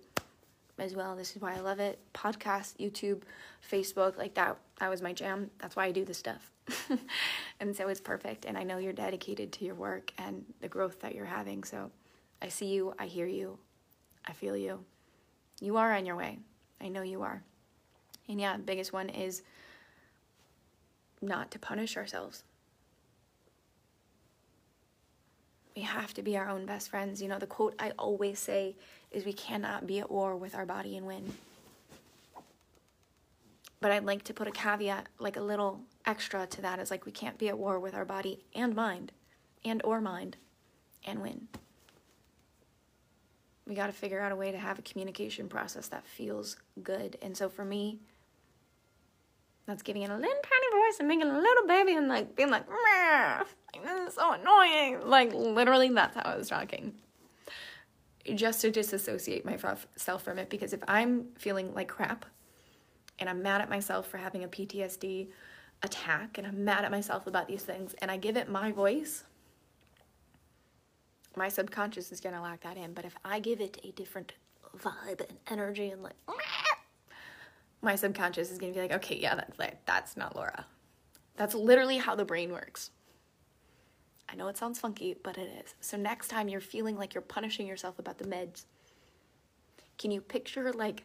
as 0.79 0.95
well. 0.95 1.17
This 1.17 1.35
is 1.35 1.43
why 1.43 1.55
I 1.55 1.61
love 1.61 1.81
it. 1.81 1.99
Podcast, 2.15 2.77
YouTube, 2.77 3.23
Facebook, 3.71 4.19
like 4.19 4.35
that 4.35 4.57
that 4.79 4.91
was 4.91 5.03
my 5.03 5.13
jam. 5.13 5.51
That's 5.59 5.77
why 5.77 5.87
I 5.87 5.93
do 5.93 6.05
this 6.05 6.19
stuff. 6.19 6.51
and 7.61 7.75
so 7.75 7.89
it's 7.89 8.01
perfect 8.01 8.45
and 8.45 8.57
I 8.57 8.63
know 8.63 8.79
you're 8.79 8.93
dedicated 8.93 9.51
to 9.53 9.65
your 9.65 9.75
work 9.75 10.13
and 10.19 10.45
the 10.61 10.69
growth 10.69 11.01
that 11.01 11.15
you're 11.15 11.25
having. 11.25 11.65
So 11.65 11.91
I 12.43 12.49
see 12.49 12.67
you, 12.67 12.95
I 12.99 13.07
hear 13.07 13.27
you, 13.27 13.59
I 14.27 14.33
feel 14.33 14.57
you. 14.57 14.85
You 15.61 15.77
are 15.77 15.93
on 15.95 16.07
your 16.07 16.17
way. 16.17 16.39
I 16.81 16.89
know 16.89 17.03
you 17.03 17.23
are. 17.23 17.43
And 18.29 18.41
yeah, 18.41 18.57
biggest 18.57 18.93
one 18.93 19.09
is 19.09 19.43
not 21.21 21.51
to 21.51 21.59
punish 21.59 21.97
ourselves. 21.97 22.45
We 25.77 25.83
have 25.83 26.13
to 26.15 26.23
be 26.23 26.37
our 26.37 26.49
own 26.49 26.67
best 26.67 26.91
friends. 26.91 27.23
You 27.23 27.29
know, 27.29 27.39
the 27.39 27.47
quote 27.47 27.75
I 27.79 27.93
always 27.99 28.39
say 28.39 28.77
is 29.11 29.25
we 29.25 29.33
cannot 29.33 29.87
be 29.87 30.01
at 30.01 30.11
war 30.11 30.37
with 30.37 30.55
our 30.55 30.67
body 30.67 30.97
and 30.97 31.07
win. 31.07 31.33
But 33.81 33.93
I'd 33.93 34.05
like 34.05 34.25
to 34.25 34.35
put 34.35 34.47
a 34.47 34.51
caveat, 34.51 35.09
like 35.19 35.37
a 35.37 35.43
little 35.43 35.81
extra 36.05 36.47
to 36.47 36.63
that 36.63 36.79
is 36.79 36.91
like 36.91 37.07
we 37.07 37.13
can't 37.13 37.39
be 37.39 37.49
at 37.49 37.59
war 37.59 37.79
with 37.79 37.95
our 37.95 38.05
body 38.05 38.45
and 38.55 38.75
mind 38.75 39.13
and 39.65 39.81
or 39.85 40.01
mind 40.01 40.37
and 41.05 41.23
win. 41.23 41.49
We 43.67 43.75
got 43.75 43.87
to 43.87 43.93
figure 43.93 44.21
out 44.21 44.33
a 44.33 44.37
way 44.37 44.51
to 44.51 44.59
have 44.59 44.79
a 44.79 44.83
communication 44.83 45.49
process 45.49 45.89
that 45.89 46.05
feels 46.05 46.57
good. 46.83 47.17
And 47.23 47.37
so 47.37 47.49
for 47.49 47.65
me, 47.65 48.01
that's 49.71 49.83
giving 49.83 50.03
it 50.03 50.11
a 50.11 50.17
little 50.17 50.29
tiny 50.29 50.83
voice 50.83 50.99
and 50.99 51.09
making 51.09 51.31
a 51.31 51.39
little 51.39 51.67
baby 51.67 51.95
and 51.95 52.09
like 52.09 52.35
being 52.35 52.51
like, 52.51 52.65
like 52.69 53.85
this 53.85 54.09
is 54.09 54.15
so 54.15 54.33
annoying. 54.33 55.01
Like 55.09 55.33
literally, 55.33 55.89
that's 55.91 56.17
how 56.17 56.23
I 56.23 56.37
was 56.37 56.49
talking. 56.49 56.95
Just 58.35 58.61
to 58.63 58.71
disassociate 58.71 59.45
myself 59.45 59.87
from 60.23 60.39
it 60.39 60.51
because 60.51 60.73
if 60.73 60.81
I'm 60.89 61.29
feeling 61.39 61.73
like 61.73 61.89
crap 61.89 62.27
and 63.19 63.31
I'm 63.31 63.43
mad 63.43 63.61
at 63.61 63.71
myself 63.71 64.09
for 64.09 64.19
having 64.19 64.43
a 64.45 64.49
PTSD 64.49 65.29
attack 65.83 66.37
and 66.37 66.47
I'm 66.47 66.65
mad 66.65 66.85
at 66.85 66.91
myself 66.91 67.27
about 67.27 67.47
these 67.47 67.63
things 67.63 67.95
and 68.03 68.11
I 68.11 68.17
give 68.17 68.37
it 68.37 68.49
my 68.49 68.73
voice, 68.73 69.25
my 71.37 71.49
subconscious 71.49 72.11
is 72.11 72.21
going 72.21 72.35
to 72.35 72.41
lock 72.41 72.61
that 72.63 72.77
in. 72.77 72.93
But 72.93 73.05
if 73.05 73.15
I 73.25 73.39
give 73.39 73.61
it 73.61 73.81
a 73.85 73.93
different 73.93 74.33
vibe 74.77 75.21
and 75.21 75.39
energy 75.49 75.91
and 75.91 76.03
like, 76.03 76.17
my 77.83 77.97
subconscious 77.97 78.51
is 78.51 78.59
going 78.59 78.73
to 78.73 78.79
be 78.79 78.83
like, 78.83 78.93
okay, 78.97 79.17
yeah, 79.17 79.35
that's 79.35 79.59
like, 79.59 79.85
that's 79.87 80.17
not 80.17 80.37
Laura. 80.37 80.67
That's 81.37 81.55
literally 81.55 81.99
how 81.99 82.15
the 82.15 82.25
brain 82.25 82.53
works. 82.53 82.91
I 84.29 84.37
know 84.37 84.49
it 84.49 84.57
sounds 84.57 84.79
funky, 84.79 85.17
but 85.23 85.39
it 85.39 85.51
is. 85.65 85.75
So 85.81 85.97
next 85.97 86.29
time 86.29 86.49
you're 86.49 86.61
feeling 86.61 86.97
like 86.97 87.15
you're 87.15 87.23
punishing 87.23 87.67
yourself 87.67 87.99
about 87.99 88.19
the 88.19 88.25
meds, 88.25 88.65
can 89.99 90.11
you 90.11 90.21
picture 90.21 90.73
like 90.73 91.05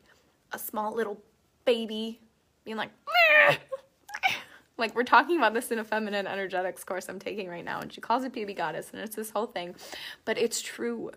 a 0.52 0.60
small 0.60 0.94
little 0.94 1.22
baby 1.66 2.20
being 2.66 2.78
like, 2.78 2.92
like 4.78 4.96
we're 4.96 5.04
talking 5.04 5.38
about 5.38 5.54
this 5.54 5.72
in 5.72 5.80
a 5.80 5.84
feminine 5.84 6.28
energetics 6.28 6.84
course 6.84 7.10
I'm 7.10 7.20
taking 7.20 7.50
right 7.50 7.66
now, 7.66 7.80
and 7.80 7.92
she 7.92 8.02
calls 8.02 8.24
it 8.24 8.34
baby 8.34 8.54
goddess, 8.54 8.90
and 8.92 9.02
it's 9.02 9.16
this 9.16 9.32
whole 9.32 9.48
thing, 9.48 9.76
but 10.24 10.38
it's 10.38 10.62
true. 10.62 11.12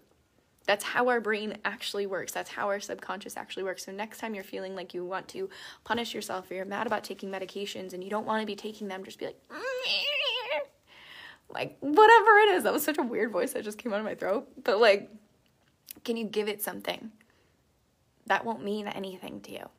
That's 0.68 0.84
how 0.84 1.08
our 1.08 1.18
brain 1.18 1.56
actually 1.64 2.04
works. 2.04 2.32
That's 2.32 2.50
how 2.50 2.66
our 2.68 2.78
subconscious 2.78 3.38
actually 3.38 3.62
works. 3.62 3.86
So 3.86 3.90
next 3.90 4.18
time 4.18 4.34
you're 4.34 4.44
feeling 4.44 4.76
like 4.76 4.92
you 4.92 5.02
want 5.02 5.26
to 5.28 5.48
punish 5.82 6.12
yourself 6.12 6.50
or 6.50 6.54
you're 6.56 6.66
mad 6.66 6.86
about 6.86 7.04
taking 7.04 7.30
medications 7.30 7.94
and 7.94 8.04
you 8.04 8.10
don't 8.10 8.26
want 8.26 8.42
to 8.42 8.46
be 8.46 8.54
taking 8.54 8.86
them, 8.86 9.02
just 9.02 9.18
be 9.18 9.24
like, 9.24 9.40
like 11.48 11.78
whatever 11.80 12.36
it 12.40 12.48
is. 12.50 12.64
That 12.64 12.74
was 12.74 12.82
such 12.82 12.98
a 12.98 13.02
weird 13.02 13.32
voice 13.32 13.54
that 13.54 13.64
just 13.64 13.78
came 13.78 13.94
out 13.94 13.98
of 13.98 14.04
my 14.04 14.14
throat. 14.14 14.46
But 14.62 14.78
like, 14.78 15.10
can 16.04 16.18
you 16.18 16.26
give 16.26 16.48
it 16.48 16.60
something? 16.60 17.12
That 18.26 18.44
won't 18.44 18.62
mean 18.62 18.88
anything 18.88 19.40
to 19.40 19.52
you. 19.52 19.70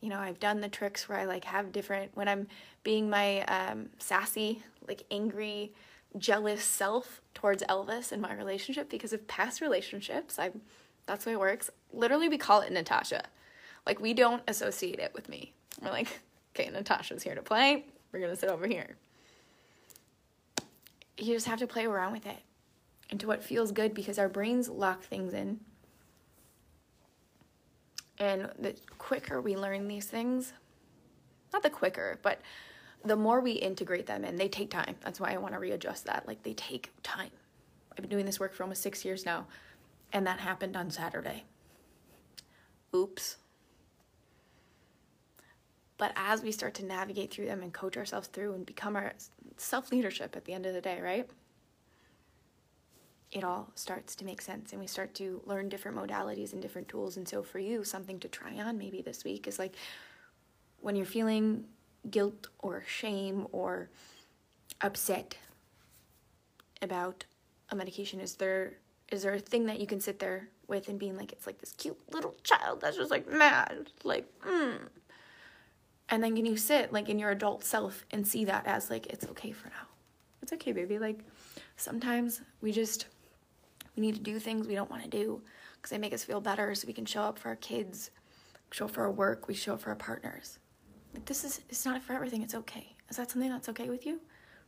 you 0.00 0.08
know, 0.08 0.18
I've 0.18 0.40
done 0.40 0.62
the 0.62 0.68
tricks 0.68 1.08
where 1.08 1.18
I 1.18 1.26
like 1.26 1.44
have 1.44 1.72
different 1.72 2.10
when 2.14 2.26
I'm 2.26 2.48
being 2.82 3.10
my 3.10 3.42
um, 3.42 3.90
sassy, 3.98 4.62
like 4.88 5.04
angry, 5.10 5.72
jealous 6.18 6.62
self 6.62 7.20
towards 7.34 7.62
Elvis 7.64 8.12
in 8.12 8.20
my 8.20 8.34
relationship 8.34 8.88
because 8.90 9.12
of 9.12 9.26
past 9.28 9.60
relationships. 9.60 10.38
I 10.38 10.50
that's 11.06 11.24
the 11.24 11.30
way 11.30 11.34
it 11.34 11.40
works. 11.40 11.70
Literally, 11.92 12.28
we 12.28 12.38
call 12.38 12.60
it 12.60 12.72
Natasha. 12.72 13.22
Like 13.86 14.00
we 14.00 14.14
don't 14.14 14.42
associate 14.46 14.98
it 14.98 15.12
with 15.14 15.28
me. 15.28 15.52
We're 15.82 15.90
like, 15.90 16.20
okay, 16.54 16.70
Natasha's 16.70 17.22
here 17.22 17.34
to 17.34 17.42
play. 17.42 17.86
We're 18.12 18.20
gonna 18.20 18.36
sit 18.36 18.50
over 18.50 18.66
here. 18.66 18.96
You 21.18 21.34
just 21.34 21.46
have 21.46 21.58
to 21.58 21.66
play 21.66 21.86
around 21.86 22.12
with 22.12 22.26
it 22.26 22.38
into 23.10 23.26
what 23.26 23.42
feels 23.42 23.72
good 23.72 23.92
because 23.92 24.18
our 24.18 24.28
brains 24.28 24.68
lock 24.68 25.02
things 25.02 25.34
in 25.34 25.60
and 28.20 28.50
the 28.58 28.74
quicker 28.98 29.40
we 29.40 29.56
learn 29.56 29.88
these 29.88 30.06
things, 30.06 30.52
not 31.52 31.62
the 31.62 31.70
quicker, 31.70 32.18
but 32.22 32.40
the 33.04 33.16
more 33.16 33.40
we 33.40 33.52
integrate 33.52 34.06
them 34.06 34.24
in, 34.24 34.36
they 34.36 34.48
take 34.48 34.70
time. 34.70 34.96
That's 35.02 35.20
why 35.20 35.32
I 35.32 35.38
want 35.38 35.54
to 35.54 35.60
readjust 35.60 36.04
that. 36.06 36.26
Like 36.26 36.42
they 36.42 36.54
take 36.54 36.90
time. 37.02 37.30
I've 37.92 38.02
been 38.02 38.10
doing 38.10 38.26
this 38.26 38.40
work 38.40 38.54
for 38.54 38.62
almost 38.62 38.82
six 38.82 39.04
years 39.04 39.24
now, 39.24 39.46
and 40.12 40.26
that 40.26 40.40
happened 40.40 40.76
on 40.76 40.90
Saturday. 40.90 41.44
Oops. 42.94 43.36
But 45.96 46.12
as 46.16 46.42
we 46.42 46.52
start 46.52 46.74
to 46.74 46.84
navigate 46.84 47.30
through 47.30 47.46
them 47.46 47.62
and 47.62 47.72
coach 47.72 47.96
ourselves 47.96 48.28
through 48.28 48.54
and 48.54 48.64
become 48.64 48.96
our 48.96 49.12
self 49.56 49.92
leadership 49.92 50.34
at 50.36 50.44
the 50.44 50.52
end 50.52 50.66
of 50.66 50.74
the 50.74 50.80
day, 50.80 51.00
right? 51.00 51.28
it 53.32 53.44
all 53.44 53.70
starts 53.74 54.16
to 54.16 54.24
make 54.24 54.42
sense 54.42 54.72
and 54.72 54.80
we 54.80 54.86
start 54.86 55.14
to 55.14 55.40
learn 55.46 55.68
different 55.68 55.96
modalities 55.96 56.52
and 56.52 56.60
different 56.60 56.88
tools. 56.88 57.16
And 57.16 57.28
so, 57.28 57.42
for 57.42 57.58
you, 57.58 57.84
something 57.84 58.18
to 58.20 58.28
try 58.28 58.54
on 58.56 58.76
maybe 58.76 59.02
this 59.02 59.24
week 59.24 59.46
is 59.46 59.58
like 59.58 59.74
when 60.80 60.96
you're 60.96 61.06
feeling 61.06 61.64
guilt 62.08 62.48
or 62.58 62.82
shame 62.86 63.46
or 63.52 63.90
upset 64.80 65.36
about 66.82 67.24
a 67.70 67.76
medication, 67.76 68.20
is 68.20 68.36
there 68.36 68.74
is 69.10 69.22
there 69.22 69.34
a 69.34 69.40
thing 69.40 69.66
that 69.66 69.80
you 69.80 69.86
can 69.86 70.00
sit 70.00 70.20
there 70.20 70.48
with 70.68 70.88
and 70.88 70.98
being 70.98 71.16
like, 71.16 71.32
it's 71.32 71.46
like 71.46 71.58
this 71.58 71.72
cute 71.72 71.98
little 72.12 72.36
child 72.44 72.80
that's 72.80 72.96
just 72.96 73.10
like 73.10 73.28
mad, 73.30 73.90
like, 74.04 74.26
mm. 74.46 74.78
And 76.08 76.22
then 76.22 76.34
can 76.34 76.46
you 76.46 76.56
sit 76.56 76.92
like 76.92 77.08
in 77.08 77.18
your 77.18 77.30
adult 77.30 77.64
self 77.64 78.04
and 78.10 78.26
see 78.26 78.44
that 78.46 78.66
as 78.66 78.88
like, 78.90 79.06
it's 79.06 79.26
okay 79.26 79.52
for 79.52 79.68
now. 79.68 79.86
It's 80.42 80.52
okay, 80.52 80.72
baby. 80.72 80.98
Like, 80.98 81.24
sometimes 81.76 82.40
we 82.60 82.72
just 82.72 83.06
we 83.96 84.00
need 84.00 84.14
to 84.14 84.20
do 84.20 84.38
things 84.38 84.66
we 84.66 84.74
don't 84.74 84.90
want 84.90 85.02
to 85.02 85.08
do 85.08 85.42
because 85.76 85.90
they 85.90 85.98
make 85.98 86.14
us 86.14 86.24
feel 86.24 86.40
better 86.40 86.74
so 86.74 86.86
we 86.86 86.92
can 86.92 87.04
show 87.04 87.22
up 87.22 87.38
for 87.38 87.48
our 87.48 87.56
kids, 87.56 88.10
show 88.70 88.86
up 88.86 88.92
for 88.92 89.02
our 89.02 89.10
work, 89.10 89.48
we 89.48 89.54
show 89.54 89.74
up 89.74 89.80
for 89.80 89.90
our 89.90 89.96
partners. 89.96 90.58
Like 91.14 91.24
this 91.24 91.44
is 91.44 91.60
it's 91.68 91.84
not 91.84 92.02
for 92.02 92.12
everything, 92.12 92.42
it's 92.42 92.54
okay. 92.54 92.94
Is 93.08 93.16
that 93.16 93.30
something 93.30 93.50
that's 93.50 93.68
okay 93.68 93.88
with 93.88 94.06
you? 94.06 94.20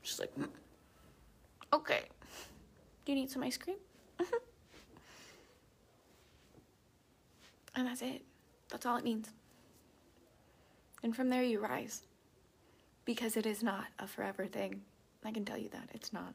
Just 0.03 0.21
like 0.21 0.35
mm. 0.37 0.49
okay. 1.73 2.03
Do 3.05 3.13
you 3.13 3.19
need 3.19 3.31
some 3.31 3.43
ice 3.43 3.57
cream? 3.57 3.77
And 7.75 7.87
that's 7.87 8.03
it. 8.03 8.23
That's 8.69 8.87
all 8.87 8.97
it 8.97 9.05
means. 9.05 9.31
And 11.03 11.15
from 11.15 11.29
there 11.29 11.43
you 11.43 11.61
rise. 11.61 12.03
Because 13.05 13.37
it 13.37 13.47
is 13.47 13.63
not 13.63 13.87
a 13.99 14.07
forever 14.07 14.47
thing. 14.47 14.83
I 15.25 15.33
can 15.33 15.45
tell 15.45 15.59
you 15.59 15.69
that. 15.71 15.89
It's 15.93 16.13
not. 16.13 16.35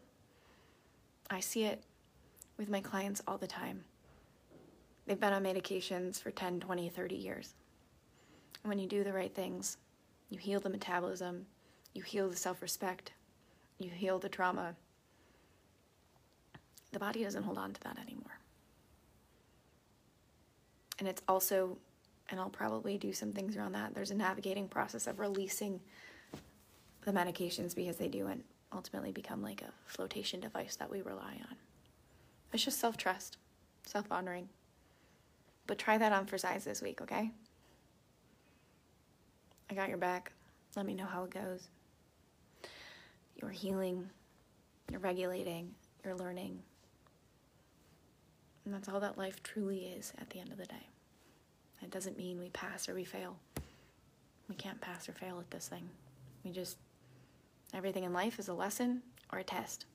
I 1.30 1.40
see 1.40 1.66
it 1.66 1.84
with 2.58 2.70
my 2.70 2.82
clients 2.82 3.22
all 3.28 3.38
the 3.38 3.48
time. 3.48 3.84
They've 5.06 5.20
been 5.20 5.34
on 5.34 5.44
medications 5.44 6.22
for 6.22 6.32
10, 6.32 6.60
20, 6.60 6.90
30 6.90 7.16
years. 7.16 7.54
And 8.64 8.70
when 8.70 8.80
you 8.80 8.88
do 8.88 9.04
the 9.04 9.14
right 9.14 9.34
things, 9.34 9.78
you 10.30 10.38
heal 10.38 10.60
the 10.60 10.70
metabolism, 10.70 11.46
you 11.94 12.02
heal 12.04 12.30
the 12.30 12.36
self 12.36 12.62
respect, 12.62 13.12
you 13.80 13.90
heal 13.90 14.20
the 14.20 14.30
trauma. 14.30 14.76
The 16.92 17.00
body 17.00 17.24
doesn't 17.24 17.44
hold 17.44 17.58
on 17.58 17.74
to 17.74 17.82
that 17.82 17.98
anymore. 18.00 18.40
And 21.00 21.08
it's 21.08 21.22
also, 21.28 21.78
and 22.30 22.40
I'll 22.40 22.50
probably 22.50 22.98
do 22.98 23.14
some 23.14 23.32
things 23.32 23.56
around 23.56 23.74
that, 23.74 23.94
there's 23.94 24.12
a 24.12 24.16
navigating 24.16 24.68
process 24.68 25.06
of 25.06 25.20
releasing 25.20 25.80
the 27.06 27.12
medications 27.12 27.76
because 27.76 27.98
they 27.98 28.08
do 28.08 28.28
and 28.28 28.44
ultimately 28.74 29.12
become 29.12 29.42
like 29.42 29.62
a 29.62 29.72
flotation 29.86 30.40
device 30.40 30.76
that 30.76 30.90
we 30.90 31.02
rely 31.02 31.40
on. 31.50 31.56
It's 32.52 32.64
just 32.64 32.80
self 32.80 32.98
trust, 32.98 33.38
self 33.86 34.12
honoring. 34.12 34.50
But 35.68 35.78
try 35.78 35.98
that 35.98 36.14
on 36.14 36.26
for 36.26 36.38
size 36.38 36.64
this 36.64 36.82
week, 36.82 37.02
okay? 37.02 37.32
I 39.70 39.74
got 39.74 39.90
your 39.90 39.98
back. 39.98 40.32
Let 40.76 40.86
me 40.86 40.94
know 40.94 41.06
how 41.06 41.24
it 41.24 41.32
goes. 41.32 41.68
You're 43.36 43.52
healing, 43.52 44.10
you're 44.90 45.00
regulating, 45.00 45.74
you're 46.04 46.16
learning. 46.16 46.60
And 48.66 48.74
that's 48.74 48.90
all 48.90 49.00
that 49.00 49.18
life 49.18 49.42
truly 49.44 49.86
is 49.86 50.14
at 50.20 50.30
the 50.30 50.40
end 50.40 50.52
of 50.52 50.58
the 50.58 50.66
day. 50.66 50.88
It 51.82 51.92
doesn't 51.92 52.18
mean 52.18 52.40
we 52.40 52.50
pass 52.50 52.90
or 52.90 52.96
we 52.96 53.04
fail. 53.04 53.38
We 54.50 54.56
can't 54.56 54.82
pass 54.82 55.08
or 55.08 55.14
fail 55.14 55.40
at 55.40 55.52
this 55.52 55.68
thing. 55.68 55.90
We 56.44 56.52
just, 56.52 56.78
everything 57.74 58.04
in 58.04 58.14
life 58.14 58.40
is 58.40 58.48
a 58.48 58.54
lesson 58.54 59.02
or 59.32 59.40
a 59.40 59.44
test. 59.44 59.86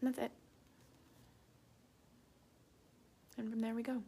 And 0.00 0.08
that's 0.08 0.18
it. 0.18 0.32
And 3.36 3.50
from 3.50 3.60
there 3.60 3.74
we 3.74 3.82
go. 3.82 4.02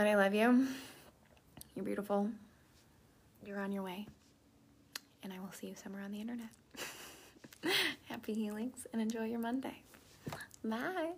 But 0.00 0.06
I 0.06 0.14
love 0.14 0.32
you. 0.32 0.66
You're 1.74 1.84
beautiful. 1.84 2.30
You're 3.44 3.60
on 3.60 3.70
your 3.70 3.82
way. 3.82 4.06
And 5.22 5.30
I 5.30 5.38
will 5.38 5.52
see 5.52 5.66
you 5.66 5.74
somewhere 5.74 6.02
on 6.02 6.10
the 6.10 6.22
internet. 6.22 6.48
Happy 8.08 8.32
healings 8.32 8.86
and 8.94 9.02
enjoy 9.02 9.24
your 9.24 9.40
Monday. 9.40 9.82
Bye. 10.64 11.10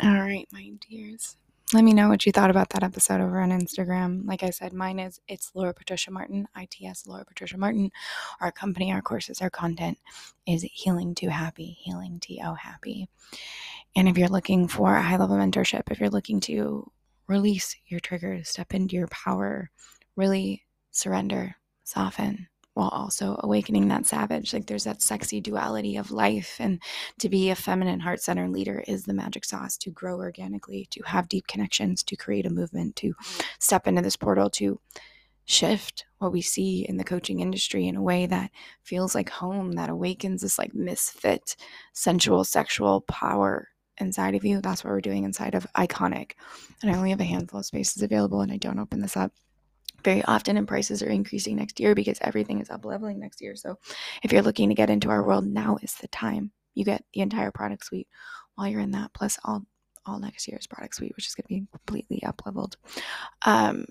All 0.00 0.20
right, 0.20 0.46
my 0.52 0.70
dears. 0.88 1.34
Let 1.72 1.82
me 1.82 1.94
know 1.94 2.08
what 2.08 2.24
you 2.26 2.30
thought 2.30 2.50
about 2.50 2.68
that 2.70 2.84
episode 2.84 3.20
over 3.20 3.40
on 3.40 3.50
Instagram. 3.50 4.24
Like 4.24 4.44
I 4.44 4.50
said, 4.50 4.72
mine 4.72 5.00
is 5.00 5.18
it's 5.26 5.50
Laura 5.52 5.74
Patricia 5.74 6.12
Martin, 6.12 6.46
ITS 6.56 7.08
Laura 7.08 7.24
Patricia 7.24 7.58
Martin. 7.58 7.90
Our 8.40 8.52
company, 8.52 8.92
our 8.92 9.02
courses, 9.02 9.42
our 9.42 9.50
content 9.50 9.98
is 10.46 10.62
Healing 10.62 11.16
to 11.16 11.26
Happy, 11.26 11.76
Healing 11.80 12.20
to 12.20 12.54
Happy. 12.54 13.08
And 13.96 14.08
if 14.08 14.16
you're 14.16 14.28
looking 14.28 14.68
for 14.68 14.94
a 14.94 15.02
high 15.02 15.16
level 15.16 15.36
mentorship, 15.36 15.90
if 15.90 15.98
you're 15.98 16.08
looking 16.08 16.38
to 16.42 16.88
release 17.28 17.76
your 17.86 18.00
triggers, 18.00 18.48
step 18.48 18.74
into 18.74 18.96
your 18.96 19.08
power, 19.08 19.70
really 20.16 20.64
surrender, 20.90 21.56
soften, 21.84 22.48
while 22.74 22.88
also 22.88 23.36
awakening 23.40 23.88
that 23.88 24.04
savage. 24.04 24.52
Like 24.52 24.66
there's 24.66 24.84
that 24.84 25.00
sexy 25.00 25.40
duality 25.40 25.96
of 25.96 26.10
life. 26.10 26.56
And 26.58 26.80
to 27.20 27.28
be 27.30 27.48
a 27.48 27.54
feminine 27.54 28.00
heart 28.00 28.20
center 28.20 28.48
leader 28.48 28.84
is 28.86 29.04
the 29.04 29.14
magic 29.14 29.46
sauce 29.46 29.78
to 29.78 29.90
grow 29.90 30.16
organically, 30.16 30.86
to 30.90 31.02
have 31.06 31.28
deep 31.28 31.46
connections, 31.46 32.02
to 32.04 32.16
create 32.16 32.44
a 32.44 32.50
movement, 32.50 32.96
to 32.96 33.14
step 33.58 33.86
into 33.86 34.02
this 34.02 34.16
portal, 34.16 34.50
to 34.50 34.78
shift 35.46 36.04
what 36.18 36.32
we 36.32 36.42
see 36.42 36.84
in 36.86 36.98
the 36.98 37.04
coaching 37.04 37.40
industry 37.40 37.86
in 37.86 37.96
a 37.96 38.02
way 38.02 38.26
that 38.26 38.50
feels 38.82 39.14
like 39.14 39.30
home, 39.30 39.72
that 39.72 39.88
awakens 39.88 40.42
this 40.42 40.58
like 40.58 40.74
misfit, 40.74 41.56
sensual, 41.94 42.44
sexual 42.44 43.00
power 43.02 43.68
inside 43.98 44.34
of 44.34 44.44
you. 44.44 44.60
That's 44.60 44.84
what 44.84 44.90
we're 44.90 45.00
doing 45.00 45.24
inside 45.24 45.54
of 45.54 45.66
Iconic. 45.74 46.32
And 46.82 46.90
I 46.90 46.96
only 46.96 47.10
have 47.10 47.20
a 47.20 47.24
handful 47.24 47.60
of 47.60 47.66
spaces 47.66 48.02
available 48.02 48.40
and 48.40 48.52
I 48.52 48.56
don't 48.56 48.78
open 48.78 49.00
this 49.00 49.16
up 49.16 49.32
very 50.04 50.22
often 50.24 50.56
and 50.56 50.68
prices 50.68 51.02
are 51.02 51.08
increasing 51.08 51.56
next 51.56 51.80
year 51.80 51.94
because 51.94 52.18
everything 52.20 52.60
is 52.60 52.70
up 52.70 52.84
leveling 52.84 53.18
next 53.18 53.40
year. 53.40 53.56
So 53.56 53.78
if 54.22 54.32
you're 54.32 54.42
looking 54.42 54.68
to 54.68 54.74
get 54.74 54.88
into 54.90 55.10
our 55.10 55.24
world, 55.24 55.46
now 55.46 55.78
is 55.82 55.94
the 55.94 56.08
time. 56.08 56.52
You 56.74 56.84
get 56.84 57.04
the 57.12 57.22
entire 57.22 57.50
product 57.50 57.86
suite 57.86 58.08
while 58.54 58.68
you're 58.68 58.80
in 58.80 58.92
that, 58.92 59.12
plus 59.14 59.38
all 59.44 59.64
all 60.04 60.20
next 60.20 60.46
year's 60.46 60.68
product 60.68 60.94
suite, 60.94 61.12
which 61.16 61.26
is 61.26 61.34
going 61.34 61.44
to 61.44 61.48
be 61.48 61.66
completely 61.72 62.22
up 62.22 62.40
leveled. 62.46 62.76
Um, 63.44 63.84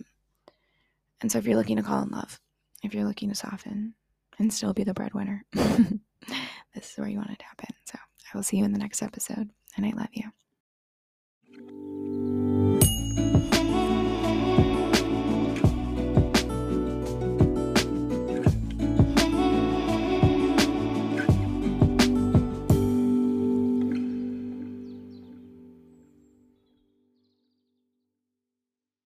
and 1.20 1.30
so 1.30 1.38
if 1.38 1.46
you're 1.46 1.58
looking 1.58 1.76
to 1.76 1.84
call 1.84 2.02
in 2.04 2.10
love, 2.10 2.40
if 2.82 2.94
you're 2.94 3.04
looking 3.04 3.28
to 3.28 3.36
soften 3.36 3.96
and 4.40 4.54
still 4.54 4.74
be 4.74 4.86
the 4.86 4.94
breadwinner, 4.94 5.44
this 5.54 5.92
is 6.76 6.94
where 6.96 7.10
you 7.10 7.18
want 7.18 7.32
to 7.32 7.36
tap 7.36 7.62
in. 7.68 7.76
So 7.84 8.00
I 8.00 8.38
will 8.38 8.44
see 8.44 8.58
you 8.58 8.64
in 8.64 8.72
the 8.72 8.80
next 8.80 9.02
episode, 9.02 9.50
and 9.76 9.86
I 9.86 9.92
love 9.92 10.10
you. 10.14 10.32